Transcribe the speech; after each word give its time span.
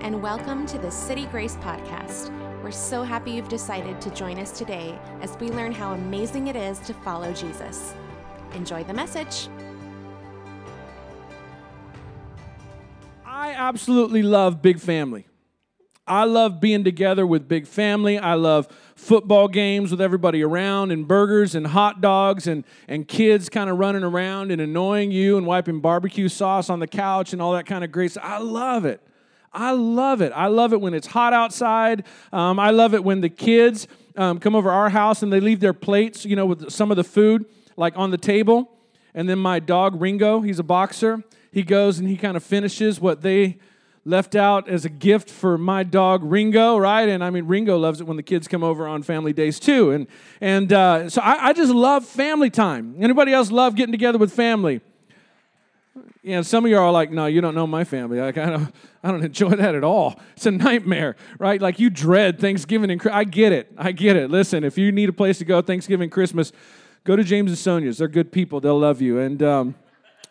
and 0.00 0.22
welcome 0.22 0.64
to 0.64 0.78
the 0.78 0.90
City 0.90 1.26
Grace 1.26 1.56
Podcast. 1.56 2.30
We're 2.62 2.70
so 2.70 3.02
happy 3.02 3.32
you've 3.32 3.48
decided 3.48 4.00
to 4.00 4.10
join 4.10 4.38
us 4.38 4.56
today 4.56 4.96
as 5.22 5.36
we 5.38 5.48
learn 5.48 5.72
how 5.72 5.92
amazing 5.92 6.46
it 6.46 6.54
is 6.54 6.78
to 6.80 6.94
follow 6.94 7.32
Jesus. 7.32 7.94
Enjoy 8.54 8.84
the 8.84 8.94
message. 8.94 9.48
I 13.26 13.50
absolutely 13.54 14.22
love 14.22 14.62
big 14.62 14.78
family. 14.78 15.26
I 16.06 16.24
love 16.24 16.60
being 16.60 16.84
together 16.84 17.26
with 17.26 17.48
big 17.48 17.66
family. 17.66 18.18
I 18.18 18.34
love 18.34 18.68
football 18.94 19.48
games 19.48 19.90
with 19.90 20.00
everybody 20.00 20.44
around 20.44 20.92
and 20.92 21.08
burgers 21.08 21.56
and 21.56 21.66
hot 21.66 22.00
dogs 22.00 22.46
and, 22.46 22.64
and 22.86 23.06
kids 23.06 23.48
kind 23.48 23.68
of 23.68 23.78
running 23.78 24.04
around 24.04 24.52
and 24.52 24.60
annoying 24.60 25.10
you 25.10 25.36
and 25.36 25.44
wiping 25.44 25.80
barbecue 25.80 26.28
sauce 26.28 26.70
on 26.70 26.78
the 26.78 26.86
couch 26.86 27.32
and 27.32 27.42
all 27.42 27.52
that 27.52 27.66
kind 27.66 27.84
of 27.84 28.10
stuff. 28.10 28.24
I 28.24 28.38
love 28.38 28.84
it. 28.84 29.02
I 29.52 29.72
love 29.72 30.20
it. 30.20 30.32
I 30.34 30.46
love 30.46 30.72
it 30.72 30.80
when 30.80 30.94
it's 30.94 31.06
hot 31.06 31.32
outside. 31.32 32.04
Um, 32.32 32.58
I 32.58 32.70
love 32.70 32.94
it 32.94 33.02
when 33.02 33.20
the 33.20 33.28
kids 33.28 33.88
um, 34.16 34.38
come 34.38 34.54
over 34.54 34.70
our 34.70 34.90
house 34.90 35.22
and 35.22 35.32
they 35.32 35.40
leave 35.40 35.60
their 35.60 35.72
plates, 35.72 36.24
you 36.24 36.36
know, 36.36 36.46
with 36.46 36.70
some 36.70 36.90
of 36.90 36.96
the 36.96 37.04
food 37.04 37.46
like 37.76 37.96
on 37.96 38.10
the 38.10 38.18
table. 38.18 38.70
And 39.14 39.28
then 39.28 39.38
my 39.38 39.58
dog 39.58 40.00
Ringo, 40.00 40.40
he's 40.40 40.58
a 40.58 40.64
boxer. 40.64 41.22
He 41.50 41.62
goes 41.62 41.98
and 41.98 42.08
he 42.08 42.16
kind 42.16 42.36
of 42.36 42.44
finishes 42.44 43.00
what 43.00 43.22
they 43.22 43.58
left 44.04 44.34
out 44.34 44.68
as 44.68 44.84
a 44.84 44.88
gift 44.88 45.30
for 45.30 45.58
my 45.58 45.82
dog 45.82 46.22
Ringo, 46.24 46.78
right? 46.78 47.08
And 47.08 47.22
I 47.22 47.30
mean, 47.30 47.46
Ringo 47.46 47.76
loves 47.76 48.00
it 48.00 48.06
when 48.06 48.16
the 48.16 48.22
kids 48.22 48.48
come 48.48 48.62
over 48.62 48.86
on 48.86 49.02
family 49.02 49.32
days 49.32 49.60
too. 49.60 49.90
And 49.90 50.06
and 50.40 50.72
uh, 50.72 51.10
so 51.10 51.20
I, 51.20 51.48
I, 51.48 51.52
just 51.52 51.72
love 51.72 52.06
family 52.06 52.48
time. 52.50 52.96
Anybody 52.98 53.32
else 53.32 53.50
love 53.50 53.74
getting 53.74 53.92
together 53.92 54.18
with 54.18 54.32
family? 54.32 54.80
You 56.22 56.36
know, 56.36 56.42
some 56.42 56.64
of 56.64 56.70
you 56.70 56.78
are 56.78 56.90
like, 56.90 57.10
no, 57.10 57.26
you 57.26 57.40
don't 57.40 57.54
know 57.54 57.66
my 57.66 57.84
family. 57.84 58.20
Like, 58.20 58.38
I 58.38 58.50
don't, 58.50 58.74
I 59.02 59.10
don't 59.10 59.24
enjoy 59.24 59.50
that 59.50 59.74
at 59.74 59.84
all. 59.84 60.20
It's 60.36 60.46
a 60.46 60.50
nightmare, 60.50 61.16
right? 61.38 61.60
Like 61.60 61.78
you 61.78 61.90
dread 61.90 62.40
Thanksgiving 62.40 62.90
and 62.90 63.00
I 63.08 63.24
get 63.24 63.52
it. 63.52 63.72
I 63.76 63.92
get 63.92 64.16
it. 64.16 64.30
Listen, 64.30 64.64
if 64.64 64.76
you 64.76 64.92
need 64.92 65.08
a 65.08 65.12
place 65.12 65.38
to 65.38 65.44
go 65.44 65.62
Thanksgiving, 65.62 66.10
Christmas, 66.10 66.52
go 67.04 67.16
to 67.16 67.24
James 67.24 67.50
and 67.50 67.58
Sonia's. 67.58 67.98
They're 67.98 68.08
good 68.08 68.32
people. 68.32 68.60
They'll 68.60 68.78
love 68.78 69.00
you. 69.00 69.18
And 69.18 69.42
um, 69.42 69.74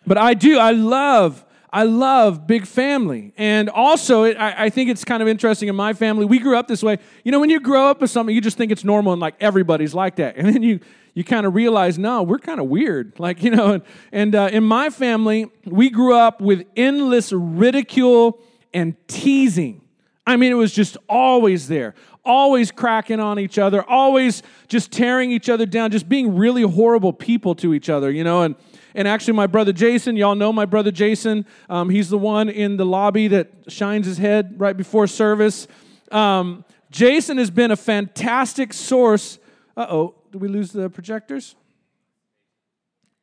but 0.05 0.17
I 0.17 0.33
do. 0.33 0.59
I 0.59 0.71
love 0.71 1.45
I 1.71 1.83
love 1.83 2.47
big 2.47 2.65
family. 2.65 3.33
And 3.37 3.69
also, 3.69 4.23
it, 4.23 4.37
I, 4.37 4.65
I, 4.65 4.69
think 4.69 4.89
it's 4.89 5.03
kind 5.03 5.21
of 5.21 5.27
interesting 5.27 5.67
in 5.67 5.75
my 5.75 5.93
family. 5.93 6.25
We 6.25 6.39
grew 6.39 6.57
up 6.57 6.67
this 6.67 6.81
way. 6.81 6.97
You 7.25 7.31
know, 7.31 7.39
when 7.39 7.49
you 7.49 7.59
grow 7.59 7.89
up 7.89 7.99
with 7.99 8.09
something, 8.09 8.33
you 8.33 8.39
just 8.39 8.57
think 8.57 8.71
it's 8.71 8.85
normal 8.85 9.11
and 9.11 9.19
like 9.19 9.35
everybody's 9.39 9.93
like 9.93 10.15
that. 10.15 10.37
And 10.47 10.47
then 10.47 10.63
you, 10.63 10.79
you 11.17 11.23
kind 11.23 11.47
of 11.47 11.55
realize, 11.55 11.97
no, 11.97 12.21
we're 12.21 12.37
kind 12.37 12.59
of 12.59 12.67
weird. 12.67 13.13
Like, 13.19 13.41
you 13.41 13.49
know, 13.49 13.73
and, 13.73 13.83
and 14.11 14.35
uh, 14.35 14.49
in 14.51 14.63
my 14.63 14.91
family, 14.91 15.49
we 15.65 15.89
grew 15.89 16.15
up 16.15 16.39
with 16.39 16.67
endless 16.75 17.33
ridicule 17.33 18.39
and 18.71 18.95
teasing. 19.07 19.81
I 20.27 20.35
mean, 20.35 20.51
it 20.51 20.55
was 20.55 20.71
just 20.71 20.95
always 21.09 21.67
there, 21.67 21.95
always 22.23 22.71
cracking 22.71 23.19
on 23.19 23.39
each 23.39 23.57
other, 23.57 23.83
always 23.83 24.43
just 24.67 24.91
tearing 24.91 25.31
each 25.31 25.49
other 25.49 25.65
down, 25.65 25.89
just 25.89 26.07
being 26.07 26.37
really 26.37 26.61
horrible 26.61 27.11
people 27.11 27.55
to 27.55 27.73
each 27.73 27.89
other, 27.89 28.11
you 28.11 28.23
know. 28.23 28.43
And 28.43 28.55
and 28.93 29.07
actually, 29.07 29.33
my 29.33 29.47
brother 29.47 29.73
Jason, 29.73 30.15
y'all 30.15 30.35
know 30.35 30.53
my 30.53 30.65
brother 30.65 30.91
Jason. 30.91 31.47
Um, 31.67 31.89
he's 31.89 32.09
the 32.09 32.19
one 32.19 32.47
in 32.47 32.77
the 32.77 32.85
lobby 32.85 33.27
that 33.29 33.51
shines 33.67 34.05
his 34.05 34.19
head 34.19 34.53
right 34.59 34.77
before 34.77 35.07
service. 35.07 35.67
Um, 36.11 36.63
Jason 36.91 37.39
has 37.39 37.49
been 37.49 37.71
a 37.71 37.75
fantastic 37.75 38.71
source. 38.71 39.39
Uh 39.75 39.87
oh, 39.89 40.15
did 40.31 40.41
we 40.41 40.47
lose 40.47 40.71
the 40.71 40.89
projectors? 40.89 41.55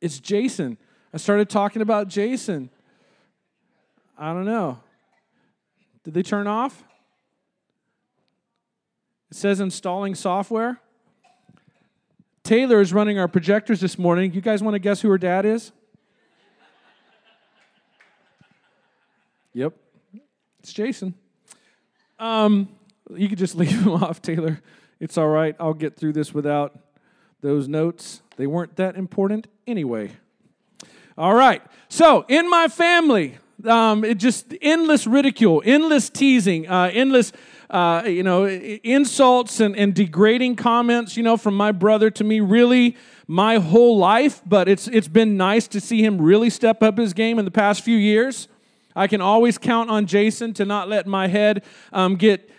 It's 0.01 0.19
Jason. 0.19 0.77
I 1.13 1.17
started 1.17 1.49
talking 1.49 1.81
about 1.81 2.07
Jason. 2.07 2.69
I 4.17 4.33
don't 4.33 4.45
know. 4.45 4.79
Did 6.03 6.13
they 6.13 6.23
turn 6.23 6.47
off? 6.47 6.83
It 9.31 9.37
says 9.37 9.59
installing 9.59 10.15
software. 10.15 10.79
Taylor 12.43 12.79
is 12.79 12.93
running 12.93 13.17
our 13.17 13.27
projectors 13.27 13.79
this 13.79 13.97
morning. 13.97 14.33
You 14.33 14.41
guys 14.41 14.61
want 14.61 14.75
to 14.75 14.79
guess 14.79 15.01
who 15.01 15.09
her 15.09 15.17
dad 15.17 15.45
is? 15.45 15.71
Yep, 19.53 19.73
it's 20.59 20.73
Jason. 20.73 21.15
Um, 22.19 22.69
you 23.15 23.29
could 23.29 23.37
just 23.37 23.55
leave 23.55 23.81
him 23.81 23.93
off, 23.93 24.21
Taylor. 24.21 24.61
It's 24.99 25.17
all 25.17 25.27
right. 25.27 25.55
I'll 25.59 25.73
get 25.73 25.95
through 25.95 26.13
this 26.13 26.33
without 26.33 26.77
those 27.45 27.67
notes. 27.67 28.21
They 28.37 28.47
weren't 28.47 28.75
that 28.77 28.95
important 28.95 29.47
anyway. 29.67 30.11
All 31.17 31.35
right. 31.35 31.61
So, 31.87 32.25
in 32.27 32.49
my 32.49 32.67
family, 32.67 33.37
um, 33.65 34.03
it 34.03 34.15
just 34.15 34.53
endless 34.61 35.05
ridicule, 35.05 35.61
endless 35.63 36.09
teasing, 36.09 36.67
uh, 36.67 36.89
endless 36.91 37.31
uh, 37.69 38.03
you 38.05 38.23
know, 38.23 38.47
insults 38.47 39.59
and, 39.59 39.75
and 39.75 39.93
degrading 39.93 40.55
comments, 40.55 41.17
you 41.17 41.23
know, 41.23 41.37
from 41.37 41.55
my 41.55 41.71
brother 41.71 42.09
to 42.09 42.23
me 42.23 42.39
really 42.39 42.97
my 43.27 43.57
whole 43.57 43.97
life, 43.97 44.41
but 44.45 44.67
it's, 44.67 44.87
it's 44.87 45.07
been 45.07 45.35
nice 45.35 45.67
to 45.67 45.81
see 45.81 46.03
him 46.03 46.21
really 46.21 46.49
step 46.49 46.83
up 46.83 46.97
his 46.97 47.13
game 47.13 47.39
in 47.39 47.45
the 47.45 47.51
past 47.51 47.83
few 47.83 47.97
years. 47.97 48.47
I 48.95 49.07
can 49.07 49.19
always 49.19 49.57
count 49.57 49.89
on 49.89 50.05
Jason 50.05 50.53
to 50.53 50.65
not 50.65 50.89
let 50.89 51.07
my 51.07 51.27
head 51.27 51.63
um, 51.91 52.15
get 52.15 52.49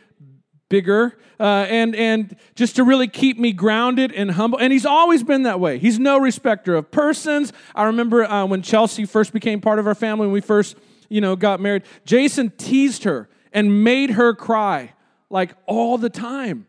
bigger 0.68 1.16
uh, 1.38 1.66
and 1.68 1.94
and 1.94 2.36
just 2.54 2.76
to 2.76 2.84
really 2.84 3.06
keep 3.06 3.38
me 3.38 3.52
grounded 3.52 4.10
and 4.12 4.32
humble 4.32 4.58
and 4.58 4.72
he's 4.72 4.86
always 4.86 5.22
been 5.22 5.44
that 5.44 5.60
way 5.60 5.78
he's 5.78 5.98
no 5.98 6.18
respecter 6.18 6.74
of 6.74 6.90
persons 6.90 7.52
i 7.74 7.84
remember 7.84 8.24
uh, 8.24 8.44
when 8.44 8.62
chelsea 8.62 9.04
first 9.04 9.32
became 9.32 9.60
part 9.60 9.78
of 9.78 9.86
our 9.86 9.94
family 9.94 10.26
when 10.26 10.32
we 10.32 10.40
first 10.40 10.76
you 11.08 11.20
know 11.20 11.36
got 11.36 11.60
married 11.60 11.82
jason 12.04 12.50
teased 12.56 13.04
her 13.04 13.28
and 13.52 13.84
made 13.84 14.10
her 14.10 14.34
cry 14.34 14.92
like 15.30 15.54
all 15.66 15.98
the 15.98 16.10
time. 16.10 16.66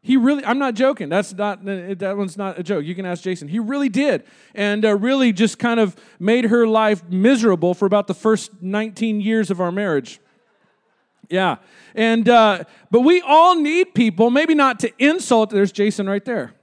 He 0.00 0.16
really, 0.16 0.44
I'm 0.44 0.58
not 0.58 0.74
joking. 0.74 1.08
That's 1.08 1.32
not, 1.32 1.64
that 1.64 2.14
one's 2.16 2.36
not 2.36 2.58
a 2.58 2.62
joke. 2.62 2.84
You 2.84 2.94
can 2.94 3.06
ask 3.06 3.22
Jason. 3.22 3.48
He 3.48 3.58
really 3.58 3.88
did. 3.88 4.24
And 4.54 4.84
uh, 4.84 4.96
really 4.96 5.32
just 5.32 5.58
kind 5.58 5.80
of 5.80 5.96
made 6.18 6.46
her 6.46 6.66
life 6.66 7.08
miserable 7.08 7.72
for 7.72 7.86
about 7.86 8.06
the 8.06 8.14
first 8.14 8.62
19 8.62 9.22
years 9.22 9.50
of 9.50 9.60
our 9.60 9.72
marriage. 9.72 10.20
Yeah. 11.28 11.56
And, 11.94 12.28
uh, 12.28 12.64
but 12.90 13.00
we 13.00 13.20
all 13.20 13.56
need 13.56 13.94
people, 13.94 14.30
maybe 14.30 14.54
not 14.54 14.80
to 14.80 14.92
insult. 14.98 15.50
There's 15.50 15.72
Jason 15.72 16.08
right 16.08 16.24
there. 16.24 16.54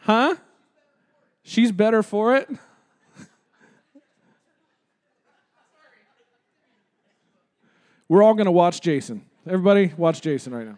Huh? 0.00 0.36
She's 1.42 1.72
better 1.72 2.02
for 2.02 2.36
it? 2.36 2.48
We're 8.08 8.22
all 8.22 8.34
going 8.34 8.46
to 8.46 8.52
watch 8.52 8.80
Jason. 8.80 9.24
Everybody, 9.46 9.92
watch 9.96 10.20
Jason 10.20 10.54
right 10.54 10.66
now. 10.66 10.76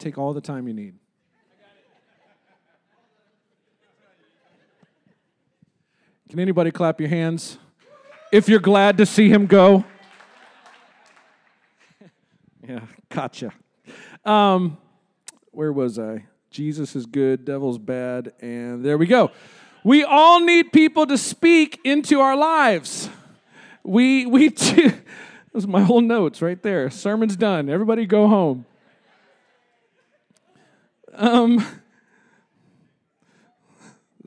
Take 0.00 0.16
all 0.16 0.32
the 0.32 0.40
time 0.40 0.66
you 0.66 0.72
need. 0.72 0.94
Can 6.30 6.40
anybody 6.40 6.70
clap 6.70 7.00
your 7.00 7.10
hands 7.10 7.58
if 8.32 8.48
you're 8.48 8.60
glad 8.60 8.96
to 8.96 9.04
see 9.04 9.28
him 9.28 9.44
go? 9.44 9.84
yeah, 12.66 12.80
gotcha. 13.10 13.52
Um, 14.24 14.78
where 15.50 15.70
was 15.70 15.98
I? 15.98 16.24
Jesus 16.50 16.96
is 16.96 17.04
good, 17.04 17.44
devil's 17.44 17.76
bad, 17.76 18.32
and 18.40 18.82
there 18.82 18.96
we 18.96 19.06
go. 19.06 19.30
We 19.84 20.02
all 20.02 20.40
need 20.40 20.72
people 20.72 21.06
to 21.08 21.18
speak 21.18 21.78
into 21.84 22.20
our 22.20 22.36
lives. 22.36 23.10
We 23.82 24.24
we 24.24 24.48
too, 24.50 24.94
those 25.52 25.66
are 25.66 25.68
my 25.68 25.82
whole 25.82 26.00
notes 26.00 26.40
right 26.40 26.62
there. 26.62 26.88
Sermon's 26.88 27.36
done. 27.36 27.68
Everybody 27.68 28.06
go 28.06 28.28
home. 28.28 28.64
Um 31.14 31.64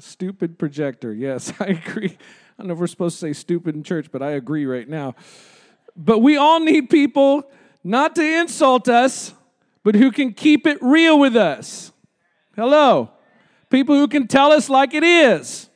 stupid 0.04 0.60
projector. 0.60 1.14
Yes, 1.14 1.54
I 1.60 1.66
agree. 1.66 2.18
I 2.18 2.62
don't 2.62 2.68
know 2.68 2.74
if 2.74 2.80
we're 2.80 2.88
supposed 2.88 3.20
to 3.20 3.28
say 3.28 3.34
stupid 3.34 3.76
in 3.76 3.84
church, 3.84 4.10
but 4.12 4.22
I 4.22 4.32
agree 4.32 4.66
right 4.66 4.88
now. 4.88 5.16
But 5.96 6.20
we 6.20 6.38
all 6.38 6.60
need 6.60 6.90
people 6.90 7.50
not 7.84 8.16
to 8.16 8.24
insult 8.24 8.88
us, 8.88 9.34
but 9.84 9.96
who 9.96 10.12
can 10.12 10.34
keep 10.34 10.66
it 10.68 10.78
real 10.82 11.20
with 11.20 11.36
us. 11.36 11.92
Hello. 12.56 13.12
People 13.70 13.96
who 13.96 14.08
can 14.08 14.28
tell 14.28 14.52
us 14.52 14.70
like 14.70 14.94
it 14.94 15.04
is. 15.04 15.70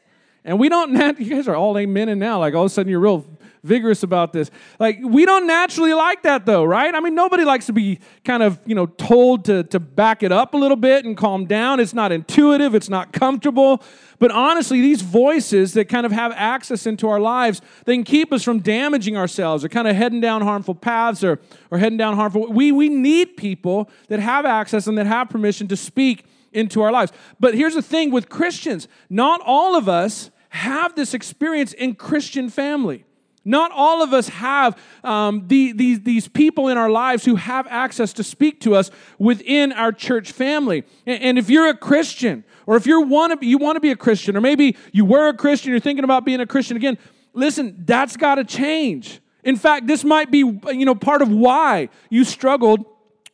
And 0.45 0.59
we 0.59 0.69
don't, 0.69 0.95
you 1.19 1.29
guys 1.29 1.47
are 1.47 1.55
all 1.55 1.77
amen 1.77 2.09
and 2.09 2.19
now, 2.19 2.39
like 2.39 2.53
all 2.53 2.63
of 2.63 2.67
a 2.67 2.73
sudden 2.73 2.89
you're 2.89 2.99
real 2.99 3.25
vigorous 3.63 4.03
about 4.03 4.33
this. 4.33 4.49
Like, 4.79 4.99
we 5.03 5.25
don't 5.25 5.47
naturally 5.47 5.93
like 5.93 6.23
that 6.23 6.45
though, 6.45 6.63
right? 6.63 6.93
I 6.93 6.99
mean, 6.99 7.15
nobody 7.15 7.43
likes 7.43 7.65
to 7.67 7.73
be 7.73 7.99
kind 8.23 8.43
of, 8.43 8.59
you 8.65 8.75
know, 8.75 8.85
told 8.85 9.45
to, 9.45 9.63
to 9.65 9.79
back 9.79 10.23
it 10.23 10.31
up 10.31 10.53
a 10.53 10.57
little 10.57 10.77
bit 10.77 11.05
and 11.05 11.15
calm 11.15 11.45
down. 11.45 11.79
It's 11.79 11.93
not 11.93 12.11
intuitive, 12.11 12.75
it's 12.75 12.89
not 12.89 13.13
comfortable. 13.13 13.83
But 14.19 14.31
honestly, 14.31 14.81
these 14.81 15.01
voices 15.01 15.73
that 15.73 15.89
kind 15.89 16.05
of 16.05 16.11
have 16.11 16.31
access 16.35 16.87
into 16.87 17.07
our 17.07 17.19
lives, 17.19 17.61
they 17.85 17.95
can 17.95 18.03
keep 18.03 18.33
us 18.33 18.43
from 18.43 18.59
damaging 18.59 19.15
ourselves 19.15 19.63
or 19.63 19.69
kind 19.69 19.87
of 19.87 19.95
heading 19.95 20.21
down 20.21 20.41
harmful 20.41 20.73
paths 20.75 21.23
or, 21.23 21.39
or 21.69 21.77
heading 21.77 21.97
down 21.97 22.15
harmful. 22.15 22.51
We, 22.51 22.71
we 22.71 22.89
need 22.89 23.37
people 23.37 23.89
that 24.07 24.19
have 24.19 24.45
access 24.45 24.87
and 24.87 24.97
that 24.97 25.05
have 25.05 25.29
permission 25.29 25.67
to 25.67 25.77
speak 25.77 26.25
into 26.51 26.81
our 26.81 26.91
lives. 26.91 27.11
But 27.39 27.53
here's 27.53 27.75
the 27.75 27.81
thing 27.81 28.11
with 28.11 28.29
Christians 28.29 28.87
not 29.09 29.41
all 29.45 29.75
of 29.75 29.87
us 29.87 30.31
have 30.49 30.95
this 30.95 31.13
experience 31.13 31.73
in 31.73 31.95
Christian 31.95 32.49
family. 32.49 33.05
Not 33.47 33.71
all 33.73 34.03
of 34.03 34.11
us 34.11 34.27
have 34.27 34.77
um, 35.05 35.47
the, 35.47 35.71
these, 35.71 36.01
these 36.01 36.27
people 36.27 36.67
in 36.67 36.77
our 36.77 36.89
lives 36.89 37.23
who 37.23 37.37
have 37.37 37.65
access 37.67 38.11
to 38.13 38.23
speak 38.23 38.59
to 38.61 38.75
us 38.75 38.91
within 39.17 39.71
our 39.71 39.93
church 39.93 40.33
family. 40.33 40.83
And, 41.05 41.23
and 41.23 41.37
if 41.39 41.49
you're 41.49 41.69
a 41.69 41.77
Christian, 41.77 42.43
or 42.65 42.75
if 42.75 42.85
you 42.85 42.99
want 42.99 43.39
to 43.39 43.47
you 43.47 43.57
want 43.57 43.77
to 43.77 43.79
be 43.79 43.91
a 43.91 43.95
Christian, 43.95 44.35
or 44.35 44.41
maybe 44.41 44.75
you 44.91 45.05
were 45.05 45.29
a 45.29 45.33
Christian, 45.33 45.71
you're 45.71 45.79
thinking 45.79 46.03
about 46.03 46.25
being 46.25 46.41
a 46.41 46.45
Christian 46.45 46.75
again, 46.75 46.97
listen, 47.33 47.83
that's 47.85 48.17
got 48.17 48.35
to 48.35 48.43
change. 48.43 49.21
In 49.45 49.55
fact, 49.55 49.87
this 49.87 50.03
might 50.03 50.29
be 50.29 50.39
you 50.39 50.85
know 50.85 50.95
part 50.95 51.21
of 51.21 51.29
why 51.29 51.87
you 52.09 52.25
struggled 52.25 52.85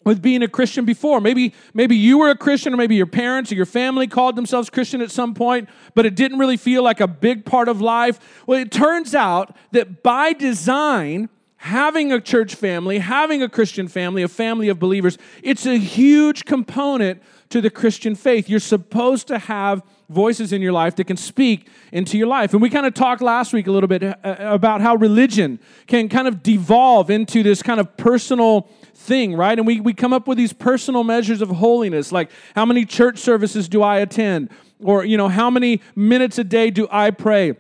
with 0.04 0.22
being 0.22 0.44
a 0.44 0.48
Christian 0.48 0.86
before. 0.86 1.22
Maybe, 1.22 1.54
maybe 1.74 1.96
you 1.96 2.18
were 2.18 2.30
a 2.30 2.38
Christian, 2.38 2.74
or 2.74 2.78
maybe 2.78 2.96
your 2.96 3.06
parents 3.06 3.52
or 3.52 3.56
your 3.56 3.66
family 3.66 4.08
called 4.08 4.36
themselves 4.36 4.70
Christian 4.70 5.02
at 5.02 5.12
some 5.12 5.34
point, 5.34 5.70
but 5.96 6.06
it 6.06 6.16
didn't 6.16 6.40
really 6.40 6.58
feel 6.58 6.84
like 6.84 7.00
a 7.00 7.08
big 7.08 7.46
part 7.46 7.68
of 7.70 7.82
life. 7.82 8.20
Well, 8.48 8.60
it 8.60 8.72
turns 8.72 9.16
out 9.16 9.56
that 9.72 10.04
by 10.04 10.34
design, 10.34 11.30
having 11.58 12.12
a 12.12 12.20
church 12.20 12.56
family, 12.56 13.00
having 13.00 13.42
a 13.42 13.48
Christian 13.48 13.88
family, 13.88 14.22
a 14.22 14.28
family 14.28 14.68
of 14.68 14.80
believers, 14.80 15.18
it's 15.42 15.66
a 15.66 15.78
huge 15.78 16.44
component 16.44 17.24
to 17.48 17.62
the 17.62 17.70
Christian 17.70 18.16
faith. 18.16 18.50
You're 18.50 18.60
supposed 18.60 19.28
to 19.28 19.38
have 19.38 19.82
voices 20.10 20.52
in 20.52 20.62
your 20.62 20.74
life 20.74 20.96
that 20.98 21.06
can 21.06 21.16
speak 21.16 21.70
into 21.94 22.18
your 22.18 22.28
life. 22.28 22.52
And 22.52 22.62
we 22.62 22.70
kind 22.70 22.86
of 22.86 22.94
talked 22.94 23.22
last 23.22 23.54
week 23.54 23.68
a 23.68 23.72
little 23.72 23.88
bit 23.88 24.04
uh, 24.04 24.16
about 24.40 24.82
how 24.82 24.96
religion 24.96 25.60
can 25.88 26.10
kind 26.10 26.28
of 26.28 26.44
devolve 26.44 27.10
into 27.10 27.44
this 27.44 27.64
kind 27.64 27.80
of 27.80 27.96
personal 27.96 28.70
thing, 28.94 29.36
right? 29.36 29.58
And 29.58 29.68
we, 29.68 29.80
we 29.80 29.94
come 29.94 30.14
up 30.14 30.28
with 30.28 30.38
these 30.38 30.54
personal 30.54 31.04
measures 31.04 31.42
of 31.42 31.50
holiness, 31.50 32.12
like 32.12 32.32
how 32.56 32.66
many 32.66 32.86
church 32.86 33.20
services 33.20 33.68
do 33.68 33.82
I 33.82 33.98
attend? 33.98 34.50
Or, 34.80 35.06
you 35.06 35.18
know, 35.18 35.30
how 35.30 35.50
many 35.50 35.82
minutes 35.96 36.38
a 36.38 36.44
day 36.44 36.70
do 36.70 36.88
I 36.92 37.12
pray? 37.12 37.56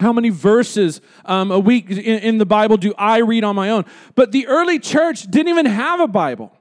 How 0.00 0.12
many 0.12 0.30
verses 0.30 1.00
um, 1.24 1.50
a 1.50 1.58
week 1.58 1.90
in, 1.90 1.98
in 1.98 2.38
the 2.38 2.46
Bible 2.46 2.76
do 2.76 2.92
I 2.98 3.18
read 3.18 3.44
on 3.44 3.54
my 3.54 3.70
own? 3.70 3.84
But 4.14 4.32
the 4.32 4.46
early 4.48 4.78
church 4.78 5.22
didn't 5.30 5.48
even 5.48 5.66
have 5.66 6.00
a 6.00 6.08
Bible. 6.08 6.52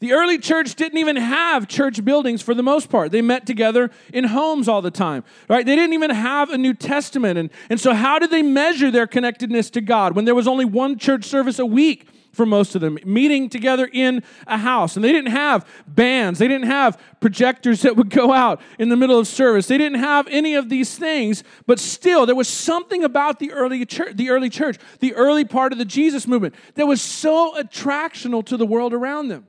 The 0.00 0.14
early 0.14 0.38
church 0.38 0.76
didn't 0.76 0.98
even 0.98 1.16
have 1.16 1.68
church 1.68 2.02
buildings 2.02 2.40
for 2.40 2.54
the 2.54 2.62
most 2.62 2.88
part. 2.88 3.12
They 3.12 3.20
met 3.20 3.46
together 3.46 3.90
in 4.14 4.24
homes 4.24 4.66
all 4.66 4.80
the 4.80 4.90
time, 4.90 5.24
right? 5.46 5.64
They 5.64 5.76
didn't 5.76 5.92
even 5.92 6.10
have 6.10 6.48
a 6.48 6.56
New 6.56 6.72
Testament. 6.72 7.38
And, 7.38 7.50
and 7.68 7.78
so, 7.78 7.92
how 7.92 8.18
did 8.18 8.30
they 8.30 8.42
measure 8.42 8.90
their 8.90 9.06
connectedness 9.06 9.68
to 9.70 9.82
God 9.82 10.16
when 10.16 10.24
there 10.24 10.34
was 10.34 10.48
only 10.48 10.64
one 10.64 10.98
church 10.98 11.24
service 11.24 11.58
a 11.58 11.66
week? 11.66 12.08
For 12.32 12.46
most 12.46 12.74
of 12.74 12.80
them, 12.80 12.98
meeting 13.04 13.48
together 13.48 13.88
in 13.92 14.22
a 14.46 14.58
house. 14.58 14.96
And 14.96 15.04
they 15.04 15.12
didn't 15.12 15.32
have 15.32 15.66
bands, 15.86 16.38
they 16.38 16.48
didn't 16.48 16.66
have 16.66 17.00
projectors 17.20 17.82
that 17.82 17.96
would 17.96 18.10
go 18.10 18.32
out 18.32 18.60
in 18.78 18.88
the 18.88 18.96
middle 18.96 19.18
of 19.18 19.26
service. 19.26 19.66
They 19.66 19.78
didn't 19.78 19.98
have 19.98 20.26
any 20.28 20.54
of 20.54 20.68
these 20.68 20.96
things, 20.96 21.44
but 21.66 21.78
still 21.78 22.26
there 22.26 22.34
was 22.34 22.48
something 22.48 23.04
about 23.04 23.38
the 23.38 23.52
early 23.52 23.84
church, 23.84 24.16
the 24.16 24.30
early 24.30 24.50
church, 24.50 24.78
the 25.00 25.14
early 25.14 25.44
part 25.44 25.72
of 25.72 25.78
the 25.78 25.84
Jesus 25.84 26.26
movement 26.26 26.54
that 26.74 26.86
was 26.86 27.02
so 27.02 27.54
attractional 27.60 28.44
to 28.46 28.56
the 28.56 28.66
world 28.66 28.94
around 28.94 29.28
them. 29.28 29.46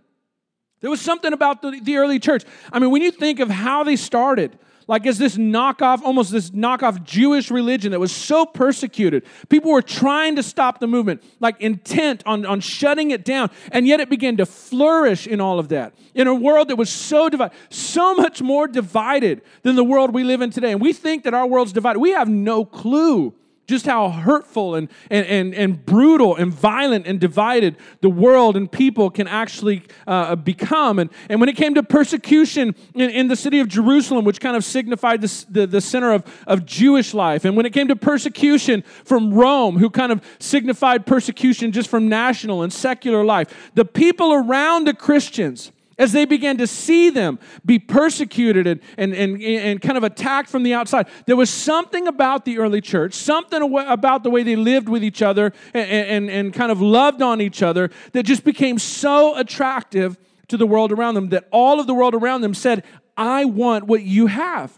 There 0.82 0.90
was 0.90 1.02
something 1.02 1.32
about 1.32 1.62
the, 1.62 1.80
the 1.82 1.98
early 1.98 2.20
church. 2.20 2.44
I 2.74 2.80
mean, 2.80 2.90
when 2.90 3.04
you 3.04 3.12
think 3.12 3.40
of 3.40 3.50
how 3.50 3.84
they 3.84 3.96
started, 3.96 4.58
like 4.92 5.08
as 5.08 5.18
this 5.18 5.38
knockoff, 5.38 6.02
almost 6.04 6.34
this 6.34 6.50
knockoff 6.50 7.02
Jewish 7.02 7.50
religion 7.50 7.92
that 7.92 8.00
was 8.02 8.12
so 8.12 8.46
persecuted. 8.46 9.24
People 9.48 9.72
were 9.72 9.82
trying 9.82 10.36
to 10.36 10.44
stop 10.44 10.82
the 10.82 10.86
movement, 10.88 11.24
like 11.40 11.62
intent 11.62 12.22
on, 12.26 12.46
on 12.46 12.60
shutting 12.60 13.12
it 13.12 13.24
down, 13.24 13.50
and 13.72 13.88
yet 13.88 14.02
it 14.02 14.10
began 14.10 14.36
to 14.36 14.46
flourish 14.46 15.28
in 15.28 15.40
all 15.40 15.60
of 15.60 15.70
that. 15.70 15.94
In 16.14 16.28
a 16.28 16.36
world 16.36 16.68
that 16.68 16.76
was 16.76 16.90
so 16.90 17.30
divided, 17.30 17.56
so 17.70 18.16
much 18.16 18.42
more 18.42 18.68
divided 18.68 19.44
than 19.64 19.78
the 19.78 19.84
world 19.86 20.14
we 20.14 20.26
live 20.26 20.42
in 20.42 20.50
today. 20.50 20.74
And 20.74 20.82
we 20.82 20.92
think 20.92 21.24
that 21.24 21.34
our 21.34 21.48
world's 21.48 21.72
divided. 21.72 22.00
We 22.00 22.12
have 22.12 22.28
no 22.28 22.66
clue 22.66 23.34
just 23.72 23.86
how 23.86 24.10
hurtful 24.10 24.76
and, 24.76 24.90
and, 25.10 25.26
and, 25.26 25.56
and 25.56 25.86
brutal 25.86 26.36
and 26.36 26.54
violent 26.54 27.08
and 27.08 27.20
divided 27.20 27.76
the 28.02 28.10
world 28.10 28.56
and 28.56 28.72
people 28.72 29.10
can 29.10 29.28
actually 29.28 29.82
uh, 30.06 30.36
become. 30.36 31.00
And, 31.00 31.10
and 31.30 31.40
when 31.40 31.50
it 31.50 31.56
came 31.56 31.74
to 31.76 31.84
persecution 31.84 32.76
in, 32.94 33.10
in 33.10 33.28
the 33.28 33.36
city 33.36 33.60
of 33.60 33.68
Jerusalem, 33.68 34.26
which 34.26 34.40
kind 34.40 34.56
of 34.56 34.64
signified 34.64 35.22
the, 35.22 35.46
the, 35.50 35.68
the 35.68 35.82
center 35.82 36.12
of, 36.12 36.24
of 36.46 36.66
Jewish 36.66 37.14
life, 37.14 37.46
and 37.46 37.58
when 37.58 37.66
it 37.66 37.74
came 37.74 37.88
to 37.88 37.96
persecution 37.96 38.84
from 39.04 39.34
Rome, 39.34 39.78
who 39.78 39.90
kind 39.90 40.12
of 40.12 40.24
signified 40.38 41.06
persecution 41.06 41.72
just 41.72 41.90
from 41.90 42.08
national 42.08 42.62
and 42.62 42.72
secular 42.72 43.26
life, 43.26 43.72
the 43.74 43.86
people 43.86 44.34
around 44.34 44.86
the 44.86 44.94
Christians 44.94 45.72
as 45.98 46.12
they 46.12 46.26
began 46.26 46.58
to 46.58 46.68
see 46.68 47.10
them 47.10 47.40
be 47.66 47.78
persecuted 47.80 48.66
and, 48.66 48.80
and, 48.98 49.14
and, 49.14 49.42
and 49.42 49.82
kind 49.82 49.98
of 49.98 50.04
attacked 50.04 50.50
from 50.50 50.64
the 50.64 50.74
outside, 50.74 51.08
there 51.28 51.36
was 51.36 51.50
something 51.50 52.08
about 52.08 52.46
the 52.46 52.58
early 52.58 52.82
church, 52.82 53.14
something 53.14 53.62
about 53.88 54.24
the 54.24 54.30
way 54.30 54.44
they 54.44 54.56
lived 54.56 54.90
with 54.90 55.04
each 55.04 55.22
other 55.22 55.54
and, 55.74 55.90
and, 55.90 56.30
and 56.30 56.54
kind 56.54 56.72
of 56.72 56.82
loved 56.82 57.22
on 57.22 57.42
each 57.42 57.62
other 57.62 57.90
that 58.14 58.24
just 58.24 58.44
became 58.44 58.80
so 58.80 59.38
attractive 59.38 60.18
to 60.48 60.58
the 60.58 60.68
world 60.68 60.92
around 60.92 61.16
them 61.16 61.30
that 61.30 61.48
all 61.52 61.80
of 61.80 61.88
the 61.88 61.94
world 61.94 62.14
around 62.14 62.42
them 62.42 62.54
said, 62.54 62.84
I 63.18 63.46
want 63.46 63.86
what 63.86 64.04
you 64.04 64.28
have. 64.28 64.78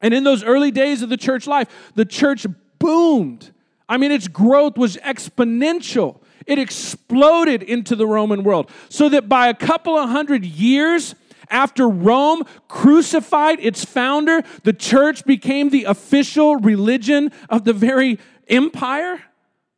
And 0.00 0.12
in 0.12 0.24
those 0.24 0.44
early 0.44 0.70
days 0.70 1.02
of 1.02 1.08
the 1.08 1.16
church 1.16 1.46
life, 1.46 1.68
the 1.94 2.04
church 2.04 2.46
boomed. 2.78 3.52
I 3.88 3.96
mean, 3.96 4.12
its 4.12 4.28
growth 4.28 4.76
was 4.76 4.96
exponential. 4.98 6.20
It 6.46 6.58
exploded 6.58 7.62
into 7.62 7.96
the 7.96 8.06
Roman 8.06 8.44
world. 8.44 8.70
So 8.88 9.08
that 9.08 9.28
by 9.28 9.48
a 9.48 9.54
couple 9.54 9.96
of 9.96 10.10
hundred 10.10 10.44
years, 10.44 11.14
after 11.50 11.88
Rome 11.88 12.42
crucified 12.68 13.60
its 13.60 13.84
founder, 13.84 14.42
the 14.62 14.72
church 14.72 15.24
became 15.24 15.70
the 15.70 15.84
official 15.84 16.56
religion 16.56 17.32
of 17.48 17.64
the 17.64 17.72
very 17.72 18.18
empire 18.48 19.22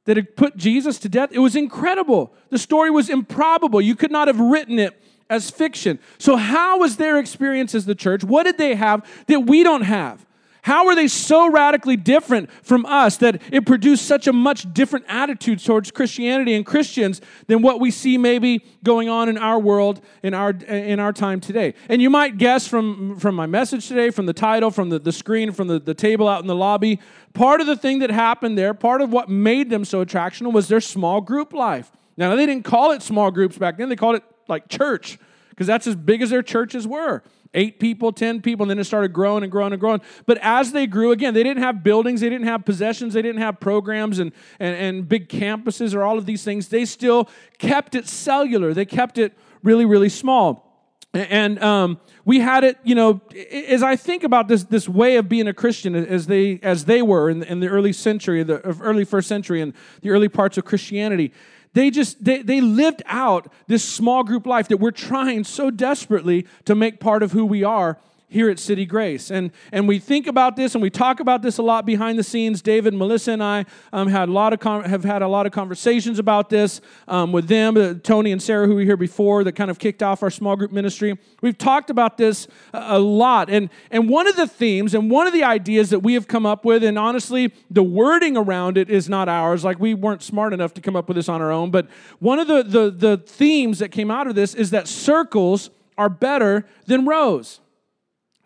that 0.04 0.16
had 0.16 0.36
put 0.36 0.56
Jesus 0.56 0.98
to 1.00 1.08
death. 1.08 1.30
It 1.32 1.40
was 1.40 1.56
incredible. 1.56 2.32
The 2.50 2.58
story 2.58 2.90
was 2.90 3.10
improbable. 3.10 3.80
You 3.80 3.96
could 3.96 4.12
not 4.12 4.28
have 4.28 4.40
written 4.40 4.78
it 4.78 5.00
as 5.28 5.50
fiction. 5.50 5.98
So, 6.18 6.36
how 6.36 6.78
was 6.78 6.96
their 6.96 7.18
experience 7.18 7.74
as 7.74 7.86
the 7.86 7.94
church? 7.94 8.24
What 8.24 8.44
did 8.44 8.58
they 8.58 8.74
have 8.74 9.08
that 9.26 9.40
we 9.40 9.62
don't 9.62 9.82
have? 9.82 10.25
How 10.66 10.88
are 10.88 10.96
they 10.96 11.06
so 11.06 11.48
radically 11.48 11.96
different 11.96 12.50
from 12.64 12.86
us 12.86 13.18
that 13.18 13.40
it 13.52 13.66
produced 13.66 14.04
such 14.04 14.26
a 14.26 14.32
much 14.32 14.74
different 14.74 15.04
attitude 15.08 15.64
towards 15.64 15.92
Christianity 15.92 16.54
and 16.54 16.66
Christians 16.66 17.20
than 17.46 17.62
what 17.62 17.78
we 17.78 17.92
see 17.92 18.18
maybe 18.18 18.64
going 18.82 19.08
on 19.08 19.28
in 19.28 19.38
our 19.38 19.60
world 19.60 20.00
in 20.24 20.34
our 20.34 20.50
in 20.50 20.98
our 20.98 21.12
time 21.12 21.38
today? 21.38 21.74
And 21.88 22.02
you 22.02 22.10
might 22.10 22.36
guess 22.36 22.66
from 22.66 23.16
from 23.20 23.36
my 23.36 23.46
message 23.46 23.86
today, 23.86 24.10
from 24.10 24.26
the 24.26 24.32
title, 24.32 24.72
from 24.72 24.88
the, 24.88 24.98
the 24.98 25.12
screen, 25.12 25.52
from 25.52 25.68
the, 25.68 25.78
the 25.78 25.94
table 25.94 26.26
out 26.26 26.40
in 26.40 26.48
the 26.48 26.56
lobby, 26.56 26.98
part 27.32 27.60
of 27.60 27.68
the 27.68 27.76
thing 27.76 28.00
that 28.00 28.10
happened 28.10 28.58
there, 28.58 28.74
part 28.74 29.00
of 29.00 29.12
what 29.12 29.28
made 29.28 29.70
them 29.70 29.84
so 29.84 30.04
attractional 30.04 30.52
was 30.52 30.66
their 30.66 30.80
small 30.80 31.20
group 31.20 31.52
life. 31.52 31.92
Now 32.16 32.34
they 32.34 32.44
didn't 32.44 32.64
call 32.64 32.90
it 32.90 33.02
small 33.02 33.30
groups 33.30 33.56
back 33.56 33.78
then, 33.78 33.88
they 33.88 33.94
called 33.94 34.16
it 34.16 34.24
like 34.48 34.66
church, 34.66 35.16
because 35.50 35.68
that's 35.68 35.86
as 35.86 35.94
big 35.94 36.22
as 36.22 36.30
their 36.30 36.42
churches 36.42 36.88
were 36.88 37.22
eight 37.54 37.80
people, 37.80 38.12
10 38.12 38.42
people, 38.42 38.64
and 38.64 38.70
then 38.70 38.78
it 38.78 38.84
started 38.84 39.12
growing 39.12 39.42
and 39.42 39.52
growing 39.52 39.72
and 39.72 39.80
growing. 39.80 40.00
But 40.26 40.38
as 40.38 40.72
they 40.72 40.86
grew, 40.86 41.12
again, 41.12 41.34
they 41.34 41.42
didn't 41.42 41.62
have 41.62 41.82
buildings, 41.82 42.20
they 42.20 42.28
didn't 42.28 42.46
have 42.46 42.64
possessions, 42.64 43.14
they 43.14 43.22
didn't 43.22 43.40
have 43.40 43.60
programs 43.60 44.18
and, 44.18 44.32
and, 44.58 44.76
and 44.76 45.08
big 45.08 45.28
campuses 45.28 45.94
or 45.94 46.02
all 46.02 46.18
of 46.18 46.26
these 46.26 46.44
things. 46.44 46.68
They 46.68 46.84
still 46.84 47.28
kept 47.58 47.94
it 47.94 48.06
cellular, 48.06 48.74
they 48.74 48.86
kept 48.86 49.18
it 49.18 49.36
really, 49.62 49.84
really 49.84 50.08
small. 50.08 50.66
And 51.14 51.62
um, 51.62 51.98
we 52.26 52.40
had 52.40 52.62
it, 52.64 52.78
you 52.84 52.94
know, 52.94 53.22
as 53.50 53.82
I 53.82 53.96
think 53.96 54.22
about 54.22 54.48
this, 54.48 54.64
this 54.64 54.88
way 54.88 55.16
of 55.16 55.28
being 55.28 55.48
a 55.48 55.54
Christian 55.54 55.94
as 55.94 56.26
they, 56.26 56.60
as 56.62 56.84
they 56.84 57.00
were 57.00 57.30
in 57.30 57.38
the, 57.40 57.50
in 57.50 57.60
the 57.60 57.68
early 57.68 57.92
century, 57.92 58.42
the 58.42 58.60
early 58.80 59.04
first 59.04 59.28
century, 59.28 59.62
and 59.62 59.72
the 60.02 60.10
early 60.10 60.28
parts 60.28 60.58
of 60.58 60.64
Christianity, 60.66 61.32
they 61.76 61.90
just 61.90 62.24
they, 62.24 62.40
they 62.40 62.62
lived 62.62 63.02
out 63.04 63.52
this 63.66 63.84
small 63.84 64.24
group 64.24 64.46
life 64.46 64.68
that 64.68 64.78
we're 64.78 64.90
trying 64.90 65.44
so 65.44 65.70
desperately 65.70 66.46
to 66.64 66.74
make 66.74 67.00
part 67.00 67.22
of 67.22 67.32
who 67.32 67.44
we 67.44 67.62
are 67.62 67.98
here 68.28 68.50
at 68.50 68.58
City 68.58 68.84
Grace. 68.84 69.30
And, 69.30 69.52
and 69.70 69.86
we 69.86 70.00
think 70.00 70.26
about 70.26 70.56
this 70.56 70.74
and 70.74 70.82
we 70.82 70.90
talk 70.90 71.20
about 71.20 71.42
this 71.42 71.58
a 71.58 71.62
lot 71.62 71.86
behind 71.86 72.18
the 72.18 72.24
scenes. 72.24 72.60
David, 72.60 72.92
Melissa, 72.92 73.32
and 73.32 73.42
I 73.42 73.64
um, 73.92 74.08
had 74.08 74.28
a 74.28 74.32
lot 74.32 74.52
of 74.52 74.86
have 74.86 75.04
had 75.04 75.22
a 75.22 75.28
lot 75.28 75.46
of 75.46 75.52
conversations 75.52 76.18
about 76.18 76.50
this 76.50 76.80
um, 77.06 77.30
with 77.30 77.46
them, 77.46 77.76
uh, 77.76 77.94
Tony 78.02 78.32
and 78.32 78.42
Sarah, 78.42 78.66
who 78.66 78.74
were 78.74 78.80
here 78.80 78.96
before, 78.96 79.44
that 79.44 79.52
kind 79.52 79.70
of 79.70 79.78
kicked 79.78 80.02
off 80.02 80.22
our 80.24 80.30
small 80.30 80.56
group 80.56 80.72
ministry. 80.72 81.16
We've 81.40 81.56
talked 81.56 81.88
about 81.88 82.18
this 82.18 82.48
a, 82.72 82.96
a 82.96 82.98
lot. 82.98 83.48
And, 83.48 83.70
and 83.92 84.08
one 84.08 84.26
of 84.26 84.34
the 84.34 84.48
themes 84.48 84.94
and 84.94 85.08
one 85.08 85.28
of 85.28 85.32
the 85.32 85.44
ideas 85.44 85.90
that 85.90 86.00
we 86.00 86.14
have 86.14 86.26
come 86.26 86.46
up 86.46 86.64
with, 86.64 86.82
and 86.82 86.98
honestly, 86.98 87.52
the 87.70 87.84
wording 87.84 88.36
around 88.36 88.76
it 88.76 88.90
is 88.90 89.08
not 89.08 89.28
ours. 89.28 89.62
Like 89.62 89.78
we 89.78 89.94
weren't 89.94 90.22
smart 90.22 90.52
enough 90.52 90.74
to 90.74 90.80
come 90.80 90.96
up 90.96 91.06
with 91.06 91.16
this 91.16 91.28
on 91.28 91.40
our 91.40 91.52
own. 91.52 91.70
But 91.70 91.88
one 92.18 92.40
of 92.40 92.48
the, 92.48 92.64
the, 92.64 92.90
the 92.90 93.16
themes 93.18 93.78
that 93.78 93.90
came 93.90 94.10
out 94.10 94.26
of 94.26 94.34
this 94.34 94.52
is 94.54 94.70
that 94.70 94.88
circles 94.88 95.70
are 95.96 96.08
better 96.08 96.66
than 96.86 97.06
rows. 97.06 97.60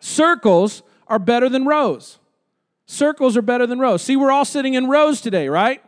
Circles 0.01 0.83
are 1.07 1.19
better 1.19 1.47
than 1.47 1.65
rows. 1.65 2.19
Circles 2.85 3.37
are 3.37 3.41
better 3.41 3.65
than 3.65 3.79
rows. 3.79 4.01
See, 4.01 4.17
we're 4.17 4.31
all 4.31 4.43
sitting 4.43 4.73
in 4.73 4.87
rows 4.87 5.21
today, 5.21 5.47
right? 5.47 5.81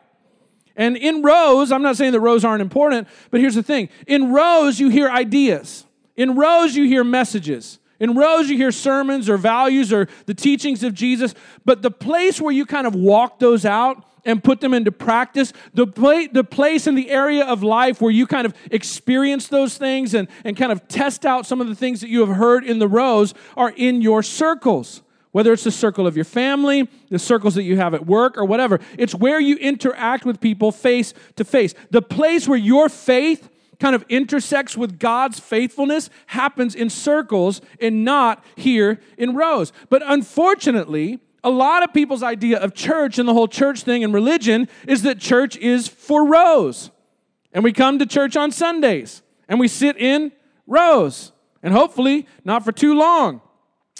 And 0.76 0.96
in 0.96 1.22
rows, 1.22 1.72
I'm 1.72 1.82
not 1.82 1.98
saying 1.98 2.14
that 2.14 2.22
rows 2.22 2.46
aren't 2.46 2.62
important, 2.62 3.08
but 3.32 3.42
here's 3.42 3.56
the 3.56 3.64
thing 3.64 3.90
in 4.08 4.32
rows, 4.32 4.80
you 4.80 4.90
hear 4.90 5.10
ideas, 5.10 5.86
in 6.16 6.36
rows, 6.36 6.76
you 6.76 6.86
hear 6.86 7.04
messages. 7.04 7.80
In 8.00 8.16
rows, 8.16 8.50
you 8.50 8.58
hear 8.58 8.72
sermons 8.72 9.30
or 9.30 9.38
values 9.38 9.94
or 9.94 10.08
the 10.26 10.34
teachings 10.34 10.84
of 10.84 10.94
Jesus, 10.94 11.34
but 11.64 11.82
the 11.82 11.92
place 11.92 12.42
where 12.42 12.52
you 12.52 12.66
kind 12.66 12.86
of 12.86 12.96
walk 12.96 13.40
those 13.40 13.66
out 13.66 14.04
and 14.26 14.44
put 14.44 14.62
them 14.62 14.74
into 14.74 14.92
practice, 14.92 15.54
the, 15.74 15.86
the 16.32 16.44
place 16.44 16.88
in 16.88 16.96
the 16.96 17.10
area 17.10 17.46
of 17.46 17.64
life 17.64 18.02
where 18.02 18.12
you 18.12 18.26
kind 18.26 18.46
of 18.46 18.54
experience 18.72 19.48
those 19.48 19.78
things 19.78 20.14
and, 20.14 20.28
and 20.44 20.56
kind 20.56 20.72
of 20.72 20.88
test 20.88 21.26
out 21.26 21.46
some 21.46 21.62
of 21.62 21.68
the 21.68 21.76
things 21.76 22.02
that 22.02 22.10
you 22.10 22.26
have 22.26 22.36
heard 22.38 22.64
in 22.64 22.80
the 22.80 22.88
rows 22.88 23.34
are 23.58 23.74
in 23.76 24.02
your 24.02 24.24
circles. 24.24 25.02
Whether 25.32 25.52
it's 25.52 25.64
the 25.64 25.72
circle 25.72 26.06
of 26.06 26.16
your 26.16 26.26
family, 26.26 26.88
the 27.10 27.18
circles 27.18 27.56
that 27.56 27.64
you 27.64 27.78
have 27.78 27.96
at 27.96 28.06
work, 28.06 28.38
or 28.38 28.46
whatever, 28.46 28.80
it's 29.00 29.16
where 29.16 29.40
you 29.40 29.56
interact 29.58 30.26
with 30.26 30.40
people 30.40 30.72
face 30.72 31.16
to 31.38 31.44
face. 31.44 31.74
The 31.90 32.04
place 32.04 32.48
where 32.48 32.58
your 32.58 32.88
faith 32.88 33.50
kind 33.80 33.96
of 33.96 34.06
intersects 34.10 34.78
with 34.78 35.00
God's 35.00 35.40
faithfulness 35.40 36.12
happens 36.28 36.76
in 36.76 36.90
circles 36.90 37.62
and 37.82 38.06
not 38.06 38.46
here 38.56 39.02
in 39.18 39.36
rows. 39.36 39.74
But 39.90 40.04
unfortunately, 40.06 41.20
a 41.44 41.50
lot 41.50 41.84
of 41.84 41.94
people's 41.94 42.24
idea 42.24 42.60
of 42.60 42.74
church 42.74 43.20
and 43.20 43.28
the 43.28 43.34
whole 43.34 43.48
church 43.48 43.84
thing 43.84 44.04
and 44.04 44.14
religion 44.14 44.68
is 44.88 45.04
that 45.04 45.20
church 45.20 45.58
is 45.58 45.88
for 45.88 46.26
rows. 46.26 46.92
And 47.52 47.64
we 47.64 47.74
come 47.74 48.00
to 48.00 48.06
church 48.06 48.36
on 48.36 48.52
Sundays 48.52 49.22
and 49.48 49.60
we 49.60 49.68
sit 49.68 49.98
in 49.98 50.32
rows. 50.68 51.32
And 51.62 51.74
hopefully, 51.74 52.28
not 52.44 52.66
for 52.66 52.72
too 52.72 52.94
long. 52.94 53.42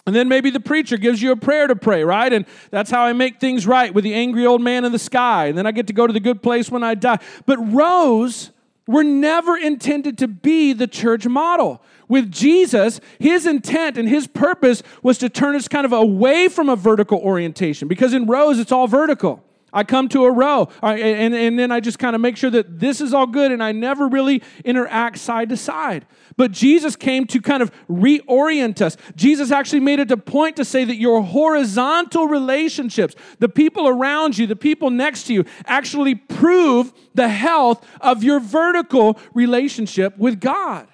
And 0.06 0.14
then 0.14 0.28
maybe 0.28 0.50
the 0.50 0.60
preacher 0.60 0.98
gives 0.98 1.22
you 1.22 1.32
a 1.32 1.38
prayer 1.38 1.68
to 1.68 1.78
pray, 1.78 2.04
right? 2.04 2.32
And 2.32 2.46
that's 2.72 2.92
how 2.92 3.06
I 3.06 3.14
make 3.14 3.40
things 3.40 3.66
right 3.66 3.94
with 3.94 4.04
the 4.04 4.14
angry 4.14 4.46
old 4.46 4.62
man 4.62 4.84
in 4.84 4.92
the 4.92 5.00
sky. 5.00 5.46
And 5.46 5.58
then 5.58 5.66
I 5.66 5.72
get 5.72 5.88
to 5.88 5.94
go 5.94 6.06
to 6.06 6.12
the 6.12 6.20
good 6.20 6.44
place 6.44 6.70
when 6.70 6.84
I 6.84 6.96
die. 6.96 7.20
But 7.46 7.58
rows 7.74 8.52
were 8.86 9.04
never 9.04 9.56
intended 9.56 10.18
to 10.18 10.28
be 10.28 10.74
the 10.74 10.88
church 10.88 11.26
model. 11.26 11.82
With 12.08 12.32
Jesus, 12.32 13.00
his 13.20 13.46
intent 13.46 13.98
and 13.98 14.08
his 14.08 14.28
purpose 14.28 14.84
was 15.02 15.18
to 15.20 15.30
turn 15.30 15.56
us 15.56 15.68
kind 15.68 15.86
of 15.86 15.94
away 15.94 16.48
from 16.48 16.70
a 16.70 16.76
vertical 16.76 17.20
orientation 17.20 17.88
because 17.88 18.14
in 18.14 18.26
rows 18.26 18.60
it's 18.60 18.72
all 18.72 18.88
vertical. 18.88 19.44
I 19.74 19.84
come 19.84 20.08
to 20.10 20.26
a 20.26 20.32
row 20.32 20.70
and, 20.84 21.34
and 21.34 21.58
then 21.58 21.72
I 21.72 21.80
just 21.80 21.98
kind 21.98 22.16
of 22.16 22.22
make 22.22 22.38
sure 22.38 22.52
that 22.52 22.80
this 22.80 23.02
is 23.02 23.12
all 23.14 23.26
good 23.26 23.52
and 23.52 23.64
I 23.64 23.72
never 23.72 24.08
really 24.08 24.44
interact 24.64 25.18
side 25.18 25.50
to 25.50 25.58
side. 25.58 26.06
But 26.38 26.52
Jesus 26.52 26.96
came 26.96 27.26
to 27.28 27.42
kind 27.42 27.64
of 27.64 27.72
reorient 27.90 28.82
us. 28.82 28.98
Jesus 29.16 29.52
actually 29.52 29.80
made 29.80 30.00
it 30.00 30.12
a 30.12 30.18
point 30.18 30.58
to 30.58 30.66
say 30.66 30.84
that 30.86 30.98
your 30.98 31.24
horizontal 31.24 32.28
relationships, 32.28 33.16
the 33.40 33.50
people 33.50 33.88
around 33.88 34.38
you, 34.38 34.46
the 34.46 34.56
people 34.56 34.92
next 34.92 35.24
to 35.24 35.34
you, 35.34 35.46
actually 35.66 36.16
prove 36.16 36.94
the 37.16 37.30
health 37.30 37.86
of 38.00 38.24
your 38.24 38.40
vertical 38.40 39.20
relationship 39.34 40.16
with 40.20 40.40
God. 40.40 40.88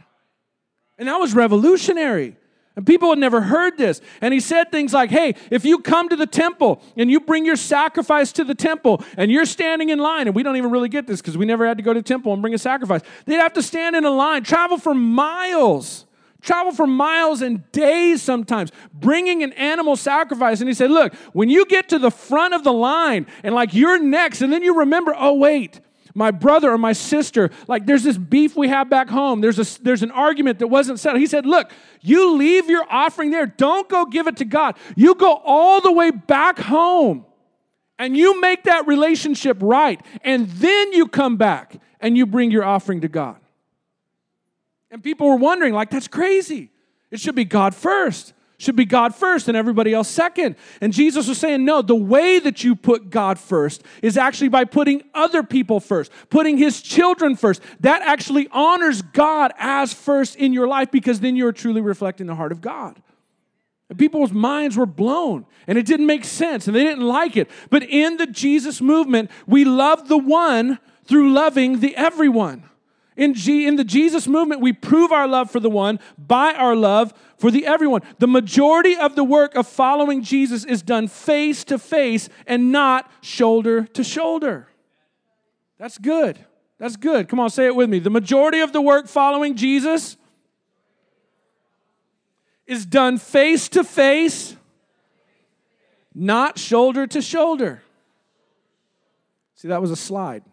And 1.00 1.08
that 1.08 1.18
was 1.18 1.34
revolutionary. 1.34 2.36
And 2.76 2.86
people 2.86 3.10
had 3.10 3.20
never 3.20 3.42
heard 3.42 3.78
this. 3.78 4.00
And 4.22 4.34
he 4.34 4.40
said 4.40 4.72
things 4.72 4.94
like, 4.94 5.10
hey, 5.10 5.36
if 5.50 5.66
you 5.66 5.80
come 5.80 6.08
to 6.10 6.16
the 6.16 6.28
temple 6.28 6.82
and 6.96 7.10
you 7.10 7.20
bring 7.20 7.46
your 7.46 7.56
sacrifice 7.56 8.32
to 8.34 8.44
the 8.44 8.56
temple 8.56 9.04
and 9.18 9.32
you're 9.32 9.46
standing 9.46 9.90
in 9.90 10.00
line, 10.00 10.28
and 10.28 10.36
we 10.36 10.44
don't 10.44 10.56
even 10.56 10.72
really 10.72 10.88
get 10.88 11.08
this 11.08 11.20
because 11.20 11.38
we 11.38 11.46
never 11.46 11.66
had 11.66 11.78
to 11.78 11.84
go 11.84 11.94
to 11.94 12.00
the 12.00 12.08
temple 12.08 12.32
and 12.32 12.42
bring 12.42 12.54
a 12.54 12.58
sacrifice, 12.58 13.02
they'd 13.26 13.36
have 13.36 13.54
to 13.54 13.64
stand 13.64 13.96
in 13.96 14.06
a 14.06 14.12
line, 14.12 14.44
travel 14.44 14.78
for 14.78 14.94
miles. 14.94 16.06
Travel 16.42 16.72
for 16.72 16.88
miles 16.88 17.42
and 17.42 17.70
days 17.74 18.22
sometimes, 18.22 18.72
bringing 18.94 19.44
an 19.44 19.52
animal 19.54 19.98
sacrifice. 19.98 20.62
And 20.62 20.70
he 20.70 20.74
said, 20.74 20.90
Look, 20.90 21.14
when 21.34 21.50
you 21.50 21.66
get 21.66 21.90
to 21.90 22.00
the 22.00 22.12
front 22.12 22.54
of 22.54 22.64
the 22.64 22.72
line 22.72 23.28
and 23.44 23.54
like 23.54 23.74
you're 23.74 24.02
next, 24.02 24.42
and 24.42 24.54
then 24.54 24.64
you 24.64 24.80
remember, 24.80 25.14
oh, 25.18 25.34
wait, 25.34 25.82
my 26.16 26.32
brother 26.32 26.72
or 26.72 26.78
my 26.78 26.94
sister, 26.94 27.50
like 27.68 27.86
there's 27.86 28.04
this 28.04 28.18
beef 28.18 28.56
we 28.56 28.68
have 28.68 28.90
back 28.90 29.10
home. 29.10 29.42
There's, 29.42 29.60
a, 29.60 29.84
there's 29.84 30.04
an 30.04 30.12
argument 30.12 30.60
that 30.60 30.68
wasn't 30.68 31.00
settled. 31.00 31.22
He 31.22 31.28
said, 31.28 31.46
Look, 31.46 31.72
you 32.02 32.36
leave 32.36 32.70
your 32.70 32.86
offering 32.90 33.32
there. 33.32 33.46
Don't 33.46 33.88
go 33.90 34.06
give 34.06 34.28
it 34.28 34.38
to 34.38 34.46
God. 34.46 34.78
You 34.96 35.16
go 35.16 35.42
all 35.44 35.82
the 35.82 35.92
way 35.92 36.12
back 36.12 36.60
home 36.60 37.26
and 37.98 38.16
you 38.16 38.40
make 38.40 38.64
that 38.64 38.88
relationship 38.88 39.58
right. 39.62 40.02
And 40.24 40.50
then 40.50 40.94
you 40.94 41.08
come 41.08 41.38
back 41.38 41.80
and 42.00 42.18
you 42.18 42.26
bring 42.26 42.52
your 42.52 42.64
offering 42.64 43.02
to 43.02 43.08
God. 43.08 43.38
And 44.92 45.04
people 45.04 45.28
were 45.28 45.36
wondering, 45.36 45.74
like, 45.74 45.90
that's 45.92 46.08
crazy. 46.08 46.72
It 47.12 47.20
should 47.20 47.36
be 47.36 47.46
God 47.46 47.76
first 47.76 48.34
should 48.60 48.76
be 48.76 48.86
God 48.86 49.16
first 49.16 49.48
and 49.48 49.58
everybody 49.58 49.94
else 49.94 50.10
second. 50.10 50.58
And 50.82 50.94
Jesus 50.94 51.28
was 51.28 51.38
saying, 51.38 51.64
no, 51.66 51.82
the 51.82 51.96
way 51.96 52.40
that 52.40 52.64
you 52.64 52.76
put 52.76 53.10
God 53.10 53.40
first 53.40 53.84
is 54.04 54.18
actually 54.18 54.50
by 54.50 54.66
putting 54.66 55.02
other 55.14 55.44
people 55.44 55.80
first, 55.80 56.12
putting 56.30 56.58
his 56.58 56.82
children 56.82 57.38
first. 57.38 57.62
That 57.80 58.02
actually 58.02 58.50
honors 58.52 59.02
God 59.02 59.54
as 59.58 59.94
first 59.94 60.36
in 60.36 60.52
your 60.52 60.68
life 60.68 60.92
because 60.92 61.22
then 61.22 61.38
you're 61.38 61.54
truly 61.54 61.82
reflecting 61.82 62.28
the 62.28 62.36
heart 62.36 62.52
of 62.52 62.60
God. 62.60 63.02
And 63.88 63.98
people's 63.98 64.34
minds 64.34 64.78
were 64.78 64.86
blown 64.86 65.46
and 65.66 65.78
it 65.78 65.86
didn't 65.86 66.06
make 66.06 66.26
sense 66.26 66.68
and 66.68 66.76
they 66.76 66.84
didn't 66.84 67.08
like 67.08 67.38
it. 67.38 67.50
But 67.70 67.84
in 67.84 68.18
the 68.18 68.28
Jesus 68.28 68.82
movement, 68.82 69.32
we 69.48 69.64
love 69.64 70.10
the 70.10 70.18
one 70.18 70.80
through 71.06 71.32
loving 71.32 71.80
the 71.80 71.96
everyone. 71.96 72.69
In, 73.20 73.34
G, 73.34 73.68
in 73.68 73.76
the 73.76 73.84
Jesus 73.84 74.30
movement, 74.30 74.62
we 74.62 74.72
prove 74.72 75.12
our 75.12 75.28
love 75.28 75.52
for 75.52 75.60
the 75.60 75.70
one 75.70 76.00
by 76.18 76.54
our 76.54 76.74
love 76.74 77.14
for 77.38 77.52
the 77.52 77.66
everyone. 77.66 78.02
The 78.20 78.30
majority 78.30 78.96
of 78.96 79.18
the 79.18 79.26
work 79.26 79.56
of 79.56 79.68
following 79.68 80.24
Jesus 80.24 80.64
is 80.64 80.82
done 80.82 81.10
face 81.10 81.66
to 81.66 81.78
face 81.78 82.30
and 82.48 82.72
not 82.72 83.12
shoulder 83.20 83.84
to 83.84 84.06
shoulder. 84.06 84.70
That's 85.78 85.98
good. 85.98 86.40
That's 86.78 86.96
good. 86.96 87.28
Come 87.28 87.42
on, 87.42 87.50
say 87.50 87.66
it 87.66 87.76
with 87.76 87.90
me. 87.90 88.00
The 88.00 88.10
majority 88.10 88.62
of 88.62 88.72
the 88.72 88.80
work 88.82 89.10
following 89.10 89.58
Jesus 89.58 90.16
is 92.66 92.86
done 92.86 93.18
face 93.18 93.68
to 93.70 93.84
face, 93.84 94.56
not 96.16 96.58
shoulder 96.58 97.06
to 97.08 97.22
shoulder. 97.22 97.84
See, 99.56 99.68
that 99.68 99.82
was 99.82 99.92
a 99.92 99.98
slide. 99.98 100.44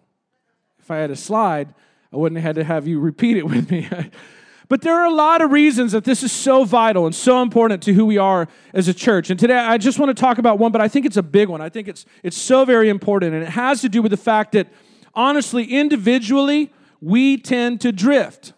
If 0.81 0.91
I 0.91 0.97
had 0.97 1.13
a 1.13 1.17
slide, 1.17 1.73
I 2.17 2.19
wouldn't 2.19 2.41
have 2.41 2.57
had 2.57 2.57
to 2.57 2.65
have 2.65 2.89
you 2.89 2.99
repeat 2.99 3.37
it 3.37 3.45
with 3.45 3.71
me. 3.71 3.87
but 4.71 4.81
there 4.81 4.95
are 4.95 5.05
a 5.05 5.13
lot 5.13 5.43
of 5.43 5.51
reasons 5.51 5.93
that 5.93 6.05
this 6.05 6.23
is 6.23 6.33
so 6.33 6.65
vital 6.65 7.05
and 7.05 7.15
so 7.15 7.43
important 7.43 7.83
to 7.83 7.93
who 7.93 8.07
we 8.07 8.17
are 8.17 8.49
as 8.73 8.89
a 8.89 8.95
church. 8.95 9.29
And 9.29 9.39
today 9.39 9.59
I 9.59 9.77
just 9.77 9.99
want 9.99 10.17
to 10.17 10.19
talk 10.19 10.39
about 10.39 10.59
one, 10.59 10.73
but 10.73 10.81
I 10.81 10.89
think 10.89 11.05
it's 11.05 11.19
a 11.19 11.23
big 11.23 11.51
one. 11.51 11.61
I 11.61 11.69
think 11.69 11.89
it's, 11.89 12.07
it's 12.23 12.39
so 12.39 12.65
very 12.65 12.89
important. 12.89 13.35
And 13.35 13.43
it 13.43 13.51
has 13.51 13.83
to 13.83 13.91
do 13.91 14.01
with 14.01 14.13
the 14.13 14.17
fact 14.17 14.53
that, 14.53 14.69
honestly, 15.13 15.65
individually, 15.65 16.73
we 17.03 17.37
tend 17.37 17.83
to 17.83 17.93
drift. 17.93 18.55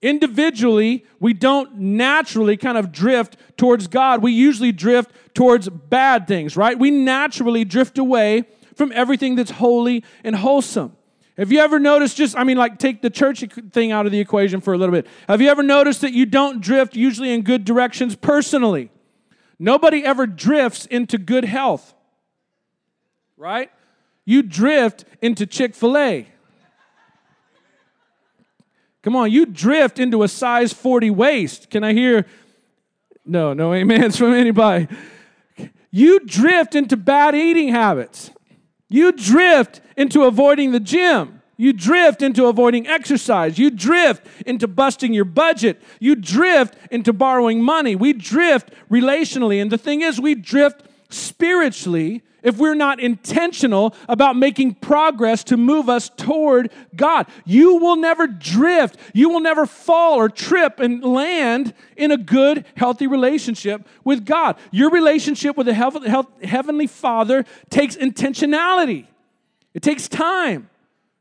Individually, 0.00 1.04
we 1.20 1.34
don't 1.34 1.76
naturally 1.76 2.56
kind 2.56 2.78
of 2.78 2.90
drift 2.90 3.36
towards 3.58 3.86
God. 3.86 4.22
We 4.22 4.32
usually 4.32 4.72
drift 4.72 5.10
towards 5.34 5.68
bad 5.68 6.26
things, 6.26 6.56
right? 6.56 6.78
We 6.78 6.90
naturally 6.90 7.66
drift 7.66 7.98
away 7.98 8.44
from 8.74 8.92
everything 8.94 9.34
that's 9.34 9.50
holy 9.50 10.04
and 10.24 10.34
wholesome. 10.34 10.96
Have 11.38 11.50
you 11.50 11.60
ever 11.60 11.78
noticed 11.78 12.16
just, 12.16 12.36
I 12.36 12.44
mean, 12.44 12.58
like 12.58 12.78
take 12.78 13.00
the 13.00 13.08
church 13.08 13.42
thing 13.72 13.90
out 13.90 14.04
of 14.04 14.12
the 14.12 14.20
equation 14.20 14.60
for 14.60 14.74
a 14.74 14.78
little 14.78 14.92
bit. 14.92 15.06
Have 15.28 15.40
you 15.40 15.48
ever 15.48 15.62
noticed 15.62 16.02
that 16.02 16.12
you 16.12 16.26
don't 16.26 16.60
drift 16.60 16.94
usually 16.94 17.32
in 17.32 17.42
good 17.42 17.64
directions 17.64 18.14
personally? 18.16 18.90
Nobody 19.58 20.04
ever 20.04 20.26
drifts 20.26 20.86
into 20.86 21.16
good 21.18 21.44
health, 21.44 21.94
right? 23.36 23.70
You 24.24 24.42
drift 24.42 25.04
into 25.22 25.46
Chick 25.46 25.74
fil 25.74 25.96
A. 25.96 26.26
Come 29.02 29.16
on, 29.16 29.30
you 29.32 29.46
drift 29.46 29.98
into 29.98 30.22
a 30.22 30.28
size 30.28 30.72
40 30.72 31.10
waist. 31.10 31.70
Can 31.70 31.82
I 31.82 31.92
hear? 31.92 32.26
No, 33.24 33.52
no 33.52 33.72
amens 33.72 34.16
from 34.18 34.32
anybody. 34.32 34.88
You 35.90 36.20
drift 36.20 36.74
into 36.74 36.96
bad 36.96 37.34
eating 37.34 37.68
habits. 37.68 38.30
You 38.92 39.12
drift 39.12 39.80
into 39.96 40.24
avoiding 40.24 40.72
the 40.72 40.80
gym. 40.80 41.40
You 41.56 41.72
drift 41.72 42.22
into 42.22 42.46
avoiding 42.46 42.86
exercise. 42.86 43.58
You 43.58 43.70
drift 43.70 44.26
into 44.46 44.68
busting 44.68 45.14
your 45.14 45.24
budget. 45.24 45.80
You 45.98 46.14
drift 46.14 46.76
into 46.90 47.12
borrowing 47.12 47.62
money. 47.62 47.96
We 47.96 48.12
drift 48.12 48.70
relationally. 48.90 49.62
And 49.62 49.70
the 49.70 49.78
thing 49.78 50.02
is, 50.02 50.20
we 50.20 50.34
drift 50.34 50.82
spiritually 51.08 52.22
if 52.42 52.58
we're 52.58 52.74
not 52.74 53.00
intentional 53.00 53.94
about 54.08 54.36
making 54.36 54.74
progress 54.74 55.44
to 55.44 55.56
move 55.56 55.88
us 55.88 56.08
toward 56.08 56.70
God. 56.94 57.26
You 57.44 57.76
will 57.76 57.96
never 57.96 58.26
drift. 58.26 58.96
You 59.12 59.28
will 59.28 59.40
never 59.40 59.66
fall 59.66 60.14
or 60.14 60.28
trip 60.28 60.80
and 60.80 61.02
land 61.02 61.74
in 61.96 62.10
a 62.10 62.16
good, 62.16 62.64
healthy 62.76 63.06
relationship 63.06 63.86
with 64.04 64.24
God. 64.24 64.56
Your 64.70 64.90
relationship 64.90 65.56
with 65.56 65.66
the 65.66 66.26
Heavenly 66.42 66.86
Father 66.86 67.44
takes 67.70 67.96
intentionality, 67.96 69.06
it 69.74 69.82
takes 69.82 70.08
time, 70.08 70.68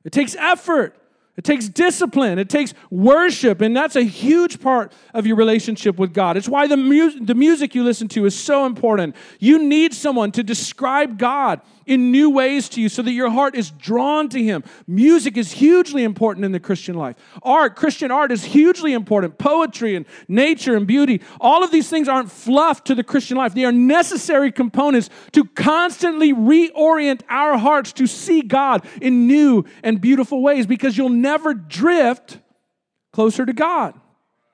it 0.03 0.11
takes 0.11 0.35
effort. 0.35 0.97
It 1.37 1.45
takes 1.45 1.69
discipline. 1.69 2.39
It 2.39 2.49
takes 2.49 2.73
worship. 2.89 3.61
And 3.61 3.75
that's 3.75 3.95
a 3.95 4.03
huge 4.03 4.59
part 4.59 4.91
of 5.13 5.25
your 5.25 5.37
relationship 5.37 5.97
with 5.97 6.13
God. 6.13 6.35
It's 6.35 6.49
why 6.49 6.67
the, 6.67 6.77
mu- 6.77 7.23
the 7.23 7.35
music 7.35 7.73
you 7.73 7.83
listen 7.83 8.07
to 8.09 8.25
is 8.25 8.37
so 8.37 8.65
important. 8.65 9.15
You 9.39 9.63
need 9.63 9.93
someone 9.93 10.31
to 10.33 10.43
describe 10.43 11.17
God 11.17 11.61
in 11.85 12.11
new 12.11 12.29
ways 12.29 12.69
to 12.69 12.81
you 12.81 12.89
so 12.89 13.01
that 13.01 13.11
your 13.11 13.29
heart 13.29 13.55
is 13.55 13.71
drawn 13.71 14.29
to 14.29 14.41
Him. 14.41 14.63
Music 14.87 15.37
is 15.37 15.51
hugely 15.51 16.03
important 16.03 16.45
in 16.45 16.51
the 16.51 16.59
Christian 16.59 16.95
life. 16.95 17.15
Art, 17.43 17.75
Christian 17.75 18.11
art 18.11 18.31
is 18.31 18.43
hugely 18.43 18.93
important. 18.93 19.37
Poetry 19.37 19.95
and 19.95 20.05
nature 20.27 20.75
and 20.75 20.87
beauty, 20.87 21.21
all 21.39 21.63
of 21.63 21.71
these 21.71 21.89
things 21.89 22.07
aren't 22.07 22.31
fluff 22.31 22.83
to 22.85 22.95
the 22.95 23.03
Christian 23.03 23.37
life. 23.37 23.53
They 23.53 23.65
are 23.65 23.71
necessary 23.71 24.51
components 24.51 25.09
to 25.33 25.45
constantly 25.45 26.33
reorient 26.33 27.21
our 27.29 27.57
hearts 27.57 27.93
to 27.93 28.07
see 28.07 28.41
God 28.41 28.85
in 29.01 29.27
new 29.27 29.65
and 29.83 29.99
beautiful 29.99 30.41
ways 30.41 30.65
because 30.65 30.97
you'll 30.97 31.09
never 31.21 31.53
drift 31.53 32.39
closer 33.11 33.45
to 33.45 33.53
God. 33.53 33.93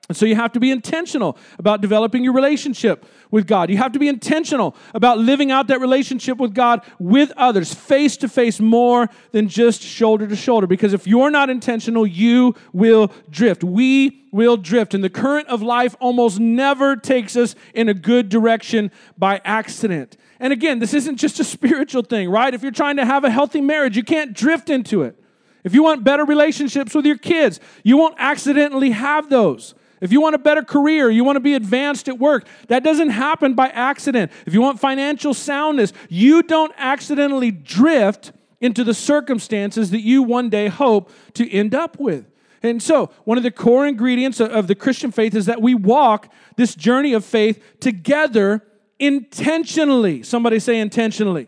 And 0.10 0.16
so 0.16 0.26
you 0.26 0.36
have 0.36 0.54
to 0.54 0.60
be 0.62 0.72
intentional 0.72 1.38
about 1.60 1.82
developing 1.82 2.24
your 2.24 2.32
relationship 2.32 3.06
with 3.30 3.46
God. 3.46 3.70
You 3.70 3.76
have 3.78 3.92
to 3.92 4.00
be 4.00 4.08
intentional 4.08 4.74
about 4.94 5.18
living 5.18 5.52
out 5.52 5.68
that 5.68 5.82
relationship 5.82 6.38
with 6.38 6.54
God 6.54 6.82
with 6.98 7.34
others, 7.36 7.74
face 7.74 8.16
to 8.18 8.30
face, 8.30 8.62
more 8.62 9.10
than 9.34 9.50
just 9.50 9.82
shoulder 9.82 10.26
to 10.26 10.36
shoulder. 10.36 10.66
Because 10.66 10.94
if 10.94 11.08
you're 11.08 11.30
not 11.30 11.50
intentional, 11.50 12.08
you 12.08 12.56
will 12.72 13.12
drift. 13.30 13.66
We 13.66 14.24
will 14.32 14.56
drift. 14.56 14.94
And 14.94 15.04
the 15.04 15.10
current 15.10 15.50
of 15.50 15.62
life 15.62 15.94
almost 16.00 16.40
never 16.40 16.96
takes 16.96 17.36
us 17.36 17.56
in 17.74 17.90
a 17.90 17.94
good 17.94 18.30
direction 18.30 18.92
by 19.18 19.42
accident. 19.44 20.16
And 20.40 20.54
again, 20.54 20.80
this 20.80 20.94
isn't 20.94 21.18
just 21.18 21.42
a 21.42 21.44
spiritual 21.44 22.04
thing, 22.04 22.30
right? 22.30 22.54
If 22.54 22.62
you're 22.62 22.72
trying 22.72 22.96
to 22.96 23.06
have 23.06 23.26
a 23.26 23.30
healthy 23.30 23.60
marriage, 23.60 23.98
you 23.98 24.04
can't 24.04 24.34
drift 24.34 24.70
into 24.70 25.04
it. 25.04 25.22
If 25.68 25.74
you 25.74 25.84
want 25.84 26.06
better 26.06 26.24
relationships 26.24 26.96
with 26.96 27.06
your 27.06 27.18
kids, 27.18 27.60
you 27.84 27.98
won't 27.98 28.16
accidentally 28.18 28.92
have 28.92 29.30
those. 29.30 29.76
If 30.00 30.14
you 30.14 30.22
want 30.22 30.34
a 30.34 30.38
better 30.38 30.64
career, 30.64 31.10
you 31.10 31.26
want 31.26 31.36
to 31.36 31.42
be 31.42 31.56
advanced 31.56 32.08
at 32.08 32.18
work, 32.18 32.48
that 32.70 32.86
doesn't 32.86 33.10
happen 33.10 33.54
by 33.54 33.68
accident. 33.68 34.32
If 34.46 34.54
you 34.54 34.62
want 34.62 34.80
financial 34.80 35.34
soundness, 35.34 35.92
you 36.08 36.42
don't 36.42 36.72
accidentally 36.78 37.52
drift 37.52 38.32
into 38.62 38.86
the 38.86 38.94
circumstances 38.94 39.92
that 39.92 40.00
you 40.00 40.24
one 40.24 40.50
day 40.50 40.70
hope 40.70 41.12
to 41.34 41.52
end 41.52 41.76
up 41.76 42.00
with. 42.00 42.32
And 42.64 42.82
so, 42.82 43.12
one 43.26 43.38
of 43.38 43.44
the 43.44 43.52
core 43.52 43.86
ingredients 43.86 44.40
of 44.40 44.68
the 44.68 44.76
Christian 44.76 45.12
faith 45.12 45.36
is 45.36 45.48
that 45.48 45.62
we 45.62 45.76
walk 45.76 46.32
this 46.56 46.76
journey 46.76 47.12
of 47.12 47.26
faith 47.26 47.62
together 47.82 48.64
intentionally. 49.00 50.24
Somebody 50.24 50.60
say 50.60 50.80
intentionally. 50.80 51.48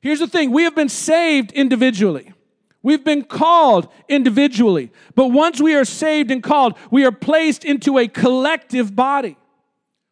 Here's 0.00 0.18
the 0.18 0.26
thing 0.26 0.50
we 0.50 0.64
have 0.64 0.74
been 0.74 0.88
saved 0.88 1.52
individually. 1.52 2.32
We've 2.82 3.04
been 3.04 3.24
called 3.24 3.88
individually, 4.08 4.90
but 5.14 5.28
once 5.28 5.60
we 5.60 5.74
are 5.74 5.84
saved 5.84 6.30
and 6.30 6.42
called, 6.42 6.76
we 6.90 7.04
are 7.04 7.12
placed 7.12 7.64
into 7.64 7.98
a 7.98 8.08
collective 8.08 8.96
body. 8.96 9.36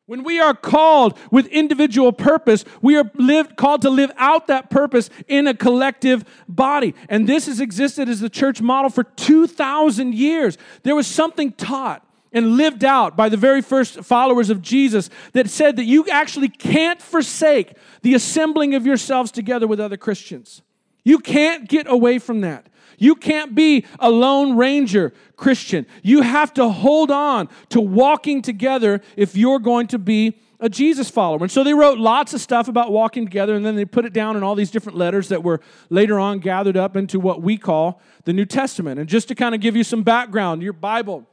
When 0.07 0.25
we 0.25 0.41
are 0.41 0.55
called 0.55 1.17
with 1.31 1.47
individual 1.47 2.13
purpose, 2.13 2.65
we 2.83 2.97
are 2.97 3.09
lived, 3.15 3.57
called 3.57 3.83
to 3.83 3.91
live 3.91 4.11
out 4.17 4.49
that 4.49 4.69
purpose 4.69 5.09
in 5.29 5.47
a 5.47 5.55
collective 5.55 6.25
body. 6.49 6.97
And 7.09 7.29
this 7.29 7.47
has 7.47 7.61
existed 7.61 8.09
as 8.09 8.19
the 8.19 8.29
church 8.29 8.61
model 8.61 8.91
for 8.91 9.05
2,000 9.05 10.13
years. 10.15 10.59
There 10.83 10.97
was 10.97 11.07
something 11.07 11.53
taught 11.53 12.05
and 12.33 12.57
lived 12.57 12.85
out 12.85 13.17
by 13.17 13.29
the 13.29 13.37
very 13.37 13.63
first 13.63 14.03
followers 14.03 14.51
of 14.51 14.63
Jesus 14.63 15.11
that 15.33 15.49
said 15.49 15.77
that 15.77 15.85
you 15.85 16.07
actually 16.09 16.49
can't 16.49 17.01
forsake 17.01 17.75
the 18.03 18.15
assembling 18.15 18.75
of 18.75 18.87
yourselves 18.87 19.31
together 19.31 19.69
with 19.69 19.79
other 19.79 19.97
Christians. 19.97 20.63
You 21.05 21.19
can't 21.19 21.69
get 21.69 21.91
away 21.91 22.19
from 22.19 22.41
that. 22.43 22.67
You 22.99 23.15
can't 23.15 23.55
be 23.55 23.87
a 23.99 24.11
lone 24.11 24.57
ranger 24.57 25.15
Christian. 25.37 25.87
You 26.03 26.21
have 26.21 26.53
to 26.55 26.69
hold 26.69 27.11
on 27.11 27.49
to 27.71 27.81
walking 27.81 28.43
together 28.43 29.01
if 29.17 29.35
you're 29.35 29.59
going 29.59 29.87
to 29.89 29.99
be 29.99 30.39
a 30.61 30.69
Jesus 30.69 31.09
follower. 31.09 31.41
And 31.41 31.51
so 31.51 31.65
they 31.65 31.73
wrote 31.73 31.99
lots 31.99 32.35
of 32.35 32.43
stuff 32.43 32.69
about 32.69 32.93
walking 32.93 33.25
together, 33.25 33.55
and 33.55 33.65
then 33.65 33.77
they 33.77 33.87
put 33.87 34.05
it 34.05 34.13
down 34.13 34.37
in 34.37 34.43
all 34.43 34.55
these 34.55 34.71
different 34.71 34.99
letters 34.99 35.29
that 35.29 35.43
were 35.43 35.61
later 35.89 36.21
on 36.21 36.39
gathered 36.41 36.77
up 36.77 36.97
into 36.97 37.19
what 37.19 37.41
we 37.41 37.57
call 37.57 38.03
the 38.25 38.35
New 38.35 38.45
Testament. 38.45 39.01
And 39.01 39.09
just 39.09 39.29
to 39.29 39.35
kind 39.35 39.55
of 39.55 39.63
give 39.63 39.75
you 39.75 39.85
some 39.85 40.03
background, 40.03 40.63
your 40.63 40.75
Bible 40.75 41.27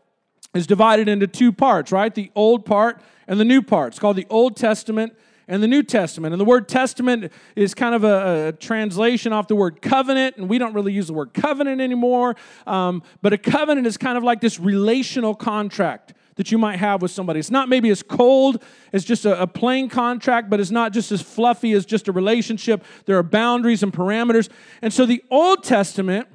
is 0.53 0.65
divided 0.65 1.09
into 1.09 1.27
two 1.27 1.51
parts, 1.51 1.91
right? 1.91 2.15
The 2.15 2.31
old 2.33 2.65
part 2.65 3.01
and 3.27 3.37
the 3.37 3.45
new 3.45 3.61
part. 3.61 3.89
It's 3.89 3.99
called 3.99 4.15
the 4.15 4.27
Old 4.29 4.55
Testament 4.55 5.13
and 5.47 5.63
the 5.63 5.67
New 5.67 5.83
Testament. 5.83 6.33
And 6.33 6.41
the 6.41 6.45
word 6.45 6.67
testament 6.67 7.31
is 7.55 7.73
kind 7.73 7.95
of 7.95 8.03
a, 8.03 8.49
a 8.49 8.51
translation 8.53 9.33
off 9.33 9.47
the 9.47 9.55
word 9.55 9.81
covenant, 9.81 10.37
and 10.37 10.49
we 10.49 10.57
don't 10.57 10.73
really 10.73 10.93
use 10.93 11.07
the 11.07 11.13
word 11.13 11.33
covenant 11.33 11.81
anymore. 11.81 12.35
Um, 12.65 13.03
but 13.21 13.33
a 13.33 13.37
covenant 13.37 13.87
is 13.87 13.97
kind 13.97 14.17
of 14.17 14.23
like 14.23 14.41
this 14.41 14.59
relational 14.59 15.35
contract 15.35 16.13
that 16.35 16.51
you 16.51 16.57
might 16.57 16.77
have 16.77 17.01
with 17.01 17.11
somebody. 17.11 17.39
It's 17.39 17.51
not 17.51 17.67
maybe 17.67 17.89
as 17.89 18.03
cold 18.03 18.63
as 18.93 19.03
just 19.03 19.25
a, 19.25 19.41
a, 19.41 19.47
plain 19.47 19.89
contract, 19.89 20.49
but 20.49 20.59
it's 20.59 20.71
not 20.71 20.93
just 20.93 21.11
as 21.11 21.21
fluffy 21.21 21.73
as 21.73 21.85
just 21.85 22.07
a 22.07 22.11
relationship. 22.11 22.83
There 23.05 23.17
are 23.17 23.23
boundaries 23.23 23.81
and 23.83 23.91
parameters. 23.91 24.47
And 24.81 24.93
so 24.93 25.05
the 25.05 25.23
Old 25.31 25.63
Testament 25.63 26.27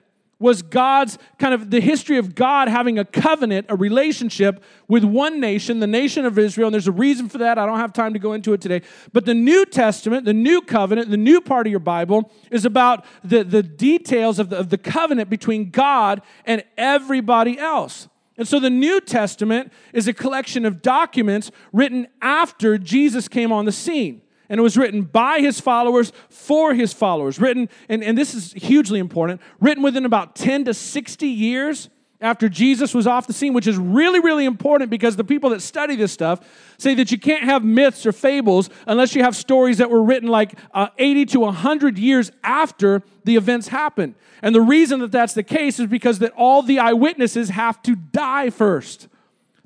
was 0.43 0.61
God's 0.61 1.17
kind 1.39 1.55
of 1.55 1.71
the 1.71 1.81
history 1.81 2.19
of 2.19 2.35
God 2.35 2.69
having 2.69 2.99
a 2.99 3.05
covenant, 3.05 3.67
a 3.69 3.77
relationship 3.77 4.63
with 4.89 5.05
one 5.05 5.41
nation, 5.41 5.81
the 5.81 5.87
nation 5.87 6.27
of 6.27 6.39
Israel. 6.39 6.67
And 6.67 6.75
there's 6.75 6.89
a 6.89 6.93
reason 6.93 7.29
for 7.29 7.39
that. 7.39 7.59
I 7.59 7.65
don't 7.65 7.79
have 7.79 7.93
time 7.93 8.13
to 8.13 8.19
go 8.19 8.33
into 8.33 8.53
it 8.53 8.61
today. 8.61 8.83
But 9.13 9.25
the 9.25 9.35
New 9.35 9.65
Testament, 9.65 10.25
the 10.25 10.35
new 10.35 10.61
covenant, 10.61 11.11
the 11.11 11.17
new 11.17 11.41
part 11.41 11.67
of 11.67 11.71
your 11.71 11.81
Bible 11.81 12.31
is 12.51 12.65
about 12.65 13.05
the, 13.23 13.45
the 13.45 13.63
details 13.63 14.39
of 14.39 14.51
the, 14.51 14.59
of 14.59 14.69
the 14.69 14.79
covenant 14.79 15.31
between 15.31 15.71
God 15.71 16.21
and 16.45 16.65
everybody 16.77 17.59
else. 17.59 18.09
And 18.37 18.49
so 18.49 18.59
the 18.59 18.71
New 18.71 19.01
Testament 19.01 19.73
is 19.93 20.09
a 20.09 20.13
collection 20.13 20.65
of 20.65 20.83
documents 20.83 21.51
written 21.73 22.09
after 22.21 22.77
Jesus 22.77 23.29
came 23.29 23.53
on 23.53 23.65
the 23.65 23.73
scene 23.73 24.23
and 24.53 24.59
it 24.59 24.63
was 24.63 24.77
written 24.77 25.01
by 25.01 25.41
his 25.41 25.59
followers 25.59 26.13
for 26.29 26.75
his 26.75 26.93
followers. 26.93 27.41
Written, 27.41 27.71
and, 27.89 28.05
and 28.05 28.19
this 28.19 28.35
is 28.35 28.53
hugely 28.53 28.99
important, 28.99 29.41
written 29.61 29.83
within 29.83 30.05
about 30.05 30.37
10 30.37 30.67
to 30.67 30.75
60 30.75 31.27
years 31.27 31.89
after 32.21 32.51
Jesus 32.51 32.93
was 32.93 33.07
off 33.07 33.27
the 33.27 33.33
scene, 33.33 33.55
which 33.55 33.67
is 33.67 33.79
really, 33.79 34.21
really 34.21 34.45
important 34.45 34.91
because 34.91 35.17
the 35.17 35.25
people 35.25 35.49
that 35.51 35.63
study 35.63 35.97
this 35.97 36.13
stuff 36.13 36.47
say 36.77 36.93
that 36.97 37.11
you 37.11 37.19
can't 37.19 37.45
have 37.45 37.65
myths 37.65 38.05
or 38.05 38.13
fables 38.13 38.69
unless 38.87 39.15
you 39.15 39.23
have 39.23 39.35
stories 39.35 39.79
that 39.79 39.89
were 39.89 40.03
written 40.03 40.29
like 40.29 40.53
uh, 40.75 40.89
80 40.99 41.25
to 41.25 41.41
100 41.41 41.99
years 41.99 42.31
after 42.45 43.03
the 43.25 43.37
events 43.37 43.69
happened. 43.69 44.15
And 44.43 44.55
the 44.55 44.61
reason 44.61 45.01
that 45.01 45.13
that's 45.13 45.33
the 45.33 45.43
case 45.43 45.81
is 45.81 45.87
because 45.87 46.19
that 46.19 46.33
all 46.37 46.63
the 46.63 46.79
eyewitnesses 46.79 47.49
have 47.49 47.83
to 47.85 47.97
die 47.97 48.51
first. 48.51 49.09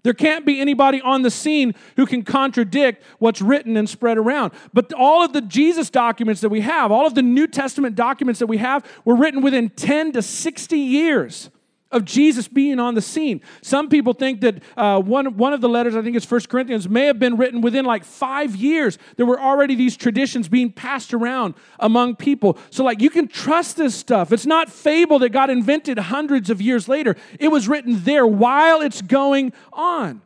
There 0.07 0.15
can't 0.15 0.47
be 0.47 0.61
anybody 0.61 1.01
on 1.01 1.23
the 1.23 1.33
scene 1.33 1.75
who 1.97 2.07
can 2.07 2.23
contradict 2.23 3.03
what's 3.19 3.43
written 3.43 3.77
and 3.77 3.89
spread 3.89 4.19
around. 4.19 4.53
But 4.73 4.93
all 4.93 5.25
of 5.25 5.33
the 5.33 5.41
Jesus 5.41 5.91
documents 5.91 6.41
that 6.43 6.49
we 6.49 6.61
have, 6.61 6.93
all 6.93 7.09
of 7.09 7.17
the 7.17 7.23
New 7.23 7.49
Testament 7.49 7.97
documents 7.97 8.39
that 8.39 8.47
we 8.47 8.59
have, 8.59 8.87
were 9.05 9.17
written 9.17 9.43
within 9.43 9.69
10 9.69 10.13
to 10.13 10.23
60 10.23 10.79
years 10.79 11.51
of 11.97 12.05
Jesus 12.05 12.47
being 12.47 12.79
on 12.79 12.95
the 12.95 13.01
scene. 13.01 13.41
Some 13.63 13.89
people 13.89 14.13
think 14.13 14.43
that 14.43 14.63
uh, 14.77 15.01
one, 15.01 15.37
one 15.37 15.53
of 15.53 15.61
the 15.61 15.69
letters, 15.69 15.97
I 15.97 16.03
think 16.03 16.15
it's 16.15 16.27
First 16.27 16.49
Corinthians, 16.49 16.89
may 16.89 17.07
have 17.07 17.19
been 17.19 17.37
written 17.37 17.63
within 17.63 17.85
like 17.85 18.05
five 18.05 18.55
years. 18.55 18.99
There 19.17 19.27
were 19.27 19.41
already 19.41 19.75
these 19.75 19.97
traditions 19.97 20.49
being 20.49 20.71
passed 20.71 21.15
around 21.15 21.55
among 21.81 22.17
people. 22.17 22.59
So, 22.71 22.85
like, 22.85 23.01
you 23.01 23.11
can 23.11 23.29
trust 23.29 23.77
this 23.77 23.95
stuff. 23.95 24.31
It's 24.31 24.47
not 24.47 24.71
fable 24.71 25.19
that 25.21 25.31
got 25.31 25.49
invented 25.49 25.99
hundreds 25.99 26.51
of 26.51 26.61
years 26.61 26.87
later, 26.87 27.17
it 27.41 27.49
was 27.49 27.67
written 27.67 28.05
there 28.05 28.27
while 28.27 28.83
it's 28.83 29.01
going 29.03 29.53
on. 29.73 30.21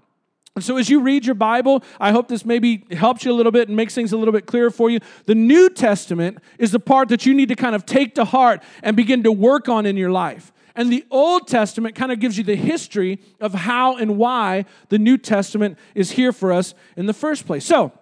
And 0.57 0.65
so, 0.65 0.77
as 0.77 0.91
you 0.91 1.01
read 1.01 1.25
your 1.25 1.37
Bible, 1.37 1.85
I 2.01 2.11
hope 2.11 2.27
this 2.27 2.45
maybe 2.45 2.85
helps 2.91 3.25
you 3.25 3.31
a 3.31 3.35
little 3.35 3.53
bit 3.53 3.69
and 3.69 3.77
makes 3.77 3.95
things 3.95 4.13
a 4.13 4.17
little 4.17 4.33
bit 4.33 4.47
clearer 4.47 4.71
for 4.71 4.91
you. 4.91 4.99
The 5.27 5.37
New 5.37 5.71
Testament 5.71 6.39
is 6.59 6.73
the 6.73 6.81
part 6.81 7.09
that 7.11 7.25
you 7.25 7.33
need 7.33 7.49
to 7.51 7.57
kind 7.57 7.77
of 7.77 7.87
take 7.87 8.17
to 8.17 8.25
heart 8.25 8.63
and 8.83 8.97
begin 8.97 9.23
to 9.23 9.31
work 9.33 9.69
on 9.69 9.87
in 9.87 9.97
your 9.97 10.11
life. 10.11 10.53
And 10.75 10.93
the 10.93 11.05
Old 11.11 11.49
Testament 11.49 11.95
kind 11.95 12.13
of 12.13 12.21
gives 12.21 12.39
you 12.39 12.45
the 12.45 12.57
history 12.57 13.21
of 13.41 13.55
how 13.55 13.97
and 13.97 14.17
why 14.17 14.65
the 14.89 14.99
New 14.99 15.19
Testament 15.19 15.79
is 15.95 16.13
here 16.13 16.33
for 16.33 16.53
us 16.53 16.75
in 16.97 17.07
the 17.07 17.15
first 17.15 17.47
place. 17.47 17.65
So, 17.65 17.93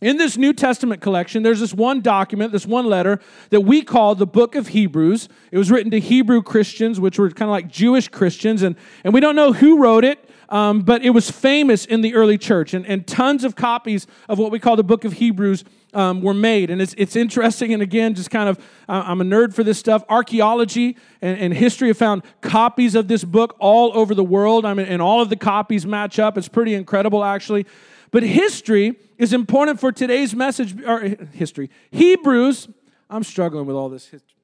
in 0.00 0.18
this 0.18 0.36
New 0.36 0.52
Testament 0.52 1.00
collection, 1.00 1.42
there's 1.42 1.60
this 1.60 1.72
one 1.72 2.00
document, 2.00 2.52
this 2.52 2.66
one 2.66 2.84
letter 2.86 3.20
that 3.50 3.62
we 3.62 3.80
call 3.80 4.14
the 4.14 4.26
book 4.26 4.54
of 4.54 4.68
Hebrews. 4.68 5.28
It 5.50 5.56
was 5.56 5.70
written 5.70 5.90
to 5.92 6.00
Hebrew 6.00 6.42
Christians, 6.42 7.00
which 7.00 7.18
were 7.18 7.30
kind 7.30 7.48
of 7.48 7.52
like 7.52 7.68
Jewish 7.68 8.08
Christians, 8.08 8.62
and, 8.62 8.76
and 9.02 9.14
we 9.14 9.20
don't 9.20 9.36
know 9.36 9.52
who 9.52 9.78
wrote 9.78 10.04
it, 10.04 10.28
um, 10.50 10.80
but 10.80 11.02
it 11.02 11.10
was 11.10 11.30
famous 11.30 11.86
in 11.86 12.00
the 12.02 12.14
early 12.14 12.36
church, 12.36 12.74
and, 12.74 12.86
and 12.86 13.06
tons 13.06 13.44
of 13.44 13.56
copies 13.56 14.06
of 14.28 14.38
what 14.38 14.50
we 14.50 14.58
call 14.58 14.76
the 14.76 14.84
book 14.84 15.04
of 15.04 15.14
Hebrews 15.14 15.64
um, 15.94 16.20
were 16.20 16.34
made. 16.34 16.70
And 16.70 16.82
it's, 16.82 16.94
it's 16.98 17.16
interesting, 17.16 17.72
and 17.72 17.82
again, 17.82 18.14
just 18.14 18.30
kind 18.30 18.48
of, 18.48 18.58
I'm 18.88 19.20
a 19.20 19.24
nerd 19.24 19.54
for 19.54 19.64
this 19.64 19.78
stuff. 19.78 20.04
Archaeology 20.08 20.96
and, 21.22 21.38
and, 21.38 21.54
history 21.54 21.88
have 21.88 21.96
found 21.96 22.22
copies 22.40 22.94
of 22.94 23.08
this 23.08 23.24
book 23.24 23.56
all 23.58 23.96
over 23.96 24.14
the 24.14 24.24
world. 24.24 24.64
I 24.64 24.74
mean, 24.74 24.86
and 24.86 25.00
all 25.00 25.22
of 25.22 25.28
the 25.28 25.36
copies 25.36 25.86
match 25.86 26.18
up. 26.18 26.36
It's 26.36 26.48
pretty 26.48 26.74
incredible, 26.74 27.24
actually. 27.24 27.66
But 28.10 28.22
history 28.22 28.96
is 29.18 29.32
important 29.32 29.80
for 29.80 29.90
today's 29.90 30.34
message, 30.34 30.80
or 30.82 31.00
history. 31.32 31.70
Hebrews, 31.90 32.68
I'm 33.08 33.24
struggling 33.24 33.66
with 33.66 33.76
all 33.76 33.88
this 33.88 34.06
history. 34.06 34.34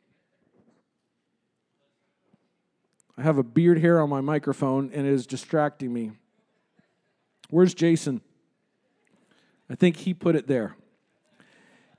I 3.20 3.22
have 3.22 3.36
a 3.36 3.42
beard 3.42 3.78
hair 3.78 4.00
on 4.00 4.08
my 4.08 4.22
microphone 4.22 4.90
and 4.94 5.06
it 5.06 5.12
is 5.12 5.26
distracting 5.26 5.92
me. 5.92 6.12
Where's 7.50 7.74
Jason? 7.74 8.22
I 9.68 9.74
think 9.74 9.96
he 9.96 10.14
put 10.14 10.36
it 10.36 10.46
there. 10.46 10.74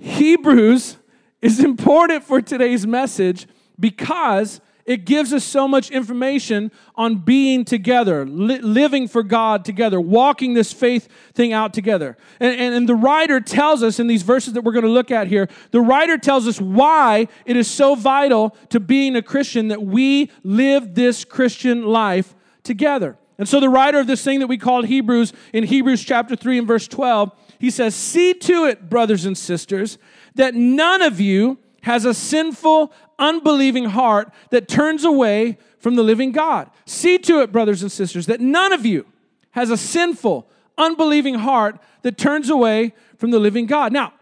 Hebrews 0.02 0.98
is 1.44 1.64
important 1.64 2.24
for 2.24 2.42
today's 2.42 2.88
message 2.88 3.48
because 3.80 4.60
it 4.84 5.06
gives 5.06 5.32
us 5.32 5.44
so 5.44 5.68
much 5.68 5.92
information 5.92 6.72
on 6.96 7.18
being 7.18 7.64
together, 7.64 8.26
li- 8.26 8.60
living 8.60 9.08
for 9.08 9.22
God 9.22 9.64
together, 9.64 10.02
walking 10.02 10.56
this 10.56 10.74
faith 10.74 11.08
thing 11.34 11.54
out 11.54 11.72
together. 11.72 12.18
And, 12.40 12.60
and, 12.60 12.74
and 12.74 12.90
the 12.90 12.96
writer 12.96 13.40
tells 13.40 13.84
us 13.84 14.00
in 14.00 14.08
these 14.08 14.24
verses 14.24 14.54
that 14.54 14.64
we're 14.64 14.72
going 14.72 14.86
to 14.86 14.90
look 14.90 15.12
at 15.12 15.28
here, 15.28 15.48
the 15.70 15.82
writer 15.82 16.18
tells 16.18 16.48
us 16.48 16.60
why 16.60 17.28
it 17.46 17.56
is 17.56 17.70
so 17.70 17.94
vital 17.94 18.56
to 18.70 18.80
being 18.80 19.16
a 19.16 19.22
Christian 19.22 19.68
that 19.68 19.84
we 19.84 20.32
live 20.44 20.96
this 20.96 21.24
Christian 21.24 21.86
life 21.86 22.34
together. 22.64 23.18
And 23.38 23.50
so 23.50 23.60
the 23.60 23.70
writer 23.70 24.00
of 24.00 24.08
this 24.08 24.24
thing 24.24 24.40
that 24.40 24.48
we 24.48 24.58
call 24.58 24.84
Hebrews, 24.84 25.34
in 25.52 25.64
Hebrews 25.64 26.04
chapter 26.04 26.36
3 26.36 26.60
and 26.60 26.68
verse 26.68 26.88
12, 26.88 27.32
he 27.62 27.70
says, 27.70 27.94
See 27.94 28.34
to 28.34 28.66
it, 28.66 28.90
brothers 28.90 29.24
and 29.24 29.38
sisters, 29.38 30.00
that 30.34 30.56
none 30.56 31.04
of 31.04 31.20
you 31.20 31.60
has 31.84 32.06
a 32.06 32.14
sinful, 32.14 32.92
unbelieving 33.20 33.86
heart 33.86 34.34
that 34.50 34.68
turns 34.68 35.04
away 35.04 35.60
from 35.78 35.94
the 35.94 36.02
living 36.02 36.32
God. 36.32 36.72
See 36.88 37.20
to 37.20 37.42
it, 37.42 37.52
brothers 37.52 37.84
and 37.84 37.92
sisters, 37.92 38.26
that 38.26 38.42
none 38.42 38.74
of 38.74 38.84
you 38.84 39.06
has 39.52 39.70
a 39.70 39.78
sinful, 39.78 40.50
unbelieving 40.76 41.36
heart 41.36 41.80
that 42.02 42.18
turns 42.18 42.50
away 42.50 42.96
from 43.18 43.30
the 43.30 43.40
living 43.40 43.68
God. 43.68 43.94
Now, 43.94 44.14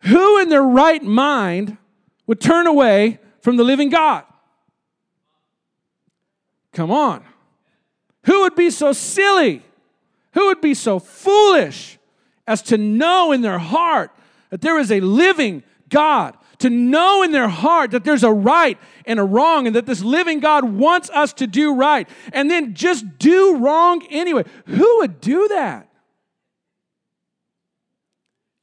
who 0.00 0.40
in 0.40 0.48
their 0.48 0.64
right 0.64 1.02
mind 1.02 1.76
would 2.26 2.40
turn 2.40 2.66
away 2.66 3.20
from 3.42 3.56
the 3.56 3.64
living 3.64 3.90
God? 3.90 4.24
Come 6.72 6.90
on. 6.90 7.24
Who 8.24 8.40
would 8.40 8.56
be 8.56 8.70
so 8.70 8.92
silly? 8.92 9.62
Who 10.32 10.46
would 10.46 10.60
be 10.60 10.74
so 10.74 10.98
foolish 10.98 11.97
as 12.48 12.62
to 12.62 12.78
know 12.78 13.30
in 13.30 13.42
their 13.42 13.58
heart 13.58 14.10
that 14.50 14.62
there 14.62 14.78
is 14.78 14.90
a 14.90 15.00
living 15.00 15.62
God 15.88 16.36
to 16.58 16.70
know 16.70 17.22
in 17.22 17.30
their 17.30 17.48
heart 17.48 17.92
that 17.92 18.04
there's 18.04 18.24
a 18.24 18.32
right 18.32 18.78
and 19.04 19.20
a 19.20 19.22
wrong 19.22 19.66
and 19.66 19.76
that 19.76 19.86
this 19.86 20.02
living 20.02 20.40
God 20.40 20.64
wants 20.64 21.08
us 21.10 21.32
to 21.34 21.46
do 21.46 21.74
right 21.74 22.08
and 22.32 22.50
then 22.50 22.74
just 22.74 23.18
do 23.18 23.56
wrong 23.58 24.04
anyway. 24.10 24.44
Who 24.66 24.98
would 24.98 25.20
do 25.20 25.48
that? 25.48 25.88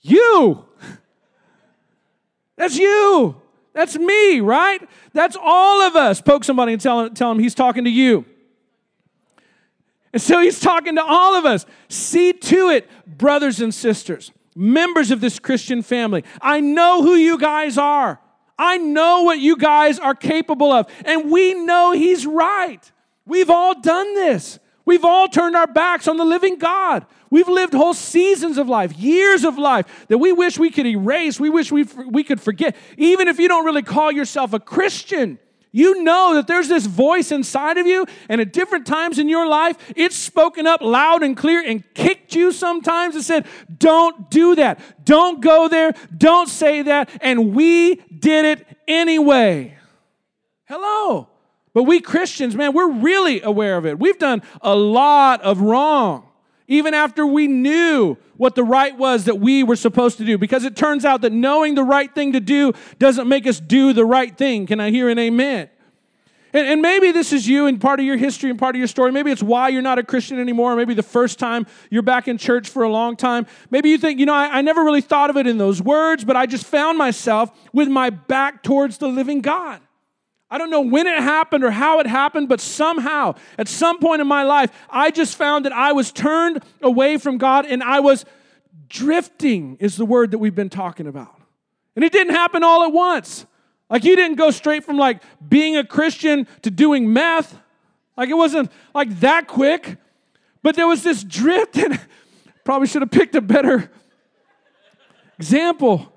You. 0.02 0.66
That's 2.58 2.78
you. 2.78 3.42
That's 3.74 3.98
me, 3.98 4.40
right? 4.40 4.82
That's 5.14 5.38
all 5.40 5.82
of 5.82 5.96
us. 5.96 6.22
Poke 6.22 6.44
somebody 6.44 6.74
and 6.74 6.82
tell, 6.82 7.10
tell 7.12 7.32
him 7.32 7.40
he's 7.40 7.56
talking 7.56 7.84
to 7.84 7.90
you. 7.90 8.26
And 10.16 10.22
so 10.22 10.40
he's 10.40 10.60
talking 10.60 10.96
to 10.96 11.04
all 11.04 11.36
of 11.36 11.46
us. 11.46 11.68
See 11.90 12.32
to 12.32 12.70
it, 12.70 12.90
brothers 13.06 13.60
and 13.60 13.72
sisters 13.74 14.32
members 14.56 15.12
of 15.12 15.22
this 15.22 15.38
Christian 15.38 15.82
family. 15.82 16.24
I 16.42 16.62
know 16.62 17.04
who 17.04 17.16
you 17.16 17.38
guys 17.38 17.78
are. 17.78 18.20
I 18.58 18.78
know 18.78 19.24
what 19.24 19.40
you 19.40 19.58
guys 19.58 20.00
are 20.00 20.16
capable 20.16 20.72
of. 20.72 20.90
And 21.04 21.30
we 21.30 21.54
know 21.54 21.92
He's 21.92 22.26
right. 22.26 22.80
We've 23.26 23.50
all 23.50 23.80
done 23.80 24.16
this. 24.16 24.60
We've 24.86 25.04
all 25.04 25.28
turned 25.28 25.56
our 25.56 25.68
backs 25.68 26.08
on 26.08 26.18
the 26.18 26.26
living 26.26 26.58
God. 26.58 27.06
We've 27.30 27.50
lived 27.50 27.74
whole 27.74 27.96
seasons 27.96 28.58
of 28.58 28.70
life, 28.70 28.96
years 28.96 29.44
of 29.44 29.58
life 29.58 30.08
that 30.08 30.20
we 30.20 30.32
wish 30.32 30.58
we 30.58 30.70
could 30.70 30.86
erase, 30.86 31.40
we 31.40 31.50
wish 31.50 31.72
we, 31.72 31.84
we 31.84 32.24
could 32.24 32.40
forget. 32.40 32.78
Even 32.98 33.28
if 33.28 33.40
you 33.40 33.48
don't 33.48 33.66
really 33.66 33.82
call 33.82 34.12
yourself 34.12 34.54
a 34.54 34.60
Christian, 34.60 35.40
you 35.76 36.04
know 36.04 36.36
that 36.36 36.48
there's 36.48 36.70
this 36.70 36.86
voice 36.86 37.34
inside 37.34 37.78
of 37.78 37.86
you, 37.86 38.06
and 38.30 38.40
at 38.40 38.54
different 38.54 38.88
times 38.88 39.20
in 39.20 39.28
your 39.28 39.46
life, 39.46 39.76
it's 39.98 40.16
spoken 40.16 40.66
up 40.66 40.82
loud 40.82 41.22
and 41.22 41.36
clear 41.36 41.62
and 41.62 41.84
kicked 41.94 42.34
you 42.34 42.54
sometimes 42.54 43.14
and 43.14 43.26
said, 43.26 43.46
Don't 43.78 44.30
do 44.30 44.56
that. 44.56 44.80
Don't 45.04 45.42
go 45.42 45.68
there. 45.68 45.94
Don't 46.18 46.48
say 46.48 46.84
that. 46.84 47.10
And 47.20 47.54
we 47.54 47.96
did 47.96 48.46
it 48.46 48.66
anyway. 48.88 49.78
Hello. 50.64 51.28
But 51.74 51.84
we 51.84 52.00
Christians, 52.00 52.56
man, 52.56 52.72
we're 52.72 52.94
really 52.94 53.42
aware 53.42 53.76
of 53.76 53.86
it. 53.86 54.00
We've 54.00 54.18
done 54.18 54.44
a 54.62 54.74
lot 54.74 55.42
of 55.42 55.60
wrong, 55.60 56.25
even 56.68 56.94
after 56.94 57.26
we 57.26 57.48
knew 57.48 58.18
what 58.38 58.56
the 58.56 58.64
right 58.64 58.98
was 58.98 59.26
that 59.26 59.40
we 59.40 59.64
were 59.64 59.76
supposed 59.76 60.18
to 60.18 60.26
do. 60.26 60.38
Because 60.38 60.64
it 60.64 60.76
turns 60.76 61.06
out 61.06 61.22
that 61.22 61.32
knowing 61.32 61.76
the 61.76 61.84
right 61.84 62.14
thing 62.14 62.34
to 62.34 62.40
do 62.40 62.74
doesn't 63.00 63.28
make 63.28 63.46
us 63.46 63.60
do 63.60 63.94
the 63.94 64.06
right 64.06 64.36
thing. 64.36 64.66
Can 64.66 64.80
I 64.80 64.90
hear 64.90 65.10
an 65.10 65.20
amen? 65.20 65.70
And, 66.54 66.68
and, 66.68 66.82
maybe 66.82 67.12
this 67.12 67.34
is 67.34 67.50
you 67.50 67.66
and 67.68 67.82
part 67.82 68.00
of 68.00 68.06
your 68.06 68.16
history 68.16 68.50
and 68.50 68.58
part 68.58 68.76
of 68.76 68.80
your 68.80 68.88
story. 68.88 69.12
Maybe 69.12 69.30
it's 69.30 69.44
why 69.44 69.68
you're 69.68 69.82
not 69.82 70.00
a 70.00 70.04
Christian 70.04 70.40
anymore. 70.40 70.78
Maybe 70.78 70.94
the 70.94 71.04
first 71.04 71.38
time 71.38 71.68
you're 71.90 72.02
back 72.02 72.30
in 72.30 72.38
church 72.38 72.70
for 72.70 72.84
a 72.84 72.90
long 72.90 73.18
time. 73.18 73.46
Maybe 73.70 73.90
you 73.90 73.98
think, 73.98 74.22
you 74.22 74.26
know, 74.26 74.34
I, 74.34 74.60
I 74.60 74.62
never 74.62 74.82
really 74.82 75.02
thought 75.02 75.30
of 75.30 75.36
it 75.36 75.48
in 75.48 75.58
those 75.58 75.82
words, 75.82 76.24
but 76.24 76.38
I 76.38 76.46
just 76.46 76.66
found 76.66 76.98
myself 76.98 77.52
with 77.74 77.90
my 77.90 78.10
back 78.10 78.64
towards 78.64 79.00
the 79.00 79.10
living 79.10 79.42
God. 79.42 79.82
I 80.50 80.58
don't 80.58 80.70
know 80.70 80.82
when 80.82 81.08
it 81.08 81.18
happened 81.22 81.64
or 81.64 81.72
how 81.72 82.00
it 82.00 82.08
happened, 82.08 82.50
but 82.50 82.62
somehow, 82.62 83.36
at 83.58 83.68
some 83.68 84.00
point 84.00 84.22
in 84.22 84.28
my 84.28 84.44
life, 84.44 84.72
I 84.90 85.10
just 85.12 85.36
found 85.36 85.66
that 85.66 85.74
I 85.74 85.92
was 85.92 86.12
turned 86.12 86.64
away 86.82 87.18
from 87.18 87.38
God 87.38 87.66
and 87.66 87.82
I 87.82 88.00
was 88.00 88.26
drifting, 88.88 89.78
is 89.80 89.98
the 89.98 90.06
word 90.06 90.32
that 90.32 90.38
we've 90.38 90.56
been 90.56 90.70
talking 90.70 91.08
about. 91.08 91.36
And 91.96 92.06
it 92.06 92.12
didn't 92.12 92.34
happen 92.34 92.64
all 92.64 92.84
at 92.84 92.92
once. 92.92 93.46
Like 93.90 94.04
you 94.04 94.16
didn't 94.16 94.38
go 94.38 94.52
straight 94.52 94.84
from 94.84 94.98
like 94.98 95.22
being 95.48 95.78
a 95.78 95.84
Christian 95.84 96.48
to 96.62 96.72
doing 96.72 97.12
meth. 97.12 97.58
Like 98.18 98.30
it 98.30 98.34
wasn't 98.36 98.72
like 98.94 99.20
that 99.22 99.48
quick. 99.48 99.98
But 100.62 100.76
there 100.76 100.88
was 100.88 101.04
this 101.04 101.24
drift, 101.24 101.78
and 101.78 102.00
probably 102.64 102.88
should 102.88 103.02
have 103.02 103.12
picked 103.12 103.36
a 103.36 103.42
better 103.42 103.92
example. 105.40 106.12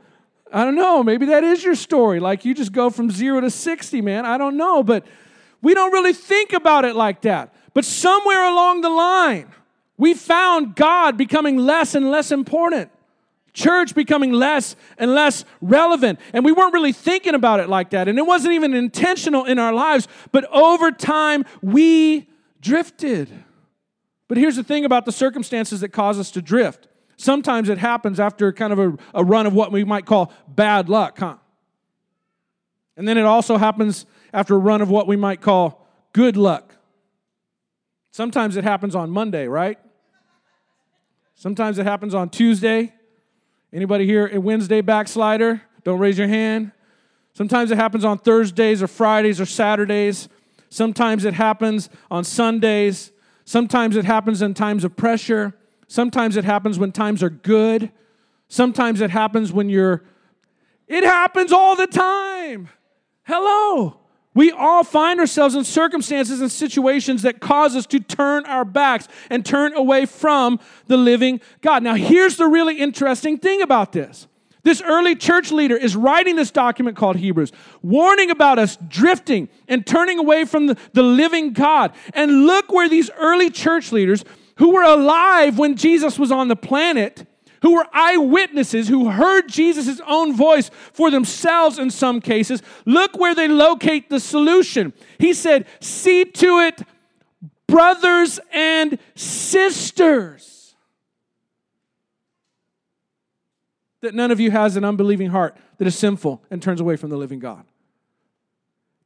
I 0.52 0.64
don't 0.64 0.74
know. 0.74 1.02
Maybe 1.02 1.26
that 1.26 1.44
is 1.44 1.62
your 1.62 1.74
story. 1.74 2.20
Like 2.20 2.44
you 2.44 2.54
just 2.54 2.72
go 2.72 2.90
from 2.90 3.10
zero 3.10 3.40
to 3.40 3.50
60, 3.50 4.00
man. 4.00 4.26
I 4.26 4.38
don't 4.38 4.56
know. 4.56 4.82
But 4.82 5.06
we 5.62 5.74
don't 5.74 5.92
really 5.92 6.12
think 6.12 6.52
about 6.52 6.84
it 6.84 6.96
like 6.96 7.22
that. 7.22 7.54
But 7.74 7.84
somewhere 7.84 8.44
along 8.44 8.80
the 8.80 8.90
line, 8.90 9.48
we 9.96 10.14
found 10.14 10.74
God 10.74 11.16
becoming 11.16 11.56
less 11.58 11.94
and 11.94 12.10
less 12.10 12.32
important. 12.32 12.90
Church 13.52 13.94
becoming 13.94 14.32
less 14.32 14.76
and 14.98 15.14
less 15.14 15.44
relevant. 15.60 16.20
And 16.32 16.44
we 16.44 16.52
weren't 16.52 16.74
really 16.74 16.92
thinking 16.92 17.34
about 17.34 17.60
it 17.60 17.68
like 17.68 17.90
that. 17.90 18.08
And 18.08 18.18
it 18.18 18.26
wasn't 18.26 18.54
even 18.54 18.74
intentional 18.74 19.44
in 19.44 19.58
our 19.58 19.72
lives. 19.72 20.08
But 20.32 20.44
over 20.52 20.90
time, 20.90 21.44
we 21.62 22.28
drifted. 22.60 23.30
But 24.28 24.38
here's 24.38 24.56
the 24.56 24.64
thing 24.64 24.84
about 24.84 25.06
the 25.06 25.12
circumstances 25.12 25.80
that 25.80 25.90
cause 25.90 26.18
us 26.18 26.30
to 26.32 26.42
drift 26.42 26.87
Sometimes 27.18 27.68
it 27.68 27.78
happens 27.78 28.20
after 28.20 28.52
kind 28.52 28.72
of 28.72 28.78
a, 28.78 28.96
a 29.12 29.24
run 29.24 29.44
of 29.46 29.52
what 29.52 29.72
we 29.72 29.82
might 29.82 30.06
call 30.06 30.32
bad 30.46 30.88
luck, 30.88 31.18
huh? 31.18 31.36
And 32.96 33.06
then 33.06 33.18
it 33.18 33.24
also 33.24 33.58
happens 33.58 34.06
after 34.32 34.54
a 34.54 34.58
run 34.58 34.80
of 34.80 34.88
what 34.88 35.08
we 35.08 35.16
might 35.16 35.40
call 35.40 35.84
good 36.12 36.36
luck. 36.36 36.76
Sometimes 38.12 38.56
it 38.56 38.62
happens 38.62 38.94
on 38.94 39.10
Monday, 39.10 39.48
right? 39.48 39.78
Sometimes 41.34 41.78
it 41.78 41.86
happens 41.86 42.14
on 42.14 42.30
Tuesday. 42.30 42.94
Anybody 43.72 44.06
here 44.06 44.30
a 44.32 44.40
Wednesday 44.40 44.80
backslider? 44.80 45.62
Don't 45.82 45.98
raise 45.98 46.18
your 46.18 46.28
hand. 46.28 46.70
Sometimes 47.34 47.72
it 47.72 47.76
happens 47.76 48.04
on 48.04 48.18
Thursdays 48.18 48.80
or 48.80 48.86
Fridays 48.86 49.40
or 49.40 49.46
Saturdays. 49.46 50.28
Sometimes 50.70 51.24
it 51.24 51.34
happens 51.34 51.90
on 52.12 52.22
Sundays. 52.22 53.10
Sometimes 53.44 53.96
it 53.96 54.04
happens 54.04 54.40
in 54.40 54.54
times 54.54 54.84
of 54.84 54.96
pressure. 54.96 55.54
Sometimes 55.88 56.36
it 56.36 56.44
happens 56.44 56.78
when 56.78 56.92
times 56.92 57.22
are 57.22 57.30
good. 57.30 57.90
Sometimes 58.46 59.00
it 59.00 59.10
happens 59.10 59.52
when 59.52 59.68
you're, 59.68 60.04
it 60.86 61.02
happens 61.02 61.50
all 61.50 61.74
the 61.74 61.86
time. 61.86 62.68
Hello. 63.24 63.98
We 64.34 64.52
all 64.52 64.84
find 64.84 65.18
ourselves 65.18 65.54
in 65.54 65.64
circumstances 65.64 66.40
and 66.40 66.52
situations 66.52 67.22
that 67.22 67.40
cause 67.40 67.74
us 67.74 67.86
to 67.86 67.98
turn 67.98 68.46
our 68.46 68.64
backs 68.64 69.08
and 69.30 69.44
turn 69.44 69.74
away 69.74 70.06
from 70.06 70.60
the 70.86 70.96
living 70.96 71.40
God. 71.60 71.82
Now, 71.82 71.94
here's 71.94 72.36
the 72.36 72.46
really 72.46 72.78
interesting 72.78 73.38
thing 73.38 73.62
about 73.62 73.92
this. 73.92 74.28
This 74.62 74.82
early 74.82 75.16
church 75.16 75.50
leader 75.50 75.76
is 75.76 75.96
writing 75.96 76.36
this 76.36 76.50
document 76.50 76.96
called 76.96 77.16
Hebrews, 77.16 77.52
warning 77.82 78.30
about 78.30 78.58
us 78.58 78.76
drifting 78.88 79.48
and 79.66 79.86
turning 79.86 80.18
away 80.18 80.44
from 80.44 80.66
the, 80.66 80.76
the 80.92 81.02
living 81.02 81.52
God. 81.52 81.92
And 82.12 82.46
look 82.46 82.70
where 82.70 82.88
these 82.88 83.10
early 83.18 83.50
church 83.50 83.92
leaders, 83.92 84.24
who 84.58 84.74
were 84.74 84.82
alive 84.82 85.58
when 85.58 85.76
Jesus 85.76 86.18
was 86.18 86.30
on 86.30 86.48
the 86.48 86.56
planet, 86.56 87.26
who 87.62 87.74
were 87.74 87.86
eyewitnesses, 87.92 88.88
who 88.88 89.10
heard 89.10 89.48
Jesus' 89.48 90.00
own 90.06 90.36
voice 90.36 90.70
for 90.92 91.10
themselves 91.10 91.78
in 91.78 91.90
some 91.90 92.20
cases, 92.20 92.62
look 92.84 93.16
where 93.16 93.34
they 93.34 93.48
locate 93.48 94.10
the 94.10 94.20
solution. 94.20 94.92
He 95.18 95.32
said, 95.32 95.66
See 95.80 96.24
to 96.24 96.58
it, 96.60 96.82
brothers 97.66 98.40
and 98.52 98.98
sisters, 99.14 100.74
that 104.00 104.14
none 104.14 104.30
of 104.30 104.38
you 104.40 104.50
has 104.50 104.76
an 104.76 104.84
unbelieving 104.84 105.30
heart 105.30 105.56
that 105.78 105.86
is 105.86 105.96
sinful 105.96 106.42
and 106.50 106.62
turns 106.62 106.80
away 106.80 106.96
from 106.96 107.10
the 107.10 107.16
living 107.16 107.38
God. 107.38 107.64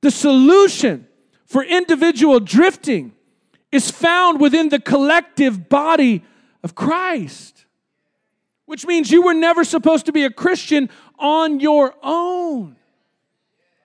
The 0.00 0.10
solution 0.10 1.06
for 1.46 1.62
individual 1.62 2.40
drifting 2.40 3.12
is 3.72 3.90
found 3.90 4.40
within 4.40 4.68
the 4.68 4.78
collective 4.78 5.68
body 5.68 6.22
of 6.62 6.74
Christ 6.74 7.52
which 8.72 8.86
means 8.86 9.10
you 9.10 9.20
were 9.20 9.34
never 9.34 9.64
supposed 9.64 10.06
to 10.06 10.12
be 10.12 10.24
a 10.24 10.30
Christian 10.30 10.88
on 11.18 11.60
your 11.60 11.94
own. 12.02 12.74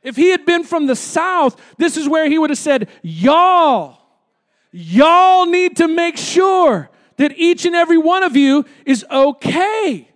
If 0.01 0.15
he 0.15 0.29
had 0.29 0.45
been 0.45 0.63
from 0.63 0.87
the 0.87 0.95
South, 0.95 1.59
this 1.77 1.97
is 1.97 2.07
where 2.07 2.29
he 2.29 2.37
would 2.37 2.51
have 2.51 2.57
said, 2.57 2.87
Y'all, 3.01 3.99
y'all 4.71 5.45
need 5.45 5.75
to 5.75 5.89
make 5.89 6.15
sure 6.15 6.89
that 7.17 7.37
each 7.37 7.65
and 7.65 7.75
every 7.75 7.97
one 7.97 8.23
of 8.23 8.37
you 8.37 8.63
is 8.85 9.05
okay. 9.11 10.07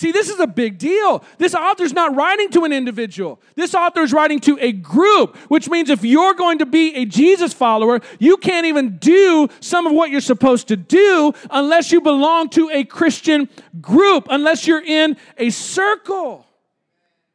See, 0.00 0.12
this 0.12 0.30
is 0.30 0.40
a 0.40 0.46
big 0.46 0.78
deal. 0.78 1.22
This 1.36 1.54
author's 1.54 1.92
not 1.92 2.16
writing 2.16 2.48
to 2.52 2.64
an 2.64 2.72
individual. 2.72 3.38
This 3.54 3.74
author 3.74 4.00
is 4.00 4.14
writing 4.14 4.40
to 4.40 4.56
a 4.58 4.72
group, 4.72 5.36
which 5.50 5.68
means 5.68 5.90
if 5.90 6.02
you're 6.02 6.32
going 6.32 6.56
to 6.60 6.64
be 6.64 6.94
a 6.94 7.04
Jesus 7.04 7.52
follower, 7.52 8.00
you 8.18 8.38
can't 8.38 8.64
even 8.64 8.96
do 8.96 9.48
some 9.60 9.86
of 9.86 9.92
what 9.92 10.08
you're 10.08 10.22
supposed 10.22 10.68
to 10.68 10.76
do 10.78 11.34
unless 11.50 11.92
you 11.92 12.00
belong 12.00 12.48
to 12.48 12.70
a 12.70 12.82
Christian 12.82 13.46
group, 13.82 14.26
unless 14.30 14.66
you're 14.66 14.82
in 14.82 15.18
a 15.36 15.50
circle. 15.50 16.46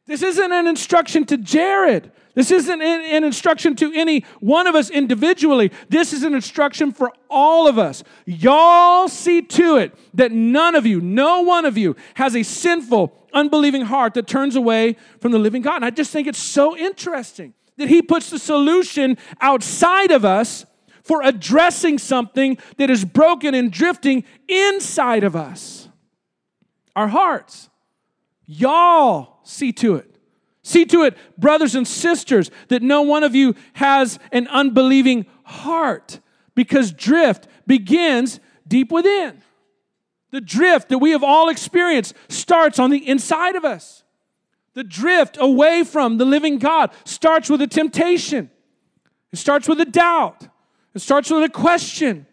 This 0.06 0.22
isn't 0.22 0.50
an 0.50 0.66
instruction 0.66 1.24
to 1.26 1.36
Jared. 1.36 2.10
This 2.36 2.50
isn't 2.50 2.82
an 2.82 3.24
instruction 3.24 3.74
to 3.76 3.90
any 3.94 4.20
one 4.40 4.66
of 4.66 4.74
us 4.74 4.90
individually. 4.90 5.72
This 5.88 6.12
is 6.12 6.22
an 6.22 6.34
instruction 6.34 6.92
for 6.92 7.10
all 7.30 7.66
of 7.66 7.78
us. 7.78 8.04
Y'all 8.26 9.08
see 9.08 9.40
to 9.40 9.78
it 9.78 9.94
that 10.12 10.32
none 10.32 10.74
of 10.74 10.84
you, 10.84 11.00
no 11.00 11.40
one 11.40 11.64
of 11.64 11.78
you, 11.78 11.96
has 12.14 12.36
a 12.36 12.42
sinful, 12.42 13.26
unbelieving 13.32 13.86
heart 13.86 14.12
that 14.14 14.26
turns 14.26 14.54
away 14.54 14.96
from 15.18 15.32
the 15.32 15.38
living 15.38 15.62
God. 15.62 15.76
And 15.76 15.86
I 15.86 15.90
just 15.90 16.12
think 16.12 16.28
it's 16.28 16.38
so 16.38 16.76
interesting 16.76 17.54
that 17.78 17.88
he 17.88 18.02
puts 18.02 18.28
the 18.28 18.38
solution 18.38 19.16
outside 19.40 20.10
of 20.10 20.26
us 20.26 20.66
for 21.02 21.22
addressing 21.22 21.96
something 21.96 22.58
that 22.76 22.90
is 22.90 23.02
broken 23.02 23.54
and 23.54 23.72
drifting 23.72 24.24
inside 24.46 25.24
of 25.24 25.34
us 25.34 25.88
our 26.94 27.08
hearts. 27.08 27.70
Y'all 28.44 29.40
see 29.42 29.72
to 29.72 29.96
it 29.96 30.15
See 30.66 30.84
to 30.86 31.04
it, 31.04 31.16
brothers 31.38 31.76
and 31.76 31.86
sisters, 31.86 32.50
that 32.70 32.82
no 32.82 33.02
one 33.02 33.22
of 33.22 33.36
you 33.36 33.54
has 33.74 34.18
an 34.32 34.48
unbelieving 34.48 35.26
heart, 35.44 36.18
because 36.56 36.90
drift 36.90 37.46
begins 37.68 38.40
deep 38.66 38.90
within. 38.90 39.44
The 40.32 40.40
drift 40.40 40.88
that 40.88 40.98
we 40.98 41.12
have 41.12 41.22
all 41.22 41.50
experienced 41.50 42.14
starts 42.28 42.80
on 42.80 42.90
the 42.90 43.08
inside 43.08 43.54
of 43.54 43.64
us. 43.64 44.02
The 44.74 44.82
drift 44.82 45.38
away 45.38 45.84
from 45.84 46.18
the 46.18 46.24
living 46.24 46.58
God 46.58 46.90
starts 47.04 47.48
with 47.48 47.62
a 47.62 47.68
temptation, 47.68 48.50
it 49.30 49.36
starts 49.38 49.68
with 49.68 49.80
a 49.80 49.84
doubt, 49.84 50.48
it 50.96 51.00
starts 51.00 51.30
with 51.30 51.44
a 51.44 51.48
question, 51.48 52.26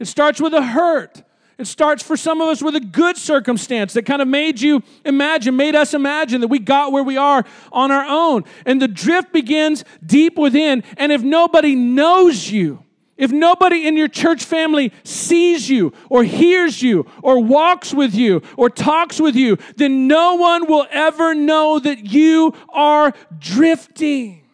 it 0.00 0.06
starts 0.06 0.40
with 0.40 0.54
a 0.54 0.62
hurt, 0.62 1.22
it 1.58 1.66
starts 1.66 2.02
for 2.02 2.16
some 2.16 2.40
of 2.40 2.48
us 2.48 2.62
with 2.62 2.76
a 2.76 2.80
good 2.80 3.16
circumstance 3.16 3.94
that 3.94 4.02
kind 4.02 4.20
of 4.20 4.28
made 4.28 4.60
you 4.60 4.82
imagine, 5.04 5.56
made 5.56 5.74
us 5.74 5.94
imagine 5.94 6.42
that 6.42 6.48
we 6.48 6.58
got 6.58 6.92
where 6.92 7.02
we 7.02 7.16
are 7.16 7.44
on 7.72 7.90
our 7.90 8.04
own. 8.06 8.44
And 8.66 8.80
the 8.80 8.88
drift 8.88 9.32
begins 9.32 9.82
deep 10.04 10.36
within. 10.36 10.84
And 10.98 11.12
if 11.12 11.22
nobody 11.22 11.74
knows 11.74 12.50
you, 12.50 12.82
if 13.16 13.32
nobody 13.32 13.86
in 13.86 13.96
your 13.96 14.08
church 14.08 14.44
family 14.44 14.92
sees 15.02 15.70
you 15.70 15.94
or 16.10 16.24
hears 16.24 16.82
you 16.82 17.06
or 17.22 17.42
walks 17.42 17.94
with 17.94 18.14
you 18.14 18.42
or 18.58 18.68
talks 18.68 19.18
with 19.18 19.34
you, 19.34 19.56
then 19.76 20.06
no 20.06 20.34
one 20.34 20.66
will 20.66 20.86
ever 20.90 21.34
know 21.34 21.78
that 21.78 22.12
you 22.12 22.52
are 22.68 23.14
drifting 23.38 24.45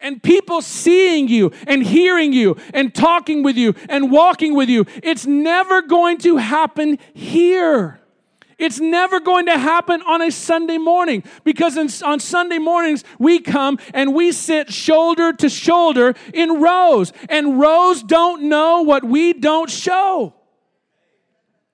and 0.00 0.22
people 0.22 0.62
seeing 0.62 1.28
you 1.28 1.52
and 1.66 1.82
hearing 1.82 2.32
you 2.32 2.56
and 2.74 2.94
talking 2.94 3.42
with 3.42 3.56
you 3.56 3.74
and 3.88 4.10
walking 4.10 4.54
with 4.54 4.68
you. 4.68 4.86
It's 5.02 5.26
never 5.26 5.82
going 5.82 6.18
to 6.18 6.36
happen 6.36 6.98
here. 7.14 8.00
It's 8.60 8.78
never 8.78 9.20
going 9.20 9.46
to 9.46 9.56
happen 9.58 10.02
on 10.02 10.20
a 10.20 10.30
Sunday 10.30 10.76
morning 10.76 11.24
because 11.44 11.78
in, 11.78 11.88
on 12.06 12.20
Sunday 12.20 12.58
mornings 12.58 13.04
we 13.18 13.40
come 13.40 13.78
and 13.94 14.14
we 14.14 14.32
sit 14.32 14.70
shoulder 14.70 15.32
to 15.32 15.48
shoulder 15.48 16.14
in 16.34 16.60
rows, 16.60 17.12
and 17.30 17.58
rows 17.58 18.02
don't 18.02 18.42
know 18.42 18.82
what 18.82 19.02
we 19.02 19.32
don't 19.32 19.70
show. 19.70 20.34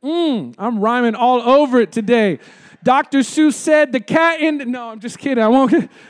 Mm, 0.04 0.54
I'm 0.58 0.78
rhyming 0.78 1.16
all 1.16 1.42
over 1.42 1.80
it 1.80 1.90
today. 1.90 2.38
Dr. 2.84 3.18
Seuss 3.18 3.54
said 3.54 3.90
the 3.90 3.98
cat 3.98 4.40
in. 4.40 4.58
The, 4.58 4.64
No, 4.64 4.90
I'm 4.90 5.00
just 5.00 5.18
kidding. 5.18 5.42
I 5.42 5.48
won't. 5.48 5.90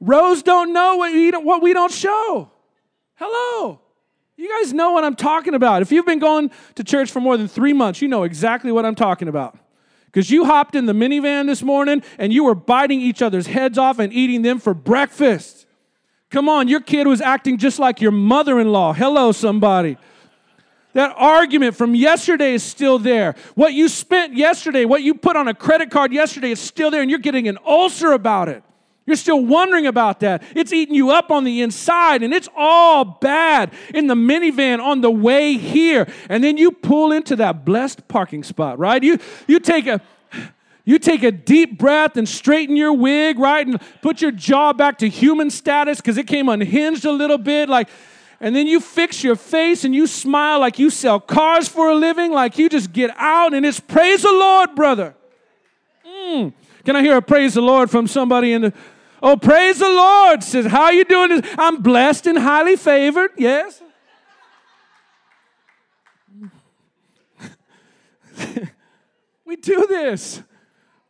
Rows 0.00 0.42
don't 0.42 0.72
know 0.72 0.96
what 0.96 1.12
we 1.12 1.30
don't, 1.30 1.44
what 1.44 1.62
we 1.62 1.72
don't 1.72 1.92
show. 1.92 2.50
Hello. 3.16 3.80
You 4.36 4.48
guys 4.48 4.72
know 4.72 4.92
what 4.92 5.04
I'm 5.04 5.16
talking 5.16 5.54
about. 5.54 5.82
If 5.82 5.92
you've 5.92 6.06
been 6.06 6.18
going 6.18 6.50
to 6.76 6.84
church 6.84 7.10
for 7.10 7.20
more 7.20 7.36
than 7.36 7.46
three 7.46 7.74
months, 7.74 8.00
you 8.00 8.08
know 8.08 8.22
exactly 8.22 8.72
what 8.72 8.86
I'm 8.86 8.94
talking 8.94 9.28
about. 9.28 9.58
Because 10.06 10.30
you 10.30 10.46
hopped 10.46 10.74
in 10.74 10.86
the 10.86 10.94
minivan 10.94 11.46
this 11.46 11.62
morning 11.62 12.02
and 12.18 12.32
you 12.32 12.44
were 12.44 12.54
biting 12.54 13.00
each 13.00 13.20
other's 13.20 13.46
heads 13.46 13.76
off 13.76 13.98
and 13.98 14.12
eating 14.12 14.40
them 14.42 14.58
for 14.58 14.72
breakfast. 14.72 15.66
Come 16.30 16.48
on, 16.48 16.68
your 16.68 16.80
kid 16.80 17.06
was 17.06 17.20
acting 17.20 17.58
just 17.58 17.78
like 17.78 18.00
your 18.00 18.10
mother 18.10 18.58
in 18.58 18.72
law. 18.72 18.94
Hello, 18.94 19.32
somebody. 19.32 19.98
That 20.94 21.14
argument 21.16 21.76
from 21.76 21.94
yesterday 21.94 22.54
is 22.54 22.62
still 22.62 22.98
there. 22.98 23.36
What 23.54 23.74
you 23.74 23.88
spent 23.88 24.34
yesterday, 24.34 24.84
what 24.84 25.02
you 25.02 25.14
put 25.14 25.36
on 25.36 25.46
a 25.46 25.54
credit 25.54 25.90
card 25.90 26.12
yesterday 26.12 26.50
is 26.50 26.60
still 26.60 26.90
there, 26.90 27.02
and 27.02 27.10
you're 27.10 27.20
getting 27.20 27.46
an 27.46 27.58
ulcer 27.64 28.12
about 28.12 28.48
it. 28.48 28.64
You're 29.10 29.16
still 29.16 29.44
wondering 29.44 29.88
about 29.88 30.20
that. 30.20 30.44
It's 30.54 30.72
eating 30.72 30.94
you 30.94 31.10
up 31.10 31.32
on 31.32 31.42
the 31.42 31.62
inside, 31.62 32.22
and 32.22 32.32
it's 32.32 32.48
all 32.56 33.04
bad 33.04 33.72
in 33.92 34.06
the 34.06 34.14
minivan 34.14 34.80
on 34.80 35.00
the 35.00 35.10
way 35.10 35.56
here. 35.56 36.06
And 36.28 36.44
then 36.44 36.56
you 36.56 36.70
pull 36.70 37.10
into 37.10 37.34
that 37.34 37.64
blessed 37.64 38.06
parking 38.06 38.44
spot, 38.44 38.78
right? 38.78 39.02
You, 39.02 39.18
you 39.48 39.58
take 39.58 39.88
a 39.88 40.00
you 40.84 41.00
take 41.00 41.24
a 41.24 41.32
deep 41.32 41.76
breath 41.76 42.16
and 42.16 42.28
straighten 42.28 42.76
your 42.76 42.92
wig, 42.92 43.40
right? 43.40 43.66
And 43.66 43.80
put 44.00 44.22
your 44.22 44.30
jaw 44.30 44.72
back 44.72 44.98
to 44.98 45.08
human 45.08 45.50
status 45.50 45.96
because 45.98 46.16
it 46.18 46.28
came 46.28 46.48
unhinged 46.48 47.04
a 47.04 47.10
little 47.12 47.38
bit. 47.38 47.68
Like, 47.68 47.88
and 48.40 48.54
then 48.54 48.68
you 48.68 48.78
fix 48.78 49.24
your 49.24 49.34
face 49.34 49.84
and 49.84 49.92
you 49.92 50.06
smile 50.06 50.60
like 50.60 50.78
you 50.78 50.88
sell 50.88 51.18
cars 51.18 51.66
for 51.66 51.90
a 51.90 51.96
living, 51.96 52.30
like 52.30 52.58
you 52.58 52.68
just 52.68 52.92
get 52.92 53.10
out 53.16 53.54
and 53.54 53.66
it's 53.66 53.80
praise 53.80 54.22
the 54.22 54.30
Lord, 54.30 54.76
brother. 54.76 55.16
Mm. 56.06 56.52
Can 56.84 56.96
I 56.96 57.02
hear 57.02 57.16
a 57.16 57.22
praise 57.22 57.54
the 57.54 57.60
Lord 57.60 57.90
from 57.90 58.06
somebody 58.06 58.52
in 58.52 58.62
the 58.62 58.72
Oh, 59.22 59.36
praise 59.36 59.78
the 59.78 59.88
Lord. 59.88 60.42
Says, 60.42 60.66
how 60.66 60.84
are 60.84 60.92
you 60.92 61.04
doing? 61.04 61.42
I'm 61.58 61.82
blessed 61.82 62.26
and 62.26 62.38
highly 62.38 62.76
favored. 62.76 63.32
Yes. 63.36 63.82
we 69.44 69.56
do 69.56 69.86
this. 69.86 70.42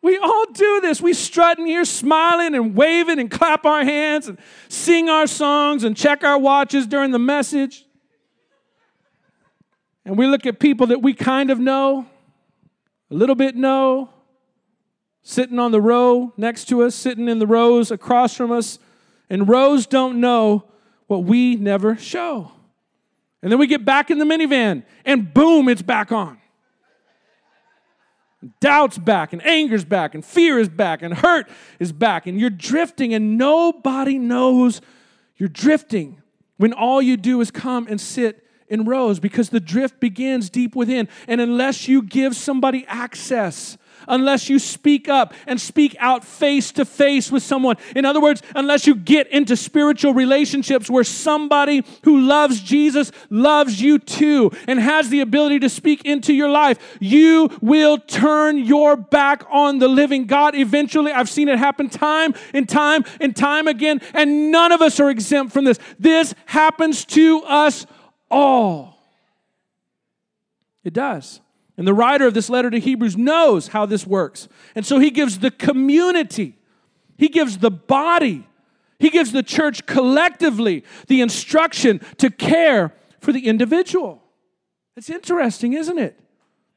We 0.03 0.17
all 0.19 0.47
do 0.53 0.81
this. 0.81 1.01
We 1.01 1.13
strut 1.13 1.59
in 1.59 1.67
here 1.67 1.85
smiling 1.85 2.55
and 2.55 2.75
waving 2.75 3.19
and 3.19 3.31
clap 3.31 3.67
our 3.67 3.85
hands 3.85 4.29
and 4.29 4.39
sing 4.69 5.09
our 5.09 5.27
songs 5.27 5.85
and 5.85 5.97
check 5.97 6.25
our 6.25 6.39
watches 6.39 6.87
during 6.87 7.11
the 7.11 7.19
message. 7.19 7.85
And 10.05 10.17
we 10.17 10.27
look 10.27 10.47
at 10.47 10.59
people 10.59 10.87
that 10.89 11.03
we 11.03 11.13
kind 11.13 11.51
of 11.51 11.59
know, 11.59 12.07
a 13.11 13.15
little 13.15 13.35
bit 13.35 13.55
know, 13.55 14.09
sitting 15.31 15.59
on 15.59 15.71
the 15.71 15.81
row 15.81 16.33
next 16.37 16.65
to 16.67 16.83
us, 16.83 16.95
sitting 16.95 17.29
in 17.29 17.39
the 17.39 17.47
rows 17.47 17.91
across 17.91 18.35
from 18.35 18.51
us, 18.51 18.79
and 19.29 19.49
rows 19.49 19.87
don't 19.87 20.21
know 20.21 20.65
what 21.07 21.25
we 21.25 21.57
never 21.57 21.97
show. 21.97 22.51
And 23.43 23.51
then 23.51 23.59
we 23.59 23.67
get 23.67 23.85
back 23.85 24.11
in 24.11 24.19
the 24.19 24.25
minivan, 24.25 24.83
and 25.05 25.33
boom, 25.33 25.69
it's 25.69 25.83
back 25.83 26.13
on. 26.13 26.39
Doubt's 28.61 28.99
back, 28.99 29.33
and 29.33 29.45
anger's 29.47 29.85
back, 29.85 30.15
and 30.15 30.25
fear 30.25 30.59
is 30.59 30.69
back, 30.69 31.03
and 31.03 31.15
hurt 31.15 31.49
is 31.79 31.93
back, 31.93 32.27
and 32.27 32.41
you're 32.41 32.51
drifting, 32.51 33.15
and 33.15 33.39
nobody 33.39 34.19
knows 34.19 34.81
You're 35.41 35.49
drifting 35.49 36.21
when 36.59 36.75
all 36.75 37.01
you 37.01 37.17
do 37.17 37.41
is 37.41 37.51
come 37.51 37.87
and 37.89 37.99
sit 37.99 38.47
in 38.69 38.85
rows 38.85 39.19
because 39.19 39.49
the 39.49 39.59
drift 39.59 39.99
begins 39.99 40.51
deep 40.51 40.77
within. 40.77 41.09
And 41.27 41.41
unless 41.41 41.89
you 41.89 42.03
give 42.03 42.37
somebody 42.37 42.85
access, 42.87 43.79
unless 44.11 44.49
you 44.49 44.59
speak 44.59 45.09
up 45.09 45.33
and 45.47 45.61
speak 45.61 45.97
out 45.99 46.25
face 46.25 46.73
to 46.73 46.85
face 46.85 47.31
with 47.33 47.43
someone. 47.43 47.77
In 47.97 48.05
other 48.05 48.21
words, 48.21 48.43
unless 48.55 48.87
you 48.87 48.95
get 48.95 49.29
into 49.29 49.57
spiritual 49.57 50.13
relationships 50.13 50.91
where 50.91 51.05
somebody 51.05 51.85
who 52.05 52.21
loves 52.21 52.61
Jesus 52.61 53.13
loves 53.31 53.81
you 53.81 53.99
too 53.99 54.51
and 54.69 54.79
has 54.79 55.09
the 55.09 55.21
ability 55.21 55.61
to 55.61 55.69
speak 55.69 56.05
into 56.05 56.35
your 56.35 56.51
life, 56.51 56.99
you 57.01 57.51
will 57.61 57.99
turn 57.99 58.59
your 58.59 58.97
back 58.97 59.45
on 59.51 59.79
the 59.79 59.89
living 59.89 60.27
God 60.27 60.55
eventually. 60.55 61.13
I've 61.13 61.31
seen 61.31 61.49
it 61.49 61.59
happen 61.59 61.89
time 61.89 62.35
and 62.53 62.69
time 62.69 63.05
and 63.21 63.35
time 63.35 63.69
again, 63.69 64.01
and 64.15 64.51
none 64.51 64.73
of 64.73 64.83
us 64.83 65.01
are 65.01 65.11
exempt 65.11 65.53
from 65.53 65.65
this. 65.65 65.79
This 65.99 66.35
happens 66.47 67.05
to 67.07 67.43
us 67.43 67.87
all. 68.31 68.99
It 70.85 70.93
does. 70.93 71.41
And 71.81 71.89
the 71.89 71.95
writer 71.95 72.27
of 72.27 72.35
this 72.35 72.51
letter 72.51 72.69
to 72.69 72.79
Hebrews 72.79 73.17
knows 73.17 73.69
how 73.69 73.87
this 73.87 74.07
works. 74.07 74.49
And 74.75 74.85
so 74.85 74.99
he 74.99 75.11
gives 75.11 75.39
the 75.39 75.51
community, 75.51 76.59
he 77.17 77.29
gives 77.29 77.57
the 77.57 77.71
body, 77.71 78.47
he 78.99 79.09
gives 79.09 79.33
the 79.33 79.43
church 79.43 79.87
collectively 79.87 80.85
the 81.07 81.23
instruction 81.23 82.03
to 82.19 82.29
care 82.29 82.93
for 83.21 83.33
the 83.33 83.47
individual. 83.47 84.23
It's 84.95 85.09
interesting, 85.09 85.73
isn't 85.73 85.99
it? 85.99 86.21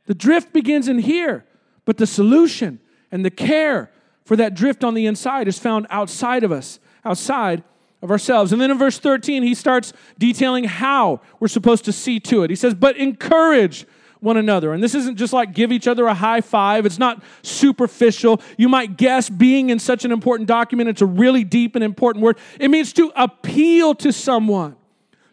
The 0.05 0.15
drift 0.15 0.53
begins 0.53 0.87
in 0.87 0.99
here, 0.99 1.43
but 1.83 1.97
the 1.97 2.07
solution 2.07 2.79
and 3.11 3.25
the 3.25 3.29
care 3.29 3.91
for 4.23 4.37
that 4.37 4.53
drift 4.53 4.85
on 4.85 4.93
the 4.93 5.05
inside 5.05 5.49
is 5.49 5.59
found 5.59 5.85
outside 5.89 6.45
of 6.45 6.53
us, 6.53 6.79
outside 7.03 7.61
of 8.01 8.09
ourselves. 8.09 8.53
And 8.53 8.61
then 8.61 8.71
in 8.71 8.77
verse 8.77 8.99
13, 8.99 9.43
he 9.43 9.53
starts 9.53 9.91
detailing 10.17 10.63
how 10.63 11.19
we're 11.41 11.49
supposed 11.49 11.83
to 11.83 11.91
see 11.91 12.21
to 12.21 12.43
it. 12.43 12.49
He 12.49 12.55
says, 12.55 12.73
But 12.73 12.95
encourage 12.95 13.85
one 14.23 14.37
another. 14.37 14.73
And 14.73 14.81
this 14.81 14.95
isn't 14.95 15.17
just 15.17 15.33
like 15.33 15.53
give 15.53 15.71
each 15.71 15.87
other 15.87 16.07
a 16.07 16.13
high 16.13 16.41
five, 16.41 16.85
it's 16.85 16.97
not 16.97 17.21
superficial. 17.41 18.41
You 18.57 18.69
might 18.69 18.97
guess 18.97 19.29
being 19.29 19.69
in 19.69 19.79
such 19.79 20.05
an 20.05 20.11
important 20.11 20.47
document, 20.47 20.89
it's 20.89 21.01
a 21.01 21.05
really 21.05 21.43
deep 21.43 21.75
and 21.75 21.83
important 21.83 22.23
word. 22.23 22.37
It 22.59 22.69
means 22.69 22.93
to 22.93 23.11
appeal 23.15 23.95
to 23.95 24.11
someone. 24.11 24.77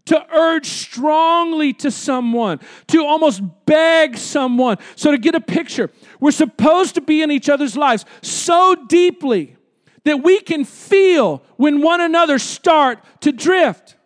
To 0.06 0.26
urge 0.34 0.66
strongly 0.66 1.72
to 1.74 1.90
someone, 1.90 2.58
to 2.88 3.04
almost 3.04 3.42
beg 3.64 4.16
someone. 4.16 4.78
So, 4.96 5.12
to 5.12 5.18
get 5.18 5.36
a 5.36 5.40
picture, 5.40 5.90
we're 6.18 6.32
supposed 6.32 6.96
to 6.96 7.00
be 7.00 7.22
in 7.22 7.30
each 7.30 7.48
other's 7.48 7.76
lives 7.76 8.06
so 8.20 8.74
deeply 8.88 9.56
that 10.04 10.24
we 10.24 10.40
can 10.40 10.64
feel 10.64 11.44
when 11.56 11.80
one 11.82 12.00
another 12.00 12.38
start 12.40 12.98
to 13.20 13.30
drift. 13.30 13.96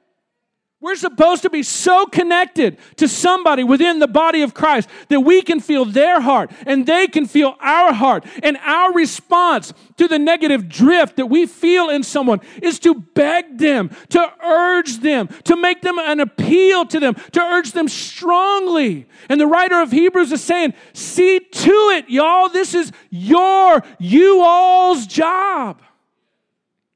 We're 0.84 0.96
supposed 0.96 1.40
to 1.44 1.48
be 1.48 1.62
so 1.62 2.04
connected 2.04 2.76
to 2.96 3.08
somebody 3.08 3.64
within 3.64 4.00
the 4.00 4.06
body 4.06 4.42
of 4.42 4.52
Christ 4.52 4.86
that 5.08 5.20
we 5.20 5.40
can 5.40 5.58
feel 5.58 5.86
their 5.86 6.20
heart 6.20 6.50
and 6.66 6.84
they 6.84 7.06
can 7.06 7.24
feel 7.24 7.56
our 7.58 7.94
heart. 7.94 8.26
And 8.42 8.58
our 8.58 8.92
response 8.92 9.72
to 9.96 10.06
the 10.08 10.18
negative 10.18 10.68
drift 10.68 11.16
that 11.16 11.24
we 11.24 11.46
feel 11.46 11.88
in 11.88 12.02
someone 12.02 12.42
is 12.62 12.78
to 12.80 12.92
beg 12.92 13.56
them, 13.56 13.96
to 14.10 14.30
urge 14.44 14.98
them, 14.98 15.28
to 15.44 15.56
make 15.56 15.80
them 15.80 15.98
an 15.98 16.20
appeal 16.20 16.84
to 16.84 17.00
them, 17.00 17.14
to 17.32 17.40
urge 17.40 17.72
them 17.72 17.88
strongly. 17.88 19.08
And 19.30 19.40
the 19.40 19.46
writer 19.46 19.80
of 19.80 19.90
Hebrews 19.90 20.32
is 20.32 20.44
saying, 20.44 20.74
See 20.92 21.40
to 21.40 21.70
it, 21.94 22.10
y'all. 22.10 22.50
This 22.50 22.74
is 22.74 22.92
your, 23.08 23.82
you 23.98 24.42
all's 24.42 25.06
job. 25.06 25.80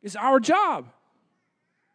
It's 0.02 0.14
our 0.14 0.40
job. 0.40 0.92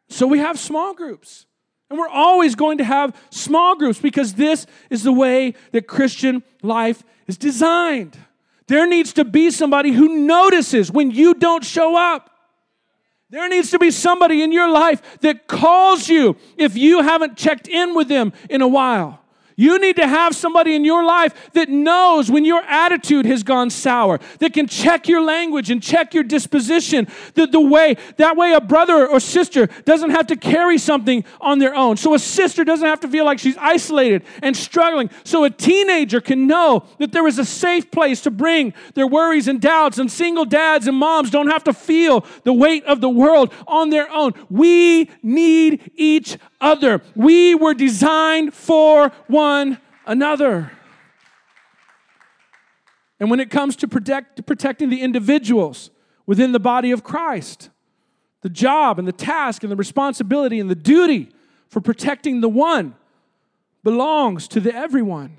So 0.10 0.26
we 0.26 0.40
have 0.40 0.58
small 0.58 0.96
groups. 0.96 1.46
And 1.90 2.00
we're 2.00 2.08
always 2.08 2.56
going 2.56 2.80
to 2.80 2.84
have 2.84 3.16
small 3.30 3.76
groups 3.76 4.00
because 4.00 4.34
this 4.34 4.66
is 4.90 5.04
the 5.04 5.14
way 5.14 5.54
that 5.72 5.88
Christian 5.88 6.44
life 6.62 7.04
is 7.28 7.38
designed. 7.38 8.18
There 8.68 8.88
needs 8.88 9.14
to 9.14 9.26
be 9.26 9.52
somebody 9.52 9.92
who 9.92 10.20
notices 10.20 10.92
when 10.92 11.12
you 11.12 11.34
don't 11.34 11.64
show 11.64 11.96
up. 11.96 12.30
There 13.30 13.50
needs 13.50 13.72
to 13.72 13.80
be 13.80 13.92
somebody 13.92 14.44
in 14.44 14.52
your 14.52 14.70
life 14.70 15.20
that 15.22 15.48
calls 15.48 16.08
you 16.08 16.38
if 16.56 16.78
you 16.78 17.02
haven't 17.02 17.36
checked 17.36 17.68
in 17.68 17.96
with 17.96 18.08
them 18.08 18.32
in 18.50 18.62
a 18.62 18.68
while. 18.68 19.23
You 19.56 19.80
need 19.80 19.96
to 19.98 20.08
have 20.08 20.36
somebody 20.36 20.76
in 20.76 20.86
your 20.86 21.04
life 21.04 21.52
that 21.54 21.70
knows 21.70 22.32
when 22.32 22.46
your 22.46 22.62
attitude 22.64 23.26
has 23.26 23.44
gone 23.44 23.70
sour, 23.70 24.20
that 24.40 24.54
can 24.54 24.68
check 24.68 25.08
your 25.08 25.22
language 25.22 25.70
and 25.70 25.82
check 25.82 26.14
your 26.14 26.24
disposition, 26.24 27.08
the, 27.36 27.46
the 27.46 27.60
way, 27.60 27.96
that 28.18 28.36
way 28.36 28.54
a 28.54 28.62
brother 28.62 29.08
or 29.08 29.20
sister 29.20 29.68
doesn't 29.86 30.12
have 30.12 30.28
to 30.28 30.36
carry 30.36 30.78
something 30.78 31.24
on 31.40 31.60
their 31.60 31.76
own. 31.76 31.98
So 31.98 32.14
a 32.14 32.20
sister 32.20 32.64
doesn't 32.64 32.88
have 32.88 33.02
to 33.02 33.08
feel 33.08 33.26
like 33.26 33.40
she's 33.40 33.58
isolated 33.58 34.24
and 34.42 34.56
struggling. 34.56 35.10
So 35.24 35.44
a 35.44 35.50
teenager 35.50 36.22
can 36.22 36.48
know 36.48 36.86
that 37.00 37.12
there 37.12 37.28
is 37.28 37.40
a 37.40 37.46
safe 37.46 37.92
place 37.92 38.22
to 38.22 38.32
bring 38.32 38.74
their 38.96 39.08
worries 39.08 39.48
and 39.48 39.62
doubts, 39.62 39.98
and 40.00 40.12
single 40.12 40.46
dads 40.46 40.88
and 40.88 40.98
moms 40.98 41.30
don't 41.30 41.50
have 41.50 41.64
to 41.66 41.74
feel 41.74 42.26
the 42.44 42.54
weight 42.54 42.84
of 42.86 43.02
the 43.02 43.10
world 43.10 43.54
on 43.68 43.90
their 43.90 44.10
own. 44.12 44.34
We 44.50 45.10
need 45.22 45.92
each 45.96 46.38
other. 46.62 47.02
We 47.16 47.56
were 47.56 47.74
designed 47.74 48.54
for 48.54 49.12
one 49.28 49.43
another. 50.06 50.72
And 53.20 53.30
when 53.30 53.40
it 53.40 53.50
comes 53.50 53.76
to 53.78 53.88
protect, 53.88 54.46
protecting 54.46 54.90
the 54.90 55.02
individuals 55.02 55.92
within 56.26 56.52
the 56.52 56.60
body 56.60 56.92
of 56.92 57.04
Christ, 57.04 57.70
the 58.42 58.50
job 58.50 59.00
and 59.00 59.08
the 59.08 59.14
task 59.14 59.64
and 59.64 59.72
the 59.72 59.76
responsibility 59.76 60.60
and 60.60 60.70
the 60.70 60.76
duty 60.76 61.30
for 61.70 61.80
protecting 61.80 62.42
the 62.42 62.50
one 62.50 62.96
belongs 63.84 64.48
to 64.50 64.60
the 64.60 64.74
everyone. 64.74 65.38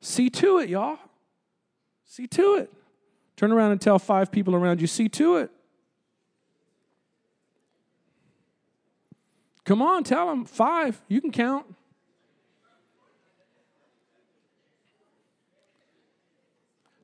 See 0.00 0.30
to 0.30 0.58
it, 0.58 0.68
y'all. 0.68 0.98
See 2.04 2.26
to 2.28 2.56
it. 2.56 2.72
Turn 3.36 3.52
around 3.52 3.72
and 3.72 3.80
tell 3.80 3.98
five 3.98 4.30
people 4.30 4.54
around 4.54 4.80
you, 4.80 4.86
see 4.86 5.08
to 5.10 5.36
it. 5.36 5.50
Come 9.64 9.80
on, 9.80 10.04
tell 10.04 10.26
them. 10.26 10.44
Five. 10.44 11.00
You 11.08 11.20
can 11.20 11.30
count. 11.30 11.66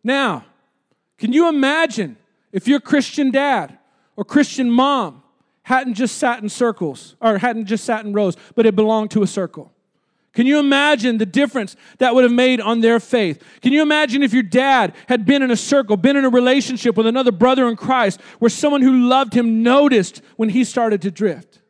Now, 0.09 0.47
can 1.19 1.35
you 1.35 1.51
imagine 1.51 2.17
if 2.51 2.67
your 2.67 2.81
Christian 2.81 3.31
dad 3.31 3.77
or 4.17 4.25
Christian 4.25 4.71
mom 4.71 5.23
hadn't 5.65 5.95
just 5.95 6.17
sat 6.17 6.43
in 6.43 6.49
circles 6.49 7.15
or 7.21 7.37
hadn't 7.37 7.67
just 7.67 7.85
sat 7.85 8.07
in 8.07 8.15
rows, 8.15 8.35
but 8.55 8.65
it 8.65 8.75
belonged 8.75 9.11
to 9.11 9.23
a 9.23 9.27
circle? 9.27 9.71
Can 10.33 10.47
you 10.47 10.59
imagine 10.61 11.19
the 11.19 11.27
difference 11.27 11.77
that 11.99 12.15
would 12.15 12.25
have 12.25 12.33
made 12.33 12.59
on 12.59 12.81
their 12.81 13.01
faith? 13.01 13.45
Can 13.61 13.75
you 13.75 13.83
imagine 13.83 14.23
if 14.23 14.33
your 14.33 14.43
dad 14.43 14.95
had 15.09 15.27
been 15.27 15.43
in 15.43 15.51
a 15.51 15.57
circle, 15.57 15.99
been 15.99 16.17
in 16.17 16.25
a 16.25 16.31
relationship 16.31 16.97
with 16.97 17.07
another 17.07 17.33
brother 17.33 17.69
in 17.69 17.77
Christ, 17.77 18.19
where 18.39 18.49
someone 18.49 18.81
who 18.81 19.09
loved 19.11 19.35
him 19.35 19.63
noticed 19.63 20.23
when 20.37 20.49
he 20.49 20.65
started 20.65 21.03
to 21.03 21.11
drift? 21.11 21.61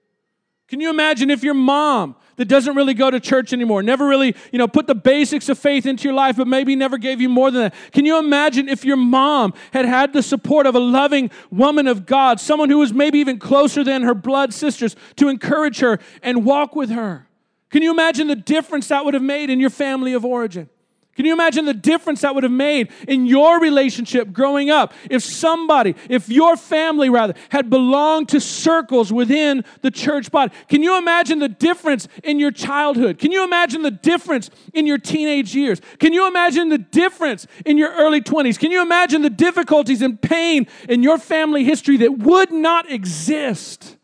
Can 0.68 0.80
you 0.80 0.90
imagine 0.90 1.28
if 1.28 1.42
your 1.42 1.54
mom 1.54 2.14
that 2.38 2.46
doesn't 2.46 2.74
really 2.74 2.94
go 2.94 3.10
to 3.10 3.20
church 3.20 3.52
anymore, 3.52 3.82
never 3.82 4.06
really, 4.06 4.34
you 4.50 4.58
know, 4.58 4.66
put 4.66 4.86
the 4.86 4.94
basics 4.94 5.48
of 5.48 5.58
faith 5.58 5.84
into 5.84 6.04
your 6.04 6.14
life, 6.14 6.36
but 6.36 6.46
maybe 6.46 6.74
never 6.74 6.96
gave 6.96 7.20
you 7.20 7.28
more 7.28 7.50
than 7.50 7.62
that? 7.62 7.74
Can 7.92 8.06
you 8.06 8.18
imagine 8.18 8.68
if 8.68 8.84
your 8.84 8.96
mom 8.96 9.52
had 9.72 9.84
had 9.84 10.12
the 10.12 10.22
support 10.22 10.66
of 10.66 10.74
a 10.74 10.80
loving 10.80 11.30
woman 11.50 11.86
of 11.86 12.06
God, 12.06 12.40
someone 12.40 12.70
who 12.70 12.78
was 12.78 12.92
maybe 12.92 13.18
even 13.18 13.38
closer 13.38 13.84
than 13.84 14.02
her 14.02 14.14
blood 14.14 14.54
sisters 14.54 14.96
to 15.16 15.28
encourage 15.28 15.80
her 15.80 15.98
and 16.22 16.44
walk 16.44 16.74
with 16.74 16.90
her? 16.90 17.28
Can 17.70 17.82
you 17.82 17.90
imagine 17.90 18.28
the 18.28 18.36
difference 18.36 18.88
that 18.88 19.04
would 19.04 19.14
have 19.14 19.22
made 19.22 19.50
in 19.50 19.60
your 19.60 19.70
family 19.70 20.14
of 20.14 20.24
origin? 20.24 20.70
Can 21.18 21.26
you 21.26 21.32
imagine 21.32 21.64
the 21.64 21.74
difference 21.74 22.20
that 22.20 22.36
would 22.36 22.44
have 22.44 22.52
made 22.52 22.92
in 23.08 23.26
your 23.26 23.58
relationship 23.58 24.32
growing 24.32 24.70
up 24.70 24.94
if 25.10 25.24
somebody, 25.24 25.96
if 26.08 26.28
your 26.28 26.56
family 26.56 27.10
rather, 27.10 27.34
had 27.48 27.68
belonged 27.68 28.28
to 28.28 28.40
circles 28.40 29.12
within 29.12 29.64
the 29.82 29.90
church 29.90 30.30
body? 30.30 30.54
Can 30.68 30.80
you 30.80 30.96
imagine 30.96 31.40
the 31.40 31.48
difference 31.48 32.06
in 32.22 32.38
your 32.38 32.52
childhood? 32.52 33.18
Can 33.18 33.32
you 33.32 33.42
imagine 33.42 33.82
the 33.82 33.90
difference 33.90 34.48
in 34.72 34.86
your 34.86 34.96
teenage 34.96 35.56
years? 35.56 35.80
Can 35.98 36.12
you 36.12 36.28
imagine 36.28 36.68
the 36.68 36.78
difference 36.78 37.48
in 37.66 37.78
your 37.78 37.90
early 37.94 38.20
20s? 38.20 38.56
Can 38.56 38.70
you 38.70 38.80
imagine 38.80 39.22
the 39.22 39.28
difficulties 39.28 40.02
and 40.02 40.22
pain 40.22 40.68
in 40.88 41.02
your 41.02 41.18
family 41.18 41.64
history 41.64 41.96
that 41.96 42.16
would 42.18 42.52
not 42.52 42.88
exist 42.88 43.96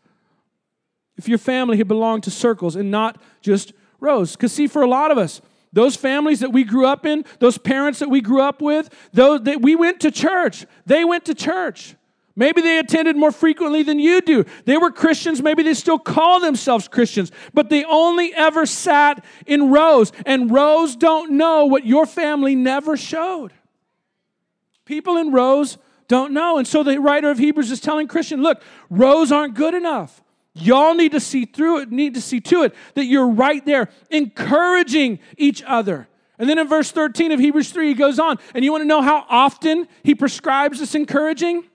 if 1.15 1.29
your 1.29 1.37
family 1.37 1.77
had 1.77 1.87
belonged 1.87 2.23
to 2.23 2.29
circles 2.29 2.75
and 2.75 2.91
not 2.91 3.21
just 3.39 3.71
rows? 4.01 4.33
Because, 4.33 4.51
see, 4.51 4.67
for 4.67 4.81
a 4.81 4.87
lot 4.89 5.11
of 5.11 5.17
us, 5.17 5.39
those 5.75 5.97
families 5.97 6.39
that 6.39 6.53
we 6.53 6.63
grew 6.63 6.87
up 6.87 7.05
in, 7.05 7.25
those 7.39 7.57
parents 7.57 7.99
that 7.99 8.09
we 8.09 8.21
grew 8.21 8.41
up 8.41 8.61
with, 8.61 8.89
those 9.11 9.43
that 9.43 9.61
we 9.61 9.75
went 9.75 9.99
to 9.99 10.09
church. 10.09 10.65
They 10.85 11.03
went 11.03 11.25
to 11.25 11.35
church. 11.35 11.95
Maybe 12.33 12.61
they 12.61 12.79
attended 12.79 13.17
more 13.17 13.31
frequently 13.31 13.83
than 13.83 13.99
you 13.99 14.21
do. 14.21 14.45
They 14.63 14.77
were 14.77 14.89
Christians. 14.89 15.41
Maybe 15.41 15.63
they 15.63 15.73
still 15.73 15.99
call 15.99 16.39
themselves 16.39 16.87
Christians, 16.87 17.31
but 17.53 17.69
they 17.69 17.83
only 17.83 18.33
ever 18.33 18.65
sat 18.65 19.23
in 19.45 19.69
rows. 19.69 20.13
And 20.25 20.49
rows 20.49 20.95
don't 20.95 21.31
know 21.31 21.65
what 21.65 21.85
your 21.85 22.05
family 22.05 22.55
never 22.55 22.95
showed. 22.95 23.51
People 24.85 25.17
in 25.17 25.33
rows 25.33 25.77
don't 26.07 26.33
know. 26.33 26.57
And 26.57 26.67
so 26.67 26.83
the 26.83 27.01
writer 27.01 27.29
of 27.29 27.37
Hebrews 27.37 27.69
is 27.69 27.81
telling 27.81 28.07
Christian, 28.07 28.41
look, 28.41 28.61
rows 28.89 29.29
aren't 29.29 29.55
good 29.55 29.73
enough. 29.73 30.21
Y'all 30.57 30.95
need 30.95 31.11
to 31.11 31.19
see 31.19 31.43
through 31.43 31.81
it, 31.81 31.91
need 31.91 32.13
to 32.13 32.21
see 32.21 32.39
to 32.39 32.63
it 32.63 32.73
that 32.93 33.05
you're 33.05 33.27
right 33.27 33.63
there 33.65 33.89
encouraging 34.09 35.19
each 35.37 35.61
other. 35.67 36.07
And 36.39 36.49
then 36.49 36.57
in 36.57 36.67
verse 36.67 36.91
13 36.91 37.33
of 37.33 37.39
Hebrews 37.39 37.71
3, 37.71 37.89
he 37.89 37.93
goes 37.93 38.19
on, 38.19 38.39
and 38.53 38.63
you 38.63 38.71
want 38.71 38.81
to 38.81 38.87
know 38.87 39.01
how 39.01 39.25
often 39.29 39.87
he 40.03 40.15
prescribes 40.15 40.79
this 40.79 40.95
encouraging? 40.95 41.65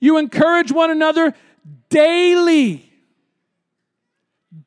You 0.00 0.18
encourage 0.18 0.70
one 0.70 0.90
another 0.90 1.34
daily. 1.88 2.92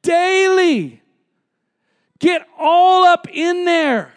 Daily. 0.01 1.01
Get 2.19 2.47
all 2.57 3.05
up 3.05 3.27
in 3.31 3.65
there. 3.65 4.13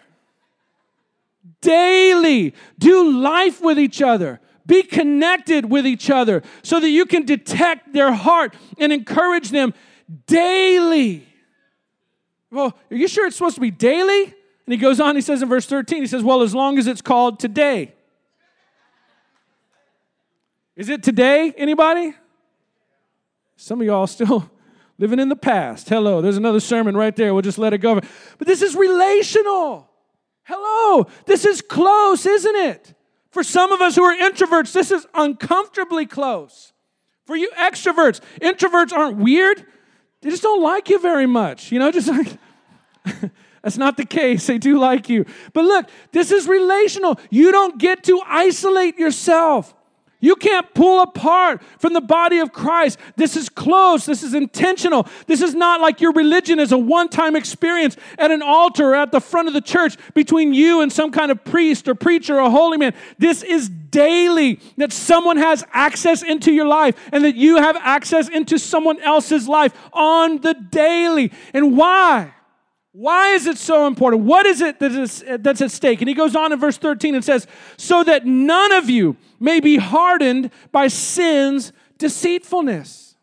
Daily. 1.61 2.55
Do 2.79 3.11
life 3.11 3.61
with 3.61 3.77
each 3.77 4.01
other. 4.01 4.39
Be 4.67 4.83
connected 4.83 5.65
with 5.65 5.87
each 5.87 6.09
other 6.09 6.43
so 6.61 6.79
that 6.79 6.89
you 6.89 7.05
can 7.05 7.25
detect 7.25 7.93
their 7.93 8.11
heart 8.11 8.53
and 8.77 8.91
encourage 8.93 9.49
them 9.49 9.73
daily. 10.27 11.25
Well, 12.51 12.77
are 12.91 12.95
you 12.95 13.07
sure 13.07 13.27
it's 13.27 13.37
supposed 13.37 13.55
to 13.55 13.61
be 13.61 13.71
daily? 13.71 14.23
And 14.23 14.73
he 14.73 14.77
goes 14.77 14.99
on, 14.99 15.15
he 15.15 15.21
says 15.21 15.41
in 15.41 15.47
verse 15.47 15.65
13, 15.65 16.01
he 16.01 16.07
says, 16.07 16.23
Well, 16.23 16.41
as 16.41 16.53
long 16.53 16.77
as 16.77 16.87
it's 16.87 17.01
called 17.01 17.39
today. 17.39 17.93
Is 20.75 20.89
it 20.89 21.01
today, 21.01 21.53
anybody? 21.57 22.13
Some 23.55 23.81
of 23.81 23.87
y'all 23.87 24.05
still 24.05 24.49
living 24.97 25.19
in 25.19 25.29
the 25.29 25.35
past. 25.35 25.89
Hello, 25.89 26.21
there's 26.21 26.37
another 26.37 26.59
sermon 26.59 26.95
right 26.95 27.15
there. 27.15 27.33
We'll 27.33 27.41
just 27.41 27.57
let 27.57 27.73
it 27.73 27.79
go. 27.79 27.95
But 27.95 28.47
this 28.47 28.61
is 28.61 28.75
relational. 28.75 29.89
Hello, 30.43 31.07
this 31.25 31.45
is 31.45 31.61
close, 31.61 32.25
isn't 32.25 32.55
it? 32.55 32.93
For 33.37 33.43
some 33.43 33.71
of 33.71 33.81
us 33.81 33.95
who 33.95 34.03
are 34.03 34.17
introverts, 34.17 34.73
this 34.73 34.89
is 34.89 35.05
uncomfortably 35.13 36.07
close. 36.07 36.73
For 37.27 37.35
you 37.35 37.51
extroverts, 37.55 38.19
introverts 38.41 38.91
aren't 38.91 39.17
weird. 39.17 39.63
They 40.21 40.31
just 40.31 40.41
don't 40.41 40.63
like 40.63 40.89
you 40.89 40.97
very 40.97 41.27
much. 41.27 41.71
You 41.71 41.77
know, 41.77 41.91
just 41.91 42.07
like 42.07 42.35
that's 43.61 43.77
not 43.77 43.95
the 43.95 44.05
case. 44.05 44.47
They 44.47 44.57
do 44.57 44.79
like 44.79 45.07
you. 45.07 45.23
But 45.53 45.65
look, 45.65 45.87
this 46.11 46.31
is 46.31 46.47
relational. 46.47 47.19
You 47.29 47.51
don't 47.51 47.77
get 47.77 48.05
to 48.05 48.19
isolate 48.25 48.97
yourself. 48.97 49.75
You 50.19 50.35
can't 50.35 50.73
pull 50.73 51.01
apart 51.01 51.61
from 51.77 51.93
the 51.93 52.01
body 52.01 52.39
of 52.39 52.51
Christ. 52.51 52.97
This 53.17 53.35
is 53.37 53.49
close. 53.49 54.05
This 54.07 54.23
is 54.23 54.33
intentional. 54.33 55.07
This 55.27 55.41
is 55.41 55.53
not 55.53 55.79
like 55.79 56.01
your 56.01 56.11
religion 56.11 56.59
is 56.59 56.71
a 56.71 56.77
one 56.77 57.09
time 57.09 57.35
experience 57.35 57.97
at 58.17 58.31
an 58.31 58.41
altar 58.41 58.91
or 58.91 58.95
at 58.95 59.11
the 59.11 59.21
front 59.21 59.47
of 59.47 59.53
the 59.53 59.61
church 59.61 59.95
between 60.15 60.55
you 60.55 60.81
and 60.81 60.91
some 60.91 61.11
kind 61.11 61.31
of 61.31 61.43
priest 61.43 61.87
or 61.87 61.93
preacher 61.93 62.41
or 62.41 62.49
holy 62.49 62.77
man. 62.77 62.95
This 63.19 63.43
is 63.43 63.69
daily 63.69 64.59
that 64.77 64.91
someone 64.91 65.37
has 65.37 65.63
access 65.71 66.23
into 66.23 66.51
your 66.51 66.67
life 66.67 66.95
and 67.11 67.23
that 67.23 67.35
you 67.35 67.57
have 67.57 67.77
access 67.77 68.27
into 68.27 68.57
someone 68.57 68.99
else's 69.01 69.47
life 69.47 69.73
on 69.93 70.41
the 70.41 70.55
daily. 70.55 71.31
And 71.53 71.77
why? 71.77 72.33
Why 72.99 73.35
is 73.35 73.45
it 73.45 73.59
so 73.59 73.85
important? 73.85 74.23
What 74.23 74.47
is 74.47 74.59
it 74.59 74.79
that 74.79 74.91
is, 74.91 75.23
that's 75.27 75.61
at 75.61 75.69
stake? 75.69 76.01
And 76.01 76.09
he 76.09 76.15
goes 76.15 76.35
on 76.35 76.51
in 76.51 76.59
verse 76.59 76.79
13 76.79 77.13
and 77.13 77.23
says, 77.23 77.45
So 77.77 78.03
that 78.03 78.25
none 78.25 78.71
of 78.71 78.89
you 78.89 79.17
may 79.39 79.59
be 79.59 79.77
hardened 79.77 80.49
by 80.71 80.87
sin's 80.87 81.73
deceitfulness. 81.99 83.15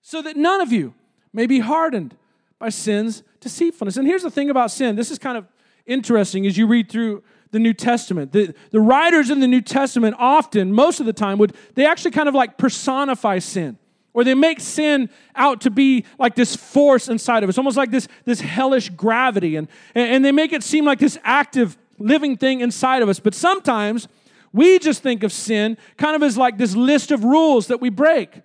So 0.00 0.22
that 0.22 0.38
none 0.38 0.62
of 0.62 0.72
you 0.72 0.94
may 1.34 1.46
be 1.46 1.58
hardened 1.58 2.16
by 2.58 2.70
sin's 2.70 3.22
deceitfulness. 3.40 3.98
And 3.98 4.08
here's 4.08 4.22
the 4.22 4.30
thing 4.30 4.48
about 4.48 4.70
sin 4.70 4.96
this 4.96 5.10
is 5.10 5.18
kind 5.18 5.36
of 5.36 5.46
interesting 5.84 6.46
as 6.46 6.56
you 6.56 6.66
read 6.66 6.88
through 6.88 7.22
the 7.50 7.58
New 7.58 7.74
Testament. 7.74 8.32
The, 8.32 8.54
the 8.70 8.80
writers 8.80 9.28
in 9.28 9.40
the 9.40 9.48
New 9.48 9.60
Testament 9.60 10.16
often, 10.18 10.72
most 10.72 10.98
of 10.98 11.04
the 11.04 11.12
time, 11.12 11.36
would 11.36 11.54
they 11.74 11.84
actually 11.84 12.12
kind 12.12 12.26
of 12.26 12.34
like 12.34 12.56
personify 12.56 13.38
sin. 13.38 13.76
Or 14.12 14.24
they 14.24 14.34
make 14.34 14.60
sin 14.60 15.08
out 15.36 15.60
to 15.62 15.70
be 15.70 16.04
like 16.18 16.34
this 16.34 16.56
force 16.56 17.08
inside 17.08 17.44
of 17.44 17.48
us, 17.48 17.58
almost 17.58 17.76
like 17.76 17.90
this, 17.90 18.08
this 18.24 18.40
hellish 18.40 18.90
gravity. 18.90 19.56
And, 19.56 19.68
and 19.94 20.24
they 20.24 20.32
make 20.32 20.52
it 20.52 20.64
seem 20.64 20.84
like 20.84 20.98
this 20.98 21.18
active, 21.22 21.78
living 21.98 22.36
thing 22.36 22.60
inside 22.60 23.02
of 23.02 23.08
us. 23.08 23.20
But 23.20 23.34
sometimes 23.34 24.08
we 24.52 24.78
just 24.80 25.02
think 25.02 25.22
of 25.22 25.32
sin 25.32 25.76
kind 25.96 26.16
of 26.16 26.22
as 26.22 26.36
like 26.36 26.58
this 26.58 26.74
list 26.74 27.12
of 27.12 27.22
rules 27.22 27.68
that 27.68 27.80
we 27.80 27.88
break. 27.88 28.42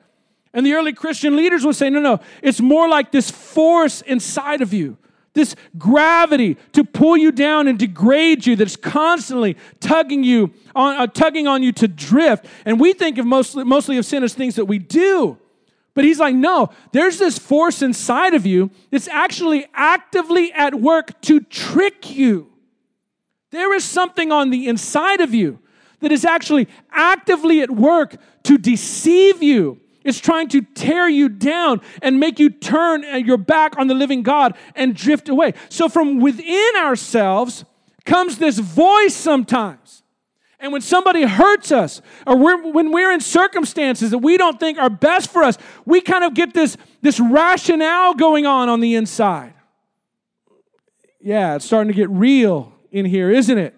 And 0.54 0.66
the 0.66 0.74
early 0.74 0.94
Christian 0.94 1.36
leaders 1.36 1.66
would 1.66 1.76
say, 1.76 1.90
no, 1.90 2.00
no, 2.00 2.20
it's 2.42 2.62
more 2.62 2.88
like 2.88 3.12
this 3.12 3.30
force 3.32 4.02
inside 4.02 4.62
of 4.62 4.72
you, 4.72 4.98
this 5.34 5.56
gravity 5.78 6.58
to 6.74 6.84
pull 6.84 7.18
you 7.18 7.32
down 7.32 7.68
and 7.68 7.78
degrade 7.78 8.46
you 8.46 8.56
that's 8.56 8.78
constantly 8.78 9.58
tugging 9.80 10.24
you 10.24 10.54
on, 10.76 10.96
uh, 10.96 11.08
tugging 11.08 11.48
on 11.48 11.62
you 11.64 11.74
to 11.74 11.88
drift. 11.88 12.46
And 12.66 12.80
we 12.80 12.94
think 12.94 13.18
of 13.18 13.26
mostly, 13.26 13.64
mostly 13.66 13.98
of 13.98 14.06
sin 14.06 14.24
as 14.24 14.34
things 14.34 14.56
that 14.56 14.66
we 14.66 14.78
do. 14.80 15.38
But 15.96 16.04
he's 16.04 16.20
like, 16.20 16.36
no, 16.36 16.70
there's 16.92 17.18
this 17.18 17.40
force 17.40 17.82
inside 17.82 18.34
of 18.36 18.46
you 18.46 18.70
that's 18.92 19.08
actually 19.08 19.66
actively 19.74 20.52
at 20.52 20.76
work 20.76 21.20
to 21.22 21.40
trick 21.40 22.12
you. 22.12 22.52
There 23.52 23.74
is 23.74 23.86
something 23.86 24.32
on 24.32 24.50
the 24.50 24.68
inside 24.68 25.22
of 25.22 25.34
you 25.34 25.60
that 26.02 26.12
is 26.12 26.26
actually 26.26 26.68
actively 26.92 27.62
at 27.62 27.72
work 27.72 28.18
to 28.44 28.58
deceive 28.58 29.42
you. 29.42 29.80
It's 30.04 30.20
trying 30.20 30.50
to 30.50 30.62
tear 30.62 31.08
you 31.08 31.30
down 31.30 31.82
and 32.02 32.20
make 32.20 32.40
you 32.40 32.50
turn 32.50 33.04
your 33.26 33.38
back 33.38 33.80
on 33.80 33.88
the 33.88 33.96
living 33.96 34.22
God 34.22 34.56
and 34.76 34.96
drift 34.96 35.30
away. 35.30 35.54
So, 35.70 35.90
from 35.90 36.20
within 36.20 36.72
ourselves 36.78 37.66
comes 38.06 38.38
this 38.38 38.60
voice 38.60 39.16
sometimes 39.16 40.04
and 40.60 40.72
when 40.72 40.82
somebody 40.82 41.24
hurts 41.24 41.72
us, 41.72 42.02
or 42.26 42.38
we're, 42.38 42.72
when 42.72 42.92
we're 42.92 43.12
in 43.12 43.20
circumstances 43.20 44.12
that 44.12 44.20
we 44.20 44.38
don't 44.38 44.60
think 44.60 44.78
are 44.78 44.90
best 44.90 45.32
for 45.32 45.44
us, 45.44 45.58
we 45.86 46.02
kind 46.02 46.24
of 46.24 46.34
get 46.34 46.54
this, 46.54 46.78
this 47.02 47.20
rationale 47.20 48.14
going 48.14 48.46
on 48.46 48.70
on 48.70 48.80
the 48.80 48.96
inside. 48.96 49.54
Yeah, 51.20 51.56
it's 51.56 51.66
starting 51.66 51.92
to 51.92 51.96
get 51.96 52.10
real 52.10 52.74
in 52.92 53.06
here, 53.06 53.32
isn't 53.32 53.58
it? 53.58 53.76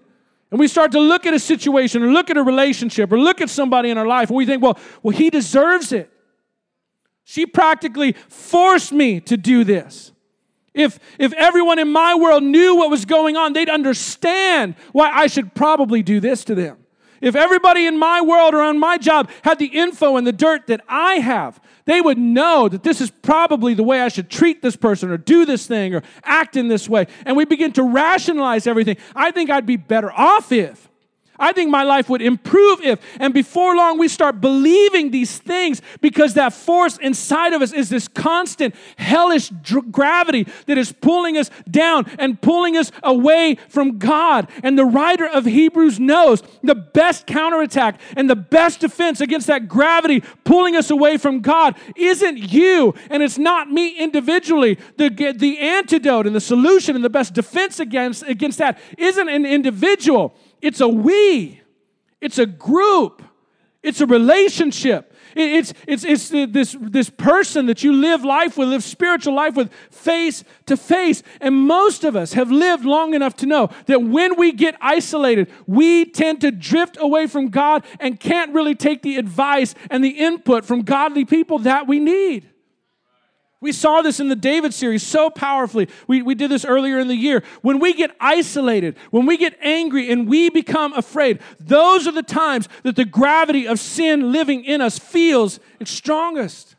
And 0.52 0.60
we 0.60 0.68
start 0.68 0.92
to 0.94 1.00
look 1.00 1.26
at 1.26 1.34
a 1.34 1.40
situation 1.40 2.04
or 2.04 2.08
look 2.08 2.30
at 2.30 2.38
a 2.38 2.44
relationship 2.44 3.12
or 3.12 3.20
look 3.20 3.42
at 3.42 3.50
somebody 3.50 3.90
in 3.90 3.98
our 3.98 4.08
life 4.08 4.30
and 4.30 4.38
we 4.38 4.46
think, 4.46 4.62
well, 4.62 4.78
well, 5.04 5.16
he 5.16 5.30
deserves 5.30 5.92
it. 5.92 6.10
She 7.24 7.46
practically 7.46 8.14
forced 8.30 8.94
me 8.94 9.20
to 9.22 9.36
do 9.36 9.64
this. 9.66 10.14
If, 10.78 11.00
if 11.18 11.34
everyone 11.34 11.80
in 11.80 11.92
my 11.92 12.16
world 12.16 12.44
knew 12.44 12.76
what 12.76 12.90
was 12.90 13.06
going 13.06 13.36
on, 13.36 13.54
they'd 13.54 13.70
understand 13.70 14.76
why 14.92 15.10
I 15.12 15.28
should 15.28 15.56
probably 15.56 16.04
do 16.04 16.20
this 16.20 16.46
to 16.46 16.56
them. 16.56 16.78
If 17.20 17.36
everybody 17.36 17.88
in 17.88 17.98
my 17.98 18.22
world 18.22 18.54
or 18.54 18.62
on 18.62 18.78
my 18.78 18.98
job 18.98 19.30
had 19.42 19.58
the 19.58 19.66
info 19.66 20.18
and 20.18 20.28
the 20.28 20.32
dirt 20.32 20.68
that 20.68 20.82
I 20.88 21.16
have, 21.16 21.60
they 21.86 22.00
would 22.00 22.18
know 22.18 22.70
that 22.70 22.84
this 22.84 23.02
is 23.02 23.10
probably 23.10 23.74
the 23.74 23.82
way 23.82 24.02
I 24.02 24.10
should 24.10 24.30
treat 24.30 24.62
this 24.62 24.76
person 24.76 25.10
or 25.10 25.18
do 25.18 25.46
this 25.46 25.66
thing 25.66 25.96
or 25.96 26.04
act 26.24 26.56
in 26.56 26.68
this 26.68 26.88
way. 26.88 27.08
And 27.26 27.36
we 27.36 27.46
begin 27.46 27.72
to 27.74 27.84
rationalize 27.84 28.68
everything. 28.68 28.98
I 29.16 29.32
think 29.32 29.50
I'd 29.50 29.66
be 29.66 29.78
better 29.78 30.12
off 30.12 30.52
if. 30.52 30.87
I 31.40 31.52
think 31.54 31.70
my 31.70 31.84
life 31.84 32.10
would 32.10 32.22
improve 32.22 32.82
if, 32.82 33.00
and 33.20 33.34
before 33.34 33.76
long, 33.76 33.98
we 33.98 34.08
start 34.08 34.42
believing 34.42 35.12
these 35.12 35.38
things 35.38 35.82
because 36.02 36.34
that 36.34 36.54
force 36.54 36.98
inside 36.98 37.54
of 37.54 37.62
us 37.62 37.74
is 37.74 37.90
this 37.90 38.08
constant 38.08 38.76
hellish 38.98 39.50
dr- 39.50 39.92
gravity 39.92 40.48
that 40.66 40.78
is 40.78 40.92
pulling 40.92 41.38
us 41.38 41.50
down 41.70 42.10
and 42.18 42.42
pulling 42.42 42.76
us 42.78 42.92
away 43.04 43.58
from 43.70 43.98
God. 43.98 44.50
And 44.64 44.78
the 44.78 44.86
writer 44.86 45.28
of 45.28 45.46
Hebrews 45.46 46.00
knows 46.00 46.42
the 46.64 46.76
best 46.76 47.28
counterattack 47.28 48.00
and 48.16 48.30
the 48.30 48.36
best 48.36 48.80
defense 48.80 49.22
against 49.22 49.48
that 49.48 49.68
gravity 49.68 50.24
pulling 50.44 50.76
us 50.76 50.90
away 50.90 51.18
from 51.18 51.42
God 51.42 51.76
isn't 51.96 52.38
you, 52.38 52.94
and 53.10 53.22
it's 53.22 53.38
not 53.38 53.70
me 53.70 53.98
individually. 53.98 54.78
The, 54.98 55.10
the 55.10 55.60
antidote 55.60 56.26
and 56.26 56.36
the 56.36 56.42
solution 56.42 56.96
and 56.96 57.06
the 57.06 57.10
best 57.10 57.34
defense 57.34 57.80
against, 57.80 58.24
against 58.24 58.58
that 58.60 58.80
isn't 58.98 59.30
an 59.30 59.46
individual. 59.46 60.36
It's 60.62 60.82
a 60.82 60.88
we, 60.88 61.62
it's 62.22 62.40
a 62.40 62.46
group, 62.46 63.22
it's 63.84 64.02
a 64.02 64.06
relationship. 64.06 65.14
It's, 65.36 65.74
it's, 65.88 66.04
it's 66.04 66.30
this, 66.30 66.76
this 66.80 67.12
person 67.12 67.68
that 67.68 67.84
you 67.84 67.94
live 67.94 68.26
life 68.26 68.58
with, 68.58 68.70
live 68.70 68.84
spiritual 68.84 69.36
life 69.36 69.56
with 69.56 69.72
face 69.92 70.44
to 70.66 70.76
face. 70.76 71.22
And 71.40 71.56
most 71.56 72.04
of 72.04 72.16
us 72.16 72.34
have 72.34 72.50
lived 72.50 72.86
long 72.86 73.14
enough 73.14 73.36
to 73.38 73.46
know 73.46 73.70
that 73.86 74.02
when 74.02 74.36
we 74.36 74.52
get 74.52 74.76
isolated, 74.82 75.52
we 75.68 76.06
tend 76.06 76.42
to 76.42 76.50
drift 76.50 76.98
away 77.00 77.28
from 77.28 77.50
God 77.50 77.86
and 78.00 78.20
can't 78.20 78.52
really 78.54 78.74
take 78.74 79.04
the 79.04 79.18
advice 79.18 79.76
and 79.92 80.04
the 80.04 80.10
input 80.10 80.66
from 80.66 80.82
godly 80.82 81.24
people 81.24 81.60
that 81.60 81.88
we 81.88 82.00
need. 82.00 82.50
We 83.68 83.74
saw 83.74 84.02
this 84.02 84.22
in 84.22 84.30
the 84.30 84.36
David 84.38 84.74
series 84.74 85.04
so 85.04 85.30
powerfully. 85.30 85.90
We, 86.08 86.22
we 86.22 86.36
did 86.36 86.50
this 86.50 86.64
earlier 86.64 87.00
in 87.00 87.10
the 87.10 87.16
year. 87.18 87.44
When 87.64 87.80
we 87.80 87.94
get 87.94 88.16
isolated, 88.18 88.96
when 89.12 89.26
we 89.26 89.36
get 89.36 89.58
angry 89.62 90.10
and 90.10 90.26
we 90.26 90.50
become 90.50 90.94
afraid, 90.94 91.42
those 91.60 92.08
are 92.08 92.14
the 92.14 92.24
times 92.24 92.70
that 92.84 92.96
the 92.96 93.04
gravity 93.04 93.68
of 93.68 93.78
sin 93.78 94.32
living 94.32 94.64
in 94.64 94.80
us 94.80 94.98
feels 94.98 95.60
its 95.82 95.92
strongest. 95.92 96.77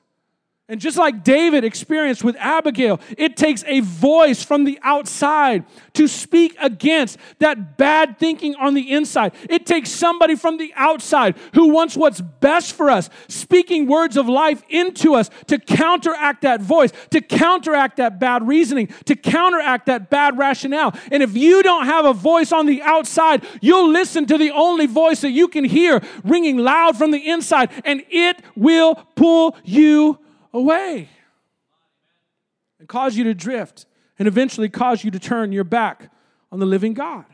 And 0.70 0.82
just 0.82 0.98
like 0.98 1.24
David 1.24 1.64
experienced 1.64 2.22
with 2.22 2.36
Abigail, 2.36 3.00
it 3.16 3.38
takes 3.38 3.64
a 3.66 3.80
voice 3.80 4.44
from 4.44 4.64
the 4.64 4.78
outside 4.82 5.64
to 5.94 6.06
speak 6.06 6.54
against 6.60 7.16
that 7.38 7.78
bad 7.78 8.18
thinking 8.18 8.54
on 8.56 8.74
the 8.74 8.92
inside. 8.92 9.32
It 9.48 9.64
takes 9.64 9.90
somebody 9.90 10.36
from 10.36 10.58
the 10.58 10.70
outside 10.76 11.38
who 11.54 11.70
wants 11.70 11.96
what's 11.96 12.20
best 12.20 12.74
for 12.74 12.90
us, 12.90 13.08
speaking 13.28 13.86
words 13.86 14.18
of 14.18 14.28
life 14.28 14.62
into 14.68 15.14
us 15.14 15.30
to 15.46 15.58
counteract 15.58 16.42
that 16.42 16.60
voice, 16.60 16.92
to 17.12 17.22
counteract 17.22 17.96
that 17.96 18.20
bad 18.20 18.46
reasoning, 18.46 18.88
to 19.06 19.16
counteract 19.16 19.86
that 19.86 20.10
bad 20.10 20.36
rationale. 20.36 20.94
And 21.10 21.22
if 21.22 21.34
you 21.34 21.62
don't 21.62 21.86
have 21.86 22.04
a 22.04 22.12
voice 22.12 22.52
on 22.52 22.66
the 22.66 22.82
outside, 22.82 23.42
you'll 23.62 23.88
listen 23.88 24.26
to 24.26 24.36
the 24.36 24.50
only 24.50 24.84
voice 24.84 25.22
that 25.22 25.30
you 25.30 25.48
can 25.48 25.64
hear 25.64 26.02
ringing 26.24 26.58
loud 26.58 26.98
from 26.98 27.10
the 27.10 27.26
inside, 27.26 27.70
and 27.86 28.02
it 28.10 28.42
will 28.54 28.96
pull 29.16 29.56
you 29.64 30.18
away 30.52 31.08
and 32.78 32.88
cause 32.88 33.16
you 33.16 33.24
to 33.24 33.34
drift 33.34 33.86
and 34.18 34.26
eventually 34.26 34.68
cause 34.68 35.04
you 35.04 35.10
to 35.10 35.18
turn 35.18 35.52
your 35.52 35.64
back 35.64 36.10
on 36.50 36.58
the 36.58 36.66
living 36.66 36.94
God. 36.94 37.24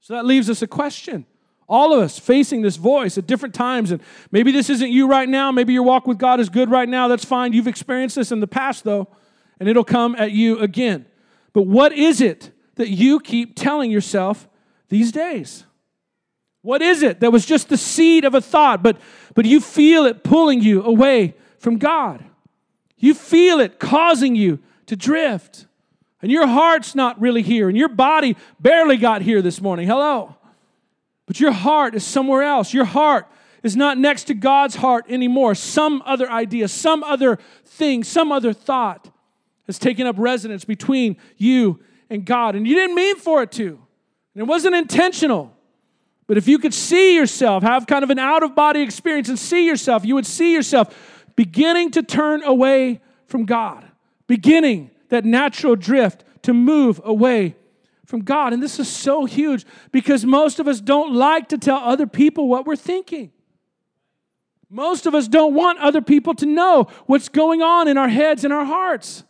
So 0.00 0.14
that 0.14 0.24
leaves 0.24 0.50
us 0.50 0.62
a 0.62 0.66
question. 0.66 1.26
All 1.68 1.92
of 1.92 2.00
us 2.00 2.18
facing 2.18 2.62
this 2.62 2.76
voice 2.76 3.16
at 3.16 3.26
different 3.26 3.54
times, 3.54 3.92
and 3.92 4.02
maybe 4.30 4.50
this 4.50 4.68
isn't 4.68 4.90
you 4.90 5.06
right 5.06 5.28
now. 5.28 5.52
Maybe 5.52 5.72
your 5.72 5.84
walk 5.84 6.06
with 6.06 6.18
God 6.18 6.40
is 6.40 6.48
good 6.48 6.70
right 6.70 6.88
now. 6.88 7.08
That's 7.08 7.24
fine. 7.24 7.52
You've 7.52 7.68
experienced 7.68 8.16
this 8.16 8.32
in 8.32 8.40
the 8.40 8.46
past, 8.46 8.84
though, 8.84 9.08
and 9.60 9.68
it'll 9.68 9.84
come 9.84 10.16
at 10.16 10.32
you 10.32 10.58
again. 10.58 11.06
But 11.52 11.62
what 11.62 11.92
is 11.92 12.20
it 12.20 12.50
that 12.74 12.88
you 12.88 13.20
keep 13.20 13.54
telling 13.54 13.90
yourself 13.90 14.48
these 14.88 15.12
days? 15.12 15.64
What 16.62 16.82
is 16.82 17.02
it 17.02 17.20
that 17.20 17.30
was 17.30 17.46
just 17.46 17.68
the 17.68 17.76
seed 17.76 18.24
of 18.24 18.34
a 18.34 18.40
thought, 18.40 18.82
but, 18.82 18.98
but 19.34 19.44
you 19.44 19.60
feel 19.60 20.04
it 20.04 20.24
pulling 20.24 20.62
you 20.62 20.82
away 20.82 21.34
from 21.62 21.78
God. 21.78 22.24
You 22.98 23.14
feel 23.14 23.60
it 23.60 23.78
causing 23.78 24.34
you 24.34 24.58
to 24.86 24.96
drift. 24.96 25.66
And 26.20 26.30
your 26.30 26.46
heart's 26.46 26.94
not 26.94 27.20
really 27.20 27.42
here, 27.42 27.68
and 27.68 27.76
your 27.76 27.88
body 27.88 28.36
barely 28.60 28.96
got 28.96 29.22
here 29.22 29.42
this 29.42 29.60
morning. 29.60 29.88
Hello. 29.88 30.36
But 31.26 31.40
your 31.40 31.52
heart 31.52 31.94
is 31.94 32.04
somewhere 32.04 32.42
else. 32.42 32.74
Your 32.74 32.84
heart 32.84 33.26
is 33.62 33.76
not 33.76 33.98
next 33.98 34.24
to 34.24 34.34
God's 34.34 34.76
heart 34.76 35.04
anymore. 35.08 35.54
Some 35.54 36.02
other 36.04 36.30
idea, 36.30 36.68
some 36.68 37.02
other 37.02 37.38
thing, 37.64 38.04
some 38.04 38.30
other 38.30 38.52
thought 38.52 39.10
has 39.66 39.78
taken 39.78 40.06
up 40.06 40.16
residence 40.18 40.64
between 40.64 41.16
you 41.36 41.80
and 42.10 42.24
God. 42.24 42.54
And 42.54 42.66
you 42.66 42.74
didn't 42.74 42.94
mean 42.94 43.16
for 43.16 43.42
it 43.42 43.52
to, 43.52 43.68
and 44.34 44.42
it 44.42 44.46
wasn't 44.46 44.74
intentional. 44.74 45.56
But 46.26 46.38
if 46.38 46.46
you 46.46 46.58
could 46.58 46.74
see 46.74 47.16
yourself, 47.16 47.62
have 47.62 47.86
kind 47.86 48.04
of 48.04 48.10
an 48.10 48.18
out 48.18 48.42
of 48.42 48.54
body 48.54 48.80
experience 48.80 49.28
and 49.28 49.38
see 49.38 49.66
yourself, 49.66 50.04
you 50.04 50.14
would 50.14 50.26
see 50.26 50.52
yourself 50.52 51.11
beginning 51.42 51.90
to 51.90 52.04
turn 52.04 52.40
away 52.44 53.00
from 53.26 53.44
God, 53.44 53.84
beginning 54.28 54.92
that 55.08 55.24
natural 55.24 55.74
drift 55.74 56.22
to 56.42 56.54
move 56.54 57.00
away 57.02 57.56
from 58.06 58.22
God. 58.22 58.52
And 58.52 58.62
this 58.62 58.78
is 58.78 58.88
so 58.88 59.24
huge 59.24 59.66
because 59.90 60.24
most 60.24 60.60
of 60.60 60.68
us 60.68 60.80
don't 60.80 61.12
like 61.12 61.48
to 61.48 61.58
tell 61.58 61.78
other 61.78 62.06
people 62.06 62.46
what 62.46 62.64
we're 62.64 62.76
thinking. 62.76 63.32
Most 64.70 65.04
of 65.04 65.16
us 65.16 65.26
don't 65.26 65.52
want 65.52 65.80
other 65.80 66.00
people 66.00 66.32
to 66.36 66.46
know 66.46 66.86
what's 67.06 67.28
going 67.28 67.60
on 67.60 67.88
in 67.88 67.98
our 67.98 68.08
heads 68.08 68.44
and 68.44 68.52
our 68.52 68.64
hearts 68.64 69.24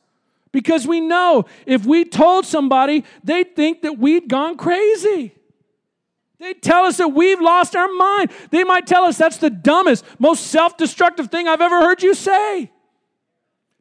because 0.53 0.87
we 0.87 1.01
know 1.01 1.47
if 1.65 1.87
we 1.87 2.05
told 2.05 2.45
somebody, 2.45 3.05
they'd 3.25 3.57
think 3.57 3.81
that 3.81 3.99
we'd 3.99 4.29
gone 4.29 4.59
crazy. 4.59 5.35
They 6.43 6.55
tell 6.55 6.87
us 6.87 6.97
that 6.97 7.07
we've 7.07 7.41
lost 7.41 7.77
our 7.77 7.87
mind. 7.87 8.33
They 8.51 8.65
might 8.65 8.85
tell 8.85 9.05
us 9.05 9.17
that's 9.17 9.37
the 9.37 9.49
dumbest, 9.49 10.05
most 10.19 10.49
self 10.49 10.77
destructive 10.77 11.31
thing 11.31 11.47
I've 11.47 11.61
ever 11.61 11.81
heard 11.81 12.03
you 12.03 12.15
say. 12.15 12.69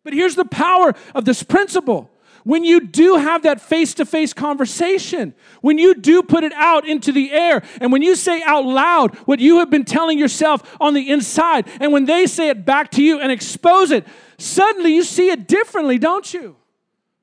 But 0.03 0.13
here's 0.13 0.35
the 0.35 0.45
power 0.45 0.93
of 1.15 1.25
this 1.25 1.41
principle. 1.41 2.11
When 2.43 2.63
you 2.63 2.79
do 2.79 3.15
have 3.15 3.43
that 3.43 3.61
face 3.61 3.95
to 3.95 4.05
face 4.05 4.31
conversation, 4.33 5.33
when 5.61 5.79
you 5.79 5.95
do 5.95 6.21
put 6.21 6.43
it 6.43 6.53
out 6.53 6.87
into 6.87 7.11
the 7.11 7.31
air, 7.31 7.63
and 7.79 7.91
when 7.91 8.03
you 8.03 8.15
say 8.15 8.43
out 8.43 8.65
loud 8.65 9.15
what 9.25 9.39
you 9.39 9.57
have 9.57 9.71
been 9.71 9.85
telling 9.85 10.19
yourself 10.19 10.77
on 10.79 10.93
the 10.93 11.09
inside, 11.09 11.67
and 11.79 11.91
when 11.91 12.05
they 12.05 12.27
say 12.27 12.49
it 12.49 12.63
back 12.63 12.91
to 12.91 13.03
you 13.03 13.19
and 13.19 13.31
expose 13.31 13.89
it, 13.89 14.05
suddenly 14.37 14.93
you 14.93 15.01
see 15.01 15.29
it 15.29 15.47
differently, 15.47 15.97
don't 15.97 16.31
you? 16.31 16.55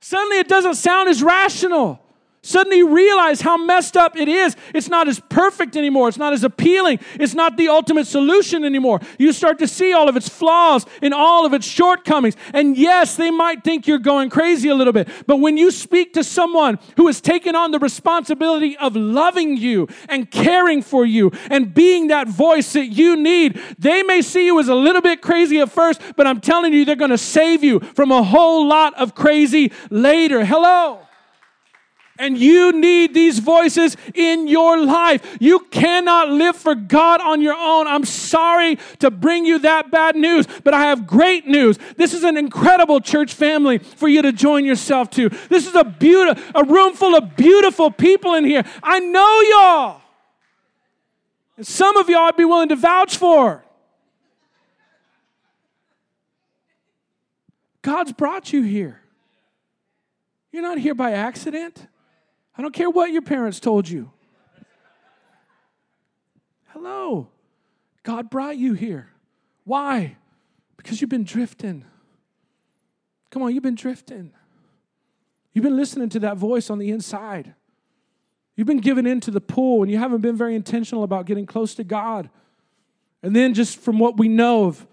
Suddenly 0.01 0.39
it 0.39 0.49
doesn't 0.49 0.75
sound 0.75 1.09
as 1.09 1.23
rational. 1.23 2.01
Suddenly 2.43 2.85
realize 2.85 3.41
how 3.41 3.57
messed 3.57 3.97
up 3.97 4.17
it 4.17 4.29
is. 4.29 4.57
It's 4.73 4.89
not 4.89 5.09
as 5.09 5.21
perfect 5.29 5.77
anymore. 5.77 6.09
It's 6.09 6.19
not 6.19 6.33
as 6.33 6.45
appealing. 6.45 7.01
It's 7.15 7.35
not 7.35 7.57
the 7.57 7.69
ultimate 7.69 8.07
solution 8.07 8.65
anymore. 8.65 9.01
You 9.19 9.33
start 9.33 9.59
to 9.59 9.67
see 9.67 9.93
all 9.93 10.09
of 10.09 10.17
its 10.17 10.29
flaws 10.29 10.87
and 11.03 11.13
all 11.13 11.45
of 11.45 11.53
its 11.53 11.67
shortcomings. 11.67 12.37
And 12.55 12.77
yes, 12.77 13.17
they 13.17 13.31
might 13.31 13.65
think 13.65 13.87
you're 13.87 13.99
going 13.99 14.31
crazy 14.31 14.69
a 14.69 14.75
little 14.75 14.93
bit. 14.93 15.09
But 15.27 15.39
when 15.39 15.57
you 15.57 15.71
speak 15.71 16.15
to 16.15 16.23
someone 16.23 16.79
who 16.97 17.09
has 17.09 17.21
taken 17.21 17.57
on 17.57 17.73
the 17.73 17.79
responsibility 17.81 18.77
of 18.77 18.95
loving 18.95 19.57
you 19.57 19.89
and 20.09 20.31
caring 20.31 20.83
for 20.83 21.05
you 21.05 21.33
and 21.51 21.75
being 21.75 22.09
that 22.09 22.29
voice 22.29 22.73
that 22.75 22.87
you 22.87 23.17
need, 23.17 23.61
they 23.79 24.03
may 24.05 24.23
see 24.23 24.47
you 24.47 24.61
as 24.61 24.69
a 24.69 24.75
little 24.75 25.03
bit 25.03 25.23
crazy 25.23 25.59
at 25.59 25.71
first, 25.71 26.01
but 26.17 26.27
I'm 26.27 26.41
telling 26.41 26.73
you, 26.73 26.85
they're 26.85 26.97
going 26.97 27.11
to 27.11 27.19
save 27.19 27.65
you 27.65 27.81
from 27.81 28.13
a 28.13 28.23
whole 28.23 28.67
lot 28.67 28.95
of 28.95 29.15
crazy 29.15 29.73
later. 29.91 30.45
Hello. 30.45 31.01
And 32.19 32.37
you 32.37 32.73
need 32.73 33.15
these 33.15 33.39
voices 33.39 33.97
in 34.13 34.49
your 34.49 34.83
life. 34.85 35.37
You 35.39 35.61
cannot 35.71 36.31
live 36.31 36.57
for 36.57 36.75
God 36.75 37.21
on 37.21 37.41
your 37.41 37.55
own. 37.55 37.87
I'm 37.87 38.05
sorry 38.05 38.77
to 38.99 39.11
bring 39.11 39.45
you 39.45 39.61
that 39.61 39.93
bad 39.93 40.17
news, 40.17 40.47
but 40.65 40.75
I 40.75 40.81
have 40.81 41.07
great 41.07 41.47
news. 41.47 41.79
This 41.97 42.15
is 42.15 42.25
an 42.25 42.37
incredible 42.37 43.01
church 43.01 43.35
family 43.35 43.79
for 43.79 44.09
you 44.09 44.21
to 44.23 44.33
join 44.33 44.65
yourself 44.65 45.11
to. 45.11 45.29
This 45.49 45.69
is 45.69 45.77
a 45.77 45.85
beautiful, 45.85 46.43
a 46.57 46.65
room 46.65 46.95
full 46.95 47.15
of 47.15 47.37
beautiful 47.37 47.93
people 47.93 48.35
in 48.35 48.45
here. 48.45 48.65
I 48.83 48.99
know 48.99 49.41
y'all. 49.51 50.01
And 51.57 51.67
some 51.67 51.97
of 51.97 52.09
y'all 52.09 52.29
I'd 52.29 52.37
be 52.37 52.45
willing 52.45 52.71
to 52.71 52.77
vouch 52.77 53.17
for. 53.17 53.65
God's 57.83 58.13
brought 58.13 58.53
you 58.53 58.63
here. 58.63 59.01
You're 60.51 60.63
not 60.63 60.79
here 60.79 60.95
by 60.95 61.13
accident. 61.13 61.87
I 62.59 62.63
don't 62.63 62.75
care 62.75 62.91
what 62.91 63.13
your 63.13 63.23
parents 63.23 63.61
told 63.61 63.89
you. 63.89 64.11
Hello. 66.67 67.29
God 68.03 68.29
brought 68.29 68.57
you 68.57 68.75
here. 68.75 69.11
Why? 69.65 70.17
Because 70.77 71.01
you've 71.01 71.11
been 71.11 71.25
drifting. 71.25 71.85
Come 73.31 73.43
on, 73.43 73.55
you've 73.55 73.63
been 73.63 73.77
drifting. 73.77 74.33
You've 75.53 75.63
been 75.63 75.77
listening 75.77 76.09
to 76.11 76.19
that 76.21 76.37
voice 76.37 76.69
on 76.69 76.79
the 76.79 76.91
inside. 76.91 77.55
You've 78.57 78.67
been 78.67 78.79
given 78.79 79.07
into 79.07 79.31
the 79.31 79.41
pull 79.41 79.83
and 79.83 79.91
you 79.91 79.99
haven't 79.99 80.21
been 80.21 80.37
very 80.37 80.57
intentional 80.57 81.05
about 81.05 81.27
getting 81.27 81.47
close 81.47 81.75
to 81.77 81.85
God. 81.85 82.29
And 83.23 83.35
then, 83.35 83.55
just 83.55 83.79
from 83.79 83.99
what 83.99 84.17
we 84.17 84.29
know 84.29 84.67
of 84.67 84.87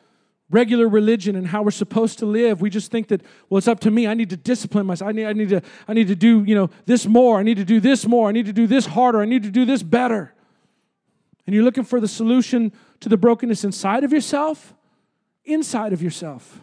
regular 0.49 0.87
religion 0.87 1.35
and 1.35 1.47
how 1.47 1.63
we're 1.63 1.71
supposed 1.71 2.19
to 2.19 2.25
live 2.25 2.61
we 2.61 2.69
just 2.69 2.91
think 2.91 3.07
that 3.07 3.21
well 3.49 3.57
it's 3.57 3.67
up 3.67 3.79
to 3.79 3.89
me. 3.89 4.05
I 4.07 4.13
need 4.13 4.29
to 4.29 4.37
discipline 4.37 4.85
myself. 4.85 5.09
I 5.09 5.11
need, 5.11 5.25
I 5.25 5.33
need 5.33 5.49
to 5.49 5.61
i 5.87 5.93
need 5.93 6.07
to 6.07 6.15
do 6.15 6.43
you 6.43 6.55
know 6.55 6.69
this 6.85 7.05
more. 7.05 7.39
I 7.39 7.43
need 7.43 7.57
to 7.57 7.65
do 7.65 7.79
this 7.79 8.05
more. 8.05 8.29
I 8.29 8.31
need 8.31 8.45
to 8.45 8.53
do 8.53 8.67
this 8.67 8.85
harder. 8.85 9.21
I 9.21 9.25
need 9.25 9.43
to 9.43 9.51
do 9.51 9.65
this 9.65 9.81
better. 9.83 10.33
And 11.45 11.53
you're 11.53 11.63
looking 11.63 11.83
for 11.83 11.99
the 11.99 12.07
solution 12.07 12.71
to 13.01 13.09
the 13.09 13.17
brokenness 13.17 13.63
inside 13.63 14.03
of 14.03 14.11
yourself 14.11 14.73
inside 15.45 15.93
of 15.93 16.01
yourself. 16.01 16.61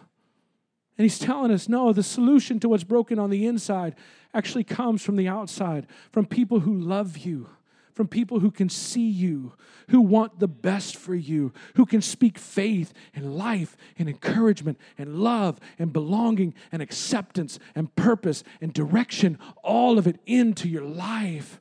And 0.97 1.05
he's 1.05 1.17
telling 1.17 1.51
us 1.51 1.67
no 1.67 1.91
the 1.91 2.03
solution 2.03 2.59
to 2.59 2.69
what's 2.69 2.83
broken 2.83 3.17
on 3.17 3.29
the 3.29 3.47
inside 3.47 3.95
actually 4.33 4.63
comes 4.63 5.01
from 5.01 5.15
the 5.15 5.27
outside 5.27 5.87
from 6.11 6.25
people 6.25 6.61
who 6.61 6.73
love 6.73 7.17
you 7.17 7.49
from 7.93 8.07
people 8.07 8.39
who 8.39 8.51
can 8.51 8.69
see 8.69 9.09
you, 9.09 9.53
who 9.89 10.01
want 10.01 10.39
the 10.39 10.47
best 10.47 10.95
for 10.95 11.15
you, 11.15 11.53
who 11.75 11.85
can 11.85 12.01
speak 12.01 12.37
faith 12.37 12.93
and 13.15 13.37
life 13.37 13.77
and 13.97 14.09
encouragement 14.09 14.79
and 14.97 15.19
love 15.19 15.59
and 15.77 15.93
belonging 15.93 16.53
and 16.71 16.81
acceptance 16.81 17.59
and 17.75 17.95
purpose 17.95 18.43
and 18.61 18.73
direction, 18.73 19.37
all 19.63 19.97
of 19.97 20.07
it 20.07 20.19
into 20.25 20.67
your 20.67 20.85
life 20.85 21.59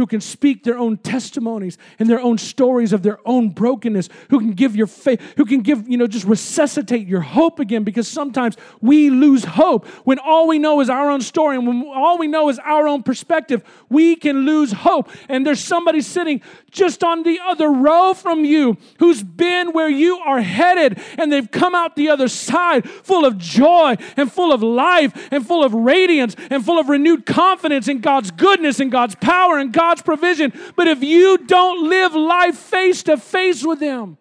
who 0.00 0.06
can 0.06 0.22
speak 0.22 0.64
their 0.64 0.78
own 0.78 0.96
testimonies 0.96 1.76
and 1.98 2.08
their 2.08 2.22
own 2.22 2.38
stories 2.38 2.94
of 2.94 3.02
their 3.02 3.18
own 3.26 3.50
brokenness, 3.50 4.08
who 4.30 4.38
can 4.38 4.52
give 4.52 4.74
your 4.74 4.86
faith, 4.86 5.20
who 5.36 5.44
can 5.44 5.60
give, 5.60 5.86
you 5.86 5.98
know, 5.98 6.06
just 6.06 6.24
resuscitate 6.24 7.06
your 7.06 7.20
hope 7.20 7.58
again 7.58 7.84
because 7.84 8.08
sometimes 8.08 8.56
we 8.80 9.10
lose 9.10 9.44
hope 9.44 9.86
when 10.06 10.18
all 10.18 10.48
we 10.48 10.58
know 10.58 10.80
is 10.80 10.88
our 10.88 11.10
own 11.10 11.20
story 11.20 11.54
and 11.54 11.66
when 11.66 11.84
all 11.94 12.16
we 12.16 12.26
know 12.26 12.48
is 12.48 12.58
our 12.60 12.88
own 12.88 13.02
perspective, 13.02 13.62
we 13.90 14.16
can 14.16 14.46
lose 14.46 14.72
hope. 14.72 15.10
And 15.28 15.46
there's 15.46 15.60
somebody 15.60 16.00
sitting 16.00 16.40
just 16.70 17.04
on 17.04 17.22
the 17.22 17.38
other 17.44 17.70
row 17.70 18.14
from 18.14 18.46
you 18.46 18.78
who's 19.00 19.22
been 19.22 19.72
where 19.72 19.90
you 19.90 20.16
are 20.20 20.40
headed 20.40 20.98
and 21.18 21.30
they've 21.30 21.50
come 21.50 21.74
out 21.74 21.94
the 21.94 22.08
other 22.08 22.28
side 22.28 22.88
full 22.88 23.26
of 23.26 23.36
joy 23.36 23.96
and 24.16 24.32
full 24.32 24.50
of 24.50 24.62
life 24.62 25.28
and 25.30 25.46
full 25.46 25.62
of 25.62 25.74
radiance 25.74 26.36
and 26.48 26.64
full 26.64 26.78
of 26.78 26.88
renewed 26.88 27.26
confidence 27.26 27.86
in 27.86 28.00
God's 28.00 28.30
goodness 28.30 28.80
and 28.80 28.90
God's 28.90 29.14
power 29.16 29.58
and 29.58 29.74
God's 29.74 29.89
God's 29.90 30.02
provision. 30.02 30.52
But 30.76 30.86
if 30.86 31.02
you 31.02 31.38
don't 31.38 31.88
live 31.88 32.14
life 32.14 32.56
face 32.56 33.02
to 33.04 33.16
face 33.16 33.64
with 33.64 33.80
Him, 33.80 34.18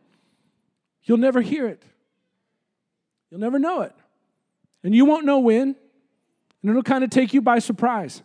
you'll 1.04 1.20
never 1.20 1.42
hear 1.42 1.68
it. 1.68 1.84
You'll 3.30 3.40
never 3.40 3.60
know 3.60 3.82
it. 3.82 3.94
And 4.84 4.96
you 4.96 5.06
won't 5.06 5.26
know 5.26 5.40
when, 5.40 5.76
and 6.62 6.70
it'll 6.70 6.82
kind 6.82 7.04
of 7.04 7.12
take 7.12 7.34
you 7.34 7.42
by 7.42 7.60
surprise. 7.60 8.24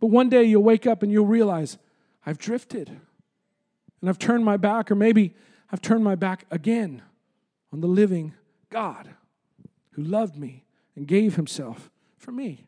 But 0.00 0.08
one 0.08 0.28
day 0.28 0.44
you'll 0.44 0.62
wake 0.62 0.86
up 0.86 1.02
and 1.02 1.10
you'll 1.10 1.26
realize, 1.26 1.78
I've 2.26 2.38
drifted, 2.38 2.88
and 2.88 4.10
I've 4.10 4.18
turned 4.18 4.44
my 4.44 4.58
back, 4.58 4.90
or 4.90 4.94
maybe 4.94 5.34
I've 5.70 5.80
turned 5.80 6.04
my 6.04 6.14
back 6.14 6.44
again 6.50 7.02
on 7.72 7.80
the 7.80 7.86
living 7.86 8.34
God 8.68 9.08
who 9.92 10.02
loved 10.02 10.36
me 10.36 10.64
and 10.94 11.06
gave 11.06 11.36
himself 11.36 11.90
for 12.18 12.32
me. 12.32 12.66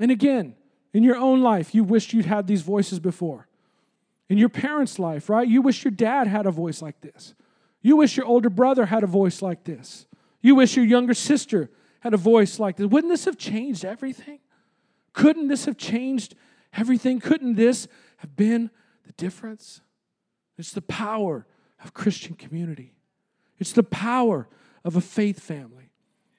And 0.00 0.10
again, 0.10 0.54
in 0.92 1.02
your 1.02 1.16
own 1.16 1.40
life, 1.42 1.74
you 1.74 1.84
wished 1.84 2.12
you'd 2.12 2.26
had 2.26 2.46
these 2.46 2.62
voices 2.62 3.00
before. 3.00 3.48
In 4.28 4.38
your 4.38 4.48
parents' 4.48 4.98
life, 4.98 5.28
right? 5.28 5.46
You 5.46 5.62
wish 5.62 5.84
your 5.84 5.90
dad 5.90 6.26
had 6.26 6.46
a 6.46 6.50
voice 6.50 6.82
like 6.82 7.00
this. 7.00 7.34
You 7.82 7.96
wish 7.96 8.16
your 8.16 8.26
older 8.26 8.50
brother 8.50 8.86
had 8.86 9.02
a 9.02 9.06
voice 9.06 9.42
like 9.42 9.64
this. 9.64 10.06
You 10.40 10.54
wish 10.54 10.76
your 10.76 10.84
younger 10.84 11.14
sister 11.14 11.70
had 12.00 12.14
a 12.14 12.18
voice 12.18 12.58
like 12.58 12.76
this. 12.76 12.86
Wouldn't 12.86 13.12
this 13.12 13.24
have 13.26 13.36
changed 13.36 13.84
everything? 13.84 14.40
Couldn't 15.12 15.48
this 15.48 15.66
have 15.66 15.76
changed 15.76 16.34
everything? 16.72 17.20
Couldn't 17.20 17.54
this 17.54 17.88
have 18.18 18.36
been 18.36 18.70
the 19.06 19.12
difference? 19.12 19.80
It's 20.58 20.72
the 20.72 20.82
power 20.82 21.46
of 21.82 21.94
Christian 21.94 22.34
community. 22.34 22.94
It's 23.58 23.72
the 23.72 23.82
power 23.82 24.48
of 24.84 24.96
a 24.96 25.00
faith 25.00 25.40
family. 25.40 25.90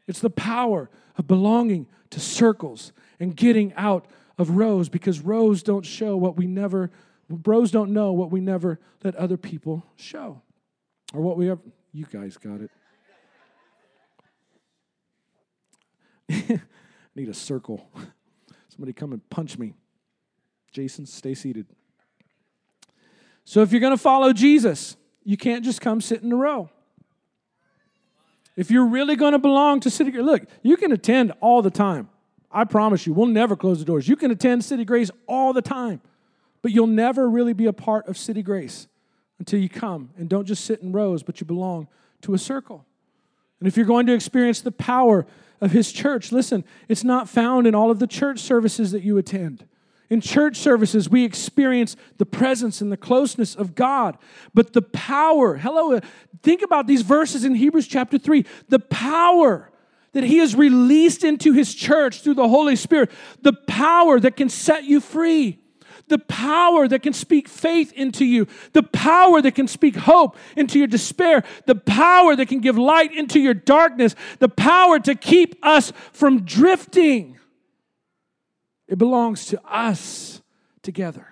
It's 0.07 0.19
the 0.19 0.29
power 0.29 0.89
of 1.17 1.27
belonging 1.27 1.87
to 2.09 2.19
circles 2.19 2.91
and 3.19 3.35
getting 3.35 3.73
out 3.75 4.05
of 4.37 4.51
rows 4.51 4.89
because 4.89 5.19
rows 5.19 5.63
don't 5.63 5.85
show 5.85 6.17
what 6.17 6.35
we 6.37 6.47
never, 6.47 6.91
rows 7.45 7.71
don't 7.71 7.91
know 7.91 8.13
what 8.13 8.31
we 8.31 8.39
never 8.39 8.79
let 9.03 9.15
other 9.15 9.37
people 9.37 9.85
show. 9.95 10.41
Or 11.13 11.21
what 11.21 11.37
we 11.37 11.49
ever, 11.49 11.61
you 11.91 12.05
guys 12.11 12.37
got 12.37 12.61
it. 12.61 12.71
Need 17.15 17.29
a 17.29 17.33
circle. 17.33 17.87
Somebody 18.69 18.93
come 18.93 19.13
and 19.13 19.29
punch 19.29 19.57
me. 19.59 19.75
Jason, 20.71 21.05
stay 21.05 21.35
seated. 21.35 21.67
So 23.45 23.61
if 23.61 23.71
you're 23.71 23.81
going 23.81 23.93
to 23.93 24.01
follow 24.01 24.33
Jesus, 24.33 24.97
you 25.23 25.37
can't 25.37 25.63
just 25.63 25.81
come 25.81 26.01
sit 26.01 26.23
in 26.23 26.31
a 26.31 26.35
row. 26.35 26.69
If 28.55 28.71
you're 28.71 28.87
really 28.87 29.15
going 29.15 29.33
to 29.33 29.39
belong 29.39 29.79
to 29.81 29.89
City 29.89 30.11
look, 30.11 30.43
you 30.61 30.77
can 30.77 30.91
attend 30.91 31.33
all 31.41 31.61
the 31.61 31.71
time. 31.71 32.09
I 32.53 32.65
promise 32.65 33.07
you, 33.07 33.13
we'll 33.13 33.25
never 33.25 33.55
close 33.55 33.79
the 33.79 33.85
doors. 33.85 34.07
You 34.07 34.15
can 34.15 34.29
attend 34.29 34.63
City 34.63 34.85
Grace 34.85 35.09
all 35.27 35.53
the 35.53 35.61
time, 35.61 36.01
but 36.61 36.71
you'll 36.71 36.87
never 36.87 37.27
really 37.27 37.53
be 37.53 37.65
a 37.65 37.73
part 37.73 38.07
of 38.07 38.17
City 38.17 38.43
Grace 38.43 38.87
until 39.39 39.59
you 39.59 39.69
come 39.69 40.11
and 40.15 40.29
don't 40.29 40.45
just 40.45 40.63
sit 40.63 40.81
in 40.81 40.91
rows, 40.91 41.23
but 41.23 41.41
you 41.41 41.47
belong 41.47 41.87
to 42.21 42.33
a 42.33 42.37
circle. 42.37 42.85
And 43.59 43.67
if 43.67 43.75
you're 43.75 43.85
going 43.85 44.05
to 44.05 44.13
experience 44.13 44.61
the 44.61 44.71
power 44.71 45.25
of 45.59 45.71
His 45.71 45.91
church, 45.91 46.31
listen, 46.31 46.63
it's 46.87 47.03
not 47.03 47.27
found 47.27 47.65
in 47.65 47.73
all 47.73 47.89
of 47.89 47.99
the 47.99 48.07
church 48.07 48.39
services 48.39 48.91
that 48.91 49.01
you 49.03 49.17
attend. 49.17 49.65
In 50.09 50.21
church 50.21 50.57
services, 50.57 51.09
we 51.09 51.23
experience 51.23 51.95
the 52.17 52.25
presence 52.25 52.81
and 52.81 52.91
the 52.91 52.97
closeness 52.97 53.55
of 53.55 53.73
God. 53.73 54.17
But 54.53 54.73
the 54.73 54.83
power, 54.83 55.57
hello, 55.57 55.99
think 56.43 56.61
about 56.61 56.85
these 56.85 57.01
verses 57.01 57.43
in 57.43 57.55
Hebrews 57.55 57.87
chapter 57.87 58.19
3 58.19 58.45
the 58.69 58.79
power 58.79 59.71
that 60.13 60.23
He 60.23 60.37
has 60.37 60.55
released 60.55 61.23
into 61.23 61.53
His 61.53 61.75
church 61.75 62.21
through 62.21 62.35
the 62.35 62.47
Holy 62.47 62.75
Spirit, 62.75 63.11
the 63.41 63.53
power 63.53 64.19
that 64.19 64.35
can 64.35 64.49
set 64.49 64.85
you 64.85 64.99
free. 64.99 65.59
The 66.09 66.19
power 66.19 66.85
that 66.87 67.01
can 67.01 67.13
speak 67.13 67.47
faith 67.47 67.93
into 67.93 68.25
you, 68.25 68.47
the 68.73 68.83
power 68.83 69.41
that 69.41 69.55
can 69.55 69.69
speak 69.69 69.95
hope 69.95 70.35
into 70.57 70.77
your 70.77 70.87
despair, 70.87 71.45
the 71.65 71.75
power 71.75 72.35
that 72.35 72.49
can 72.49 72.59
give 72.59 72.77
light 72.77 73.13
into 73.13 73.39
your 73.39 73.53
darkness, 73.53 74.13
the 74.39 74.49
power 74.49 74.99
to 74.99 75.15
keep 75.15 75.55
us 75.65 75.93
from 76.11 76.43
drifting. 76.43 77.39
It 78.89 78.97
belongs 78.97 79.45
to 79.47 79.61
us 79.65 80.41
together. 80.81 81.27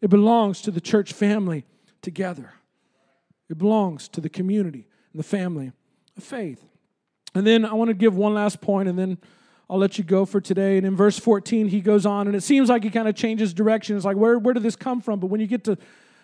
It 0.00 0.08
belongs 0.08 0.62
to 0.62 0.70
the 0.70 0.80
church 0.80 1.12
family 1.12 1.66
together. 2.00 2.54
It 3.50 3.58
belongs 3.58 4.08
to 4.08 4.20
the 4.20 4.30
community 4.30 4.88
and 5.12 5.20
the 5.20 5.28
family 5.28 5.72
of 6.16 6.24
faith. 6.24 6.64
And 7.36 7.46
then 7.46 7.66
I 7.66 7.74
want 7.74 7.88
to 7.88 7.94
give 7.94 8.16
one 8.16 8.32
last 8.32 8.62
point 8.62 8.88
and 8.88 8.98
then 8.98 9.18
I'll 9.68 9.78
let 9.78 9.98
you 9.98 10.04
go 10.04 10.24
for 10.24 10.40
today. 10.40 10.78
And 10.78 10.86
in 10.86 10.96
verse 10.96 11.18
14, 11.18 11.68
he 11.68 11.80
goes 11.80 12.06
on, 12.06 12.28
and 12.28 12.36
it 12.36 12.42
seems 12.42 12.68
like 12.68 12.84
he 12.84 12.90
kind 12.90 13.08
of 13.08 13.14
changes 13.14 13.52
direction. 13.52 13.96
It's 13.96 14.04
like, 14.04 14.16
where, 14.16 14.38
where 14.38 14.54
did 14.54 14.62
this 14.62 14.76
come 14.76 15.00
from? 15.00 15.18
But 15.18 15.26
when 15.26 15.40
you 15.40 15.46
get 15.46 15.64
to 15.64 15.76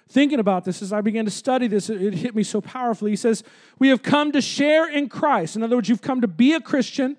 thinking 0.09 0.39
about 0.39 0.65
this, 0.65 0.81
as 0.81 0.93
I 0.93 1.01
began 1.01 1.25
to 1.25 1.31
study 1.31 1.67
this, 1.67 1.91
it, 1.91 2.01
it 2.01 2.15
hit 2.15 2.35
me 2.35 2.45
so 2.45 2.61
powerfully. 2.61 3.11
He 3.11 3.17
says, 3.17 3.43
We 3.79 3.89
have 3.89 4.03
come 4.03 4.33
to 4.33 4.41
share 4.41 4.89
in 4.89 5.09
Christ. 5.09 5.57
In 5.57 5.63
other 5.63 5.77
words, 5.77 5.89
you've 5.89 6.03
come 6.03 6.21
to 6.21 6.29
be 6.29 6.53
a 6.55 6.61
Christian 6.61 7.17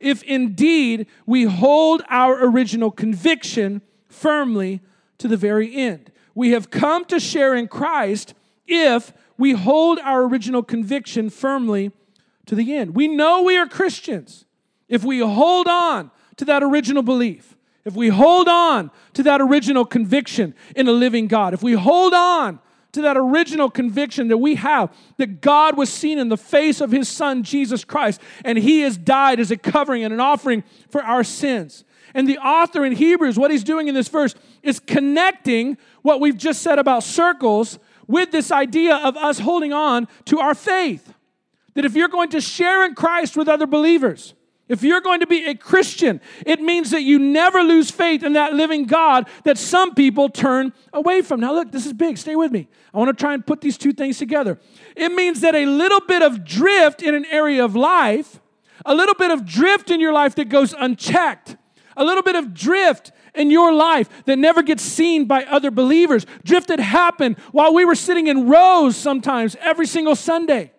if 0.00 0.22
indeed 0.22 1.06
we 1.26 1.44
hold 1.44 2.02
our 2.08 2.44
original 2.46 2.90
conviction 2.90 3.82
firmly 4.08 4.80
to 5.18 5.28
the 5.28 5.36
very 5.36 5.74
end. 5.76 6.10
We 6.34 6.50
have 6.50 6.70
come 6.70 7.04
to 7.06 7.20
share 7.20 7.54
in 7.54 7.68
Christ 7.68 8.34
if 8.66 9.12
we 9.38 9.52
hold 9.52 9.98
our 10.00 10.22
original 10.22 10.62
conviction 10.62 11.30
firmly 11.30 11.92
to 12.46 12.54
the 12.54 12.76
end. 12.76 12.94
We 12.94 13.08
know 13.08 13.42
we 13.42 13.56
are 13.56 13.66
Christians 13.66 14.44
if 14.88 15.04
we 15.04 15.18
hold 15.18 15.66
on 15.66 16.10
to 16.36 16.44
that 16.46 16.62
original 16.62 17.02
belief. 17.02 17.56
If 17.84 17.94
we 17.94 18.08
hold 18.08 18.48
on 18.48 18.90
to 19.14 19.22
that 19.24 19.40
original 19.40 19.84
conviction 19.84 20.54
in 20.74 20.88
a 20.88 20.92
living 20.92 21.28
God, 21.28 21.54
if 21.54 21.62
we 21.62 21.74
hold 21.74 22.14
on 22.14 22.58
to 22.92 23.02
that 23.02 23.16
original 23.16 23.70
conviction 23.70 24.28
that 24.28 24.38
we 24.38 24.56
have 24.56 24.92
that 25.18 25.40
God 25.40 25.76
was 25.76 25.92
seen 25.92 26.18
in 26.18 26.28
the 26.28 26.36
face 26.36 26.80
of 26.80 26.90
his 26.90 27.08
son, 27.08 27.42
Jesus 27.42 27.84
Christ, 27.84 28.20
and 28.44 28.58
he 28.58 28.80
has 28.80 28.96
died 28.96 29.38
as 29.38 29.50
a 29.50 29.56
covering 29.56 30.02
and 30.02 30.12
an 30.12 30.20
offering 30.20 30.64
for 30.88 31.02
our 31.02 31.22
sins. 31.22 31.84
And 32.14 32.26
the 32.26 32.38
author 32.38 32.84
in 32.84 32.92
Hebrews, 32.92 33.38
what 33.38 33.50
he's 33.50 33.62
doing 33.62 33.88
in 33.88 33.94
this 33.94 34.08
verse 34.08 34.34
is 34.62 34.80
connecting 34.80 35.76
what 36.02 36.20
we've 36.20 36.36
just 36.36 36.62
said 36.62 36.78
about 36.78 37.02
circles 37.02 37.78
with 38.08 38.30
this 38.32 38.50
idea 38.50 38.96
of 38.96 39.16
us 39.16 39.38
holding 39.38 39.72
on 39.72 40.08
to 40.24 40.40
our 40.40 40.54
faith. 40.54 41.12
That 41.76 41.84
if 41.84 41.94
you're 41.94 42.08
going 42.08 42.30
to 42.30 42.40
share 42.40 42.84
in 42.84 42.94
Christ 42.94 43.36
with 43.36 43.48
other 43.48 43.66
believers, 43.66 44.34
if 44.68 44.82
you're 44.82 45.02
going 45.02 45.20
to 45.20 45.26
be 45.26 45.44
a 45.44 45.54
Christian, 45.54 46.20
it 46.44 46.60
means 46.60 46.90
that 46.90 47.02
you 47.02 47.18
never 47.18 47.62
lose 47.62 47.90
faith 47.90 48.24
in 48.24 48.32
that 48.32 48.54
living 48.54 48.86
God 48.86 49.28
that 49.44 49.58
some 49.58 49.94
people 49.94 50.28
turn 50.28 50.72
away 50.92 51.22
from. 51.22 51.38
Now, 51.38 51.52
look, 51.52 51.70
this 51.70 51.86
is 51.86 51.92
big. 51.92 52.18
Stay 52.18 52.34
with 52.34 52.50
me. 52.50 52.66
I 52.92 52.98
want 52.98 53.16
to 53.16 53.22
try 53.22 53.34
and 53.34 53.46
put 53.46 53.60
these 53.60 53.78
two 53.78 53.92
things 53.92 54.18
together. 54.18 54.58
It 54.96 55.12
means 55.12 55.42
that 55.42 55.54
a 55.54 55.66
little 55.66 56.00
bit 56.00 56.22
of 56.22 56.44
drift 56.44 57.02
in 57.02 57.14
an 57.14 57.26
area 57.26 57.64
of 57.64 57.76
life, 57.76 58.40
a 58.84 58.94
little 58.94 59.14
bit 59.14 59.30
of 59.30 59.44
drift 59.44 59.90
in 59.90 60.00
your 60.00 60.12
life 60.12 60.34
that 60.36 60.48
goes 60.48 60.72
unchecked, 60.72 61.56
a 61.96 62.04
little 62.04 62.22
bit 62.22 62.34
of 62.36 62.52
drift 62.54 63.12
in 63.34 63.50
your 63.50 63.72
life 63.72 64.08
that 64.24 64.38
never 64.38 64.62
gets 64.62 64.82
seen 64.82 65.26
by 65.26 65.44
other 65.44 65.70
believers, 65.70 66.26
drift 66.42 66.68
that 66.68 66.80
happened 66.80 67.38
while 67.52 67.72
we 67.72 67.84
were 67.84 67.94
sitting 67.94 68.26
in 68.26 68.48
rows 68.48 68.96
sometimes 68.96 69.56
every 69.60 69.86
single 69.86 70.16
Sunday. 70.16 70.72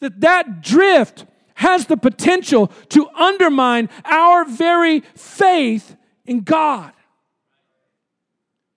That 0.00 0.20
that 0.20 0.62
drift 0.62 1.26
has 1.54 1.86
the 1.86 1.96
potential 1.96 2.68
to 2.88 3.06
undermine 3.08 3.88
our 4.04 4.44
very 4.44 5.00
faith 5.14 5.96
in 6.24 6.40
God. 6.40 6.92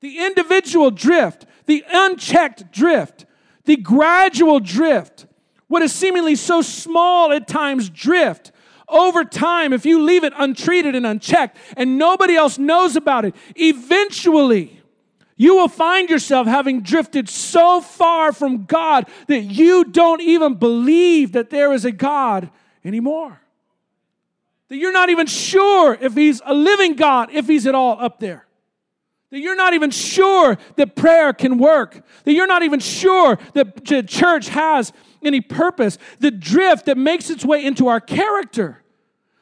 The 0.01 0.26
individual 0.26 0.91
drift, 0.91 1.45
the 1.65 1.84
unchecked 1.89 2.71
drift, 2.71 3.26
the 3.63 3.78
gradual 3.78 4.59
drift, 4.59 5.26
what 5.67 5.82
is 5.82 5.93
seemingly 5.93 6.36
so 6.36 6.61
small 6.61 7.32
at 7.32 7.47
times 7.47 7.89
drift, 7.89 8.51
over 8.89 9.24
time, 9.24 9.74
if 9.74 9.86
you 9.86 10.03
leave 10.03 10.24
it 10.24 10.34
untreated 10.38 10.93
and 10.93 11.05
unchecked 11.05 11.57
and 11.78 11.97
nobody 11.97 12.36
else 12.36 12.59
knows 12.59 12.95
about 12.95 13.26
it, 13.26 13.36
eventually 13.55 14.82
you 15.36 15.55
will 15.55 15.67
find 15.67 16.09
yourself 16.09 16.47
having 16.47 16.81
drifted 16.81 17.27
so 17.27 17.81
far 17.81 18.31
from 18.31 18.65
God 18.65 19.07
that 19.27 19.41
you 19.41 19.86
don't 19.86 20.21
even 20.21 20.55
believe 20.55 21.31
that 21.31 21.49
there 21.49 21.73
is 21.73 21.86
a 21.86 21.91
God 21.91 22.49
anymore. 22.86 23.41
That 24.69 24.77
you're 24.77 24.93
not 24.93 25.09
even 25.09 25.27
sure 25.27 25.97
if 25.99 26.13
He's 26.13 26.41
a 26.45 26.53
living 26.53 26.95
God, 26.95 27.29
if 27.31 27.47
He's 27.47 27.65
at 27.65 27.75
all 27.75 27.99
up 27.99 28.19
there. 28.19 28.45
That 29.31 29.39
you're 29.39 29.55
not 29.55 29.73
even 29.73 29.89
sure 29.89 30.59
that 30.75 30.95
prayer 30.95 31.34
can 31.34 31.57
work. 31.57 32.05
That 32.23 32.34
you're 32.34 32.47
not 32.47 32.61
even 32.61 32.79
sure 32.79 33.39
that 33.53 33.84
the 33.86 34.03
church 34.03 34.49
has 34.49 34.93
any 35.23 35.41
purpose. 35.41 35.97
The 36.19 36.29
drift 36.29 36.86
that 36.86 36.97
makes 36.97 37.31
its 37.31 37.43
way 37.43 37.65
into 37.65 37.88
our 37.88 37.99
character. 37.99 38.84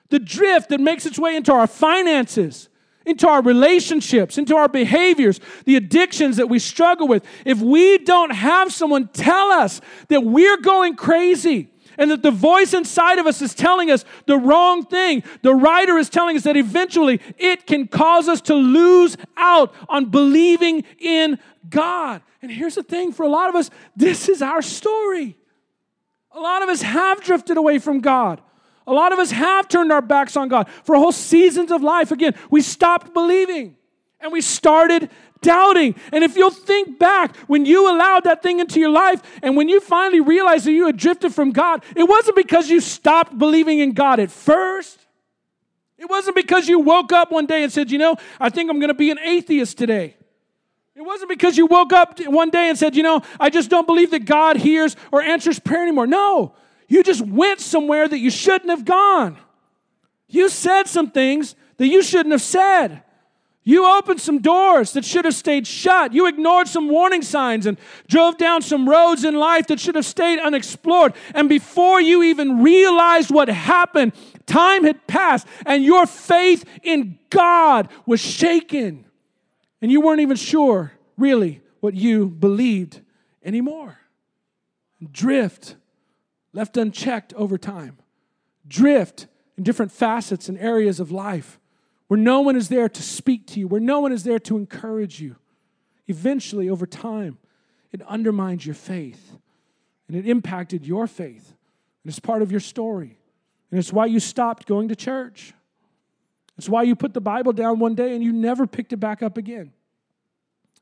The 0.09 0.19
drift 0.19 0.69
that 0.69 0.79
makes 0.79 1.05
its 1.05 1.19
way 1.19 1.35
into 1.35 1.51
our 1.51 1.67
finances 1.67 2.69
into 3.05 3.27
our 3.27 3.41
relationships, 3.41 4.37
into 4.37 4.55
our 4.55 4.67
behaviors, 4.67 5.39
the 5.65 5.75
addictions 5.75 6.37
that 6.37 6.47
we 6.47 6.59
struggle 6.59 7.07
with. 7.07 7.25
If 7.45 7.59
we 7.59 7.97
don't 7.99 8.31
have 8.31 8.71
someone 8.71 9.07
tell 9.09 9.51
us 9.51 9.81
that 10.09 10.23
we're 10.23 10.57
going 10.57 10.95
crazy, 10.95 11.71
and 11.97 12.09
that 12.09 12.23
the 12.23 12.31
voice 12.31 12.73
inside 12.73 13.19
of 13.19 13.27
us 13.27 13.41
is 13.41 13.53
telling 13.53 13.91
us 13.91 14.05
the 14.25 14.37
wrong 14.37 14.85
thing. 14.85 15.23
The 15.43 15.53
writer 15.53 15.97
is 15.97 16.09
telling 16.09 16.35
us 16.35 16.43
that 16.43 16.57
eventually 16.57 17.21
it 17.37 17.67
can 17.67 17.87
cause 17.87 18.27
us 18.27 18.41
to 18.41 18.55
lose 18.55 19.17
out 19.37 19.73
on 19.89 20.05
believing 20.05 20.83
in 20.99 21.37
God. 21.69 22.21
And 22.41 22.51
here's 22.51 22.75
the 22.75 22.83
thing 22.83 23.11
for 23.11 23.23
a 23.23 23.29
lot 23.29 23.49
of 23.49 23.55
us, 23.55 23.69
this 23.95 24.29
is 24.29 24.41
our 24.41 24.61
story. 24.61 25.37
A 26.31 26.39
lot 26.39 26.63
of 26.63 26.69
us 26.69 26.81
have 26.81 27.21
drifted 27.21 27.57
away 27.57 27.77
from 27.77 27.99
God. 27.99 28.41
A 28.87 28.93
lot 28.93 29.13
of 29.13 29.19
us 29.19 29.31
have 29.31 29.67
turned 29.67 29.91
our 29.91 30.01
backs 30.01 30.35
on 30.35 30.47
God 30.47 30.69
for 30.83 30.95
whole 30.95 31.11
seasons 31.11 31.71
of 31.71 31.83
life. 31.83 32.11
Again, 32.11 32.35
we 32.49 32.61
stopped 32.61 33.13
believing 33.13 33.75
and 34.19 34.31
we 34.31 34.41
started 34.41 35.09
doubting. 35.41 35.95
And 36.11 36.23
if 36.23 36.35
you'll 36.35 36.51
think 36.51 36.99
back 36.99 37.35
when 37.47 37.65
you 37.65 37.89
allowed 37.89 38.23
that 38.23 38.41
thing 38.43 38.59
into 38.59 38.79
your 38.79 38.89
life 38.89 39.21
and 39.41 39.57
when 39.57 39.69
you 39.69 39.79
finally 39.79 40.21
realized 40.21 40.65
that 40.65 40.71
you 40.71 40.85
had 40.85 40.97
drifted 40.97 41.33
from 41.33 41.51
God, 41.51 41.83
it 41.95 42.03
wasn't 42.03 42.35
because 42.35 42.69
you 42.69 42.79
stopped 42.79 43.37
believing 43.37 43.79
in 43.79 43.93
God 43.93 44.19
at 44.19 44.31
first. 44.31 44.99
It 45.97 46.09
wasn't 46.09 46.35
because 46.35 46.67
you 46.67 46.79
woke 46.79 47.11
up 47.11 47.31
one 47.31 47.45
day 47.45 47.63
and 47.63 47.71
said, 47.71 47.91
You 47.91 47.99
know, 47.99 48.15
I 48.39 48.49
think 48.49 48.69
I'm 48.69 48.79
going 48.79 48.89
to 48.89 48.95
be 48.95 49.11
an 49.11 49.19
atheist 49.19 49.77
today. 49.77 50.15
It 50.95 51.01
wasn't 51.03 51.29
because 51.29 51.57
you 51.57 51.67
woke 51.67 51.93
up 51.93 52.19
one 52.25 52.49
day 52.49 52.69
and 52.69 52.77
said, 52.77 52.95
You 52.95 53.03
know, 53.03 53.21
I 53.39 53.49
just 53.51 53.69
don't 53.69 53.85
believe 53.85 54.11
that 54.11 54.25
God 54.25 54.57
hears 54.57 54.95
or 55.11 55.21
answers 55.21 55.59
prayer 55.59 55.83
anymore. 55.83 56.07
No, 56.07 56.55
you 56.91 57.03
just 57.03 57.21
went 57.21 57.61
somewhere 57.61 58.05
that 58.05 58.19
you 58.19 58.29
shouldn't 58.29 58.69
have 58.69 58.83
gone. 58.83 59.37
You 60.27 60.49
said 60.49 60.89
some 60.89 61.09
things 61.09 61.55
that 61.77 61.87
you 61.87 62.03
shouldn't 62.03 62.33
have 62.33 62.41
said. 62.41 63.03
You 63.63 63.87
opened 63.87 64.19
some 64.19 64.39
doors 64.39 64.91
that 64.91 65.05
should 65.05 65.23
have 65.23 65.33
stayed 65.33 65.65
shut. 65.65 66.13
You 66.13 66.27
ignored 66.27 66.67
some 66.67 66.89
warning 66.89 67.21
signs 67.21 67.65
and 67.65 67.77
drove 68.09 68.37
down 68.37 68.61
some 68.61 68.89
roads 68.89 69.23
in 69.23 69.35
life 69.35 69.67
that 69.67 69.79
should 69.79 69.95
have 69.95 70.03
stayed 70.03 70.39
unexplored. 70.39 71.13
And 71.33 71.47
before 71.47 72.01
you 72.01 72.23
even 72.23 72.61
realized 72.61 73.31
what 73.31 73.47
happened, 73.47 74.11
time 74.45 74.83
had 74.83 75.07
passed 75.07 75.47
and 75.65 75.85
your 75.85 76.05
faith 76.05 76.65
in 76.83 77.17
God 77.29 77.87
was 78.05 78.19
shaken. 78.19 79.05
And 79.81 79.89
you 79.89 80.01
weren't 80.01 80.19
even 80.19 80.35
sure, 80.35 80.91
really, 81.17 81.61
what 81.79 81.93
you 81.93 82.27
believed 82.27 82.99
anymore. 83.45 83.97
Drift, 85.09 85.77
left 86.53 86.77
unchecked 86.77 87.33
over 87.33 87.57
time. 87.57 87.97
Drift 88.67 89.27
in 89.57 89.63
different 89.63 89.91
facets 89.91 90.49
and 90.49 90.57
areas 90.57 90.99
of 90.99 91.11
life 91.11 91.59
where 92.07 92.19
no 92.19 92.41
one 92.41 92.55
is 92.55 92.67
there 92.67 92.89
to 92.89 93.01
speak 93.01 93.47
to 93.47 93.59
you, 93.59 93.67
where 93.67 93.79
no 93.79 94.01
one 94.01 94.11
is 94.11 94.23
there 94.23 94.39
to 94.39 94.57
encourage 94.57 95.21
you. 95.21 95.37
Eventually, 96.07 96.69
over 96.69 96.85
time, 96.85 97.37
it 97.93 98.01
undermines 98.01 98.65
your 98.65 98.75
faith 98.75 99.37
and 100.07 100.17
it 100.17 100.27
impacted 100.27 100.85
your 100.85 101.07
faith. 101.07 101.53
And 102.03 102.09
it's 102.09 102.19
part 102.19 102.41
of 102.41 102.51
your 102.51 102.59
story. 102.59 103.17
And 103.69 103.79
it's 103.79 103.93
why 103.93 104.07
you 104.07 104.19
stopped 104.19 104.65
going 104.65 104.89
to 104.89 104.95
church. 104.95 105.53
It's 106.57 106.67
why 106.67 106.83
you 106.83 106.95
put 106.95 107.13
the 107.13 107.21
Bible 107.21 107.53
down 107.53 107.79
one 107.79 107.95
day 107.95 108.13
and 108.13 108.21
you 108.21 108.33
never 108.33 108.67
picked 108.67 108.91
it 108.91 108.97
back 108.97 109.23
up 109.23 109.37
again. 109.37 109.71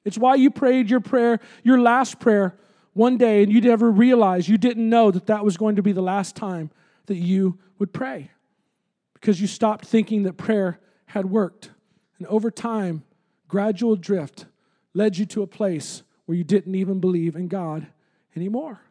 It's 0.03 0.17
why 0.17 0.35
you 0.35 0.49
prayed 0.49 0.89
your 0.89 0.99
prayer, 0.99 1.39
your 1.63 1.79
last 1.79 2.19
prayer, 2.19 2.57
one 2.93 3.17
day 3.17 3.43
and 3.43 3.51
you'd 3.51 3.63
never 3.63 3.91
realized, 3.91 4.47
you 4.47 4.57
didn't 4.57 4.89
know 4.89 5.11
that 5.11 5.27
that 5.27 5.43
was 5.45 5.57
going 5.57 5.75
to 5.75 5.81
be 5.81 5.91
the 5.91 6.01
last 6.01 6.35
time 6.35 6.71
that 7.05 7.15
you 7.15 7.57
would 7.77 7.93
pray 7.93 8.31
because 9.13 9.39
you 9.39 9.47
stopped 9.47 9.85
thinking 9.85 10.23
that 10.23 10.33
prayer 10.33 10.79
had 11.07 11.25
worked. 11.25 11.71
And 12.17 12.27
over 12.27 12.51
time, 12.51 13.03
gradual 13.47 13.95
drift 13.95 14.45
led 14.93 15.17
you 15.17 15.25
to 15.27 15.41
a 15.41 15.47
place 15.47 16.03
where 16.25 16.37
you 16.37 16.43
didn't 16.43 16.75
even 16.75 16.99
believe 16.99 17.35
in 17.35 17.47
God 17.47 17.87
anymore. 18.35 18.81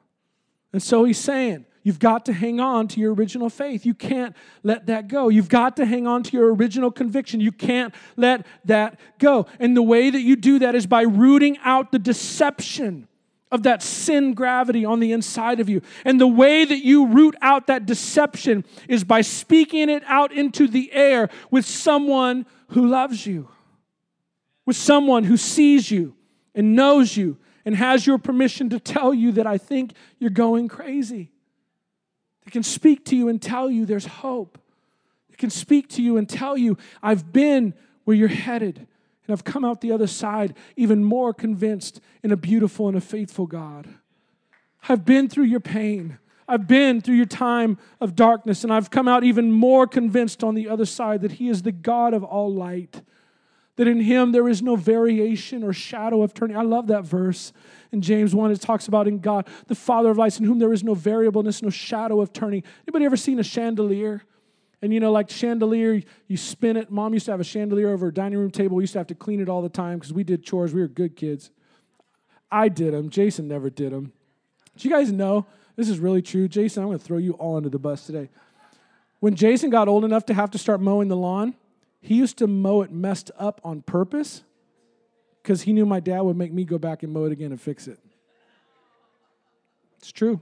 And 0.72 0.82
so 0.82 1.04
he's 1.04 1.18
saying, 1.18 1.64
You've 1.88 1.98
got 1.98 2.26
to 2.26 2.34
hang 2.34 2.60
on 2.60 2.86
to 2.88 3.00
your 3.00 3.14
original 3.14 3.48
faith. 3.48 3.86
You 3.86 3.94
can't 3.94 4.36
let 4.62 4.88
that 4.88 5.08
go. 5.08 5.30
You've 5.30 5.48
got 5.48 5.76
to 5.78 5.86
hang 5.86 6.06
on 6.06 6.22
to 6.24 6.36
your 6.36 6.52
original 6.54 6.90
conviction. 6.90 7.40
You 7.40 7.50
can't 7.50 7.94
let 8.14 8.44
that 8.66 9.00
go. 9.18 9.46
And 9.58 9.74
the 9.74 9.82
way 9.82 10.10
that 10.10 10.20
you 10.20 10.36
do 10.36 10.58
that 10.58 10.74
is 10.74 10.86
by 10.86 11.02
rooting 11.02 11.56
out 11.64 11.90
the 11.90 11.98
deception 11.98 13.08
of 13.50 13.62
that 13.62 13.82
sin 13.82 14.34
gravity 14.34 14.84
on 14.84 15.00
the 15.00 15.12
inside 15.12 15.60
of 15.60 15.68
you. 15.68 15.82
And 16.04 16.20
the 16.20 16.26
way 16.26 16.64
that 16.64 16.84
you 16.84 17.06
root 17.06 17.34
out 17.40 17.66
that 17.68 17.86
deception 17.86 18.64
is 18.88 19.04
by 19.04 19.22
speaking 19.22 19.88
it 19.88 20.02
out 20.06 20.32
into 20.32 20.68
the 20.68 20.92
air 20.92 21.30
with 21.50 21.66
someone 21.66 22.46
who 22.68 22.86
loves 22.86 23.26
you, 23.26 23.48
with 24.66 24.76
someone 24.76 25.24
who 25.24 25.36
sees 25.36 25.90
you 25.90 26.14
and 26.54 26.74
knows 26.74 27.16
you 27.16 27.38
and 27.64 27.76
has 27.76 28.06
your 28.06 28.18
permission 28.18 28.70
to 28.70 28.80
tell 28.80 29.14
you 29.14 29.32
that 29.32 29.46
I 29.46 29.58
think 29.58 29.92
you're 30.18 30.30
going 30.30 30.68
crazy. 30.68 31.30
They 32.44 32.50
can 32.50 32.62
speak 32.62 33.04
to 33.06 33.16
you 33.16 33.28
and 33.28 33.40
tell 33.40 33.70
you 33.70 33.86
there's 33.86 34.06
hope. 34.06 34.58
They 35.30 35.36
can 35.36 35.50
speak 35.50 35.88
to 35.90 36.02
you 36.02 36.16
and 36.16 36.28
tell 36.28 36.56
you, 36.56 36.78
I've 37.02 37.32
been 37.32 37.74
where 38.04 38.16
you're 38.16 38.28
headed. 38.28 38.87
And 39.28 39.34
I've 39.34 39.44
come 39.44 39.64
out 39.64 39.82
the 39.82 39.92
other 39.92 40.06
side 40.06 40.56
even 40.74 41.04
more 41.04 41.34
convinced 41.34 42.00
in 42.22 42.32
a 42.32 42.36
beautiful 42.36 42.88
and 42.88 42.96
a 42.96 43.00
faithful 43.00 43.46
God. 43.46 43.86
I've 44.88 45.04
been 45.04 45.28
through 45.28 45.44
your 45.44 45.60
pain. 45.60 46.18
I've 46.48 46.66
been 46.66 47.02
through 47.02 47.16
your 47.16 47.26
time 47.26 47.76
of 48.00 48.16
darkness, 48.16 48.64
and 48.64 48.72
I've 48.72 48.90
come 48.90 49.06
out 49.06 49.22
even 49.22 49.52
more 49.52 49.86
convinced 49.86 50.42
on 50.42 50.54
the 50.54 50.66
other 50.66 50.86
side 50.86 51.20
that 51.20 51.32
He 51.32 51.50
is 51.50 51.60
the 51.60 51.72
God 51.72 52.14
of 52.14 52.24
all 52.24 52.50
light, 52.50 53.02
that 53.76 53.86
in 53.86 54.00
Him 54.00 54.32
there 54.32 54.48
is 54.48 54.62
no 54.62 54.74
variation 54.74 55.62
or 55.62 55.74
shadow 55.74 56.22
of 56.22 56.32
turning. 56.32 56.56
I 56.56 56.62
love 56.62 56.86
that 56.86 57.04
verse 57.04 57.52
in 57.92 58.00
James 58.00 58.34
1. 58.34 58.50
It 58.50 58.62
talks 58.62 58.88
about 58.88 59.06
in 59.06 59.18
God, 59.18 59.46
the 59.66 59.74
Father 59.74 60.08
of 60.08 60.16
lights, 60.16 60.38
in 60.38 60.46
whom 60.46 60.58
there 60.58 60.72
is 60.72 60.82
no 60.82 60.94
variableness, 60.94 61.62
no 61.62 61.68
shadow 61.68 62.22
of 62.22 62.32
turning. 62.32 62.62
Anybody 62.86 63.04
ever 63.04 63.18
seen 63.18 63.38
a 63.38 63.44
chandelier? 63.44 64.22
And 64.80 64.92
you 64.92 65.00
know, 65.00 65.10
like 65.10 65.28
chandelier, 65.28 66.02
you 66.28 66.36
spin 66.36 66.76
it. 66.76 66.90
Mom 66.90 67.12
used 67.12 67.26
to 67.26 67.32
have 67.32 67.40
a 67.40 67.44
chandelier 67.44 67.90
over 67.90 68.08
a 68.08 68.14
dining 68.14 68.38
room 68.38 68.50
table. 68.50 68.76
We 68.76 68.84
used 68.84 68.92
to 68.92 69.00
have 69.00 69.08
to 69.08 69.14
clean 69.14 69.40
it 69.40 69.48
all 69.48 69.62
the 69.62 69.68
time 69.68 69.98
because 69.98 70.12
we 70.12 70.22
did 70.22 70.44
chores. 70.44 70.72
We 70.72 70.80
were 70.80 70.88
good 70.88 71.16
kids. 71.16 71.50
I 72.50 72.68
did 72.68 72.94
them. 72.94 73.10
Jason 73.10 73.48
never 73.48 73.70
did 73.70 73.92
them. 73.92 74.12
Do 74.76 74.88
you 74.88 74.94
guys 74.94 75.10
know? 75.10 75.46
This 75.74 75.88
is 75.88 75.98
really 75.98 76.22
true. 76.22 76.48
Jason, 76.48 76.82
I'm 76.82 76.88
going 76.88 76.98
to 76.98 77.04
throw 77.04 77.18
you 77.18 77.32
all 77.34 77.56
under 77.56 77.68
the 77.68 77.78
bus 77.78 78.06
today. 78.06 78.30
When 79.20 79.34
Jason 79.34 79.70
got 79.70 79.88
old 79.88 80.04
enough 80.04 80.26
to 80.26 80.34
have 80.34 80.50
to 80.52 80.58
start 80.58 80.80
mowing 80.80 81.08
the 81.08 81.16
lawn, 81.16 81.54
he 82.00 82.14
used 82.14 82.38
to 82.38 82.46
mow 82.46 82.82
it 82.82 82.92
messed 82.92 83.30
up 83.38 83.60
on 83.64 83.82
purpose 83.82 84.42
because 85.42 85.62
he 85.62 85.72
knew 85.72 85.86
my 85.86 86.00
dad 86.00 86.20
would 86.20 86.36
make 86.36 86.52
me 86.52 86.64
go 86.64 86.78
back 86.78 87.02
and 87.02 87.12
mow 87.12 87.24
it 87.24 87.32
again 87.32 87.50
and 87.50 87.60
fix 87.60 87.88
it. 87.88 87.98
It's 89.98 90.12
true. 90.12 90.40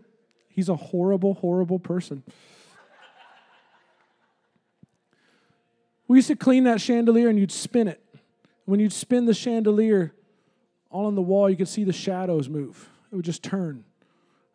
He's 0.49 0.69
a 0.69 0.77
horrible, 0.77 1.35
horrible 1.35 1.79
person. 1.79 2.23
We 6.09 6.19
used 6.19 6.29
to 6.29 6.37
clean 6.37 6.65
that 6.65 6.81
chandelier 6.81 7.29
and 7.29 7.39
you'd 7.39 7.53
spin 7.53 7.89
it. 7.89 8.01
When 8.65 8.81
you'd 8.81 8.93
spin 8.93 9.27
the 9.27 9.35
chandelier, 9.35 10.13
all 10.91 11.07
on 11.07 11.15
the 11.15 11.23
wall, 11.23 11.51
you 11.51 11.57
could 11.57 11.69
see 11.69 11.85
the 11.85 11.93
shadows 11.93 12.49
move. 12.49 12.89
It 13.13 13.17
would 13.17 13.25
just 13.25 13.43
turn. 13.43 13.85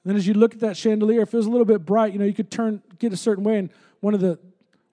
And 0.04 0.10
then 0.10 0.16
as 0.16 0.28
you 0.28 0.34
look 0.34 0.54
at 0.54 0.60
that 0.62 0.76
chandelier, 0.76 1.22
if 1.22 1.34
it 1.34 1.38
was 1.38 1.46
a 1.46 1.50
little 1.50 1.66
bit 1.66 1.86
bright, 1.86 2.14
you 2.14 2.20
know, 2.20 2.26
you 2.26 2.34
could 2.34 2.50
turn, 2.50 2.82
get 3.00 3.14
a 3.14 3.18
certain 3.18 3.44
way, 3.44 3.58
and 3.58 3.70
one 4.00 4.14
of 4.14 4.20
the 4.20 4.40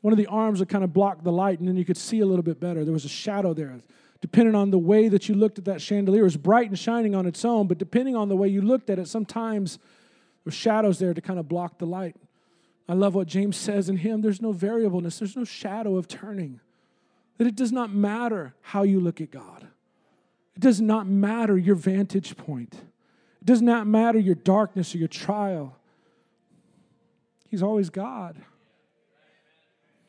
one 0.00 0.12
of 0.12 0.18
the 0.18 0.26
arms 0.26 0.60
would 0.60 0.68
kind 0.68 0.84
of 0.84 0.92
block 0.92 1.24
the 1.24 1.32
light, 1.32 1.58
and 1.58 1.66
then 1.66 1.76
you 1.76 1.84
could 1.84 1.96
see 1.96 2.20
a 2.20 2.26
little 2.26 2.42
bit 2.42 2.60
better. 2.60 2.84
There 2.84 2.92
was 2.92 3.04
a 3.04 3.08
shadow 3.08 3.52
there. 3.52 3.80
Depending 4.20 4.54
on 4.54 4.70
the 4.70 4.78
way 4.78 5.08
that 5.08 5.28
you 5.28 5.34
looked 5.34 5.58
at 5.58 5.64
that 5.64 5.80
chandelier, 5.80 6.20
it 6.20 6.24
was 6.24 6.36
bright 6.36 6.68
and 6.68 6.78
shining 6.78 7.14
on 7.14 7.26
its 7.26 7.44
own, 7.44 7.66
but 7.66 7.78
depending 7.78 8.14
on 8.14 8.28
the 8.28 8.36
way 8.36 8.48
you 8.48 8.62
looked 8.62 8.90
at 8.90 8.98
it, 8.98 9.08
sometimes 9.08 9.76
there 9.76 9.84
were 10.46 10.52
shadows 10.52 10.98
there 10.98 11.14
to 11.14 11.20
kind 11.20 11.38
of 11.38 11.48
block 11.48 11.78
the 11.78 11.86
light. 11.86 12.16
I 12.88 12.94
love 12.94 13.14
what 13.14 13.28
James 13.28 13.56
says 13.56 13.88
in 13.88 13.98
him 13.98 14.22
there's 14.22 14.40
no 14.40 14.52
variableness, 14.52 15.18
there's 15.18 15.36
no 15.36 15.44
shadow 15.44 15.96
of 15.96 16.08
turning. 16.08 16.60
That 17.36 17.46
it 17.46 17.54
does 17.54 17.70
not 17.70 17.92
matter 17.92 18.54
how 18.62 18.82
you 18.82 18.98
look 18.98 19.20
at 19.20 19.30
God, 19.30 19.68
it 20.56 20.60
does 20.60 20.80
not 20.80 21.06
matter 21.06 21.56
your 21.56 21.76
vantage 21.76 22.36
point, 22.36 22.74
it 22.74 23.44
does 23.44 23.62
not 23.62 23.86
matter 23.86 24.18
your 24.18 24.34
darkness 24.34 24.94
or 24.94 24.98
your 24.98 25.08
trial. 25.08 25.76
He's 27.48 27.62
always 27.62 27.90
God, 27.90 28.36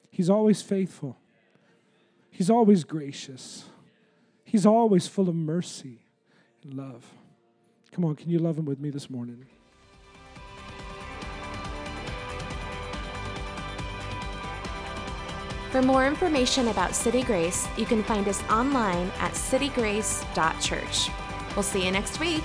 He's 0.09 0.29
always 0.29 0.61
faithful, 0.61 1.17
He's 2.31 2.49
always 2.49 2.83
gracious, 2.85 3.65
He's 4.45 4.65
always 4.65 5.07
full 5.07 5.27
of 5.27 5.35
mercy 5.35 5.99
and 6.63 6.73
love. 6.73 7.05
Come 7.91 8.05
on, 8.05 8.15
can 8.15 8.29
you 8.29 8.39
love 8.39 8.57
Him 8.57 8.65
with 8.65 8.79
me 8.79 8.89
this 8.89 9.09
morning? 9.09 9.45
For 15.71 15.83
more 15.83 16.07
information 16.07 16.69
about 16.69 16.95
City 16.95 17.21
Grace, 17.21 17.67
you 17.77 17.85
can 17.85 18.01
find 18.01 18.27
us 18.27 18.41
online 18.49 19.11
at 19.19 19.33
citygrace.church. 19.33 21.11
We'll 21.55 21.63
see 21.63 21.85
you 21.85 21.91
next 21.91 22.19
week. 22.19 22.43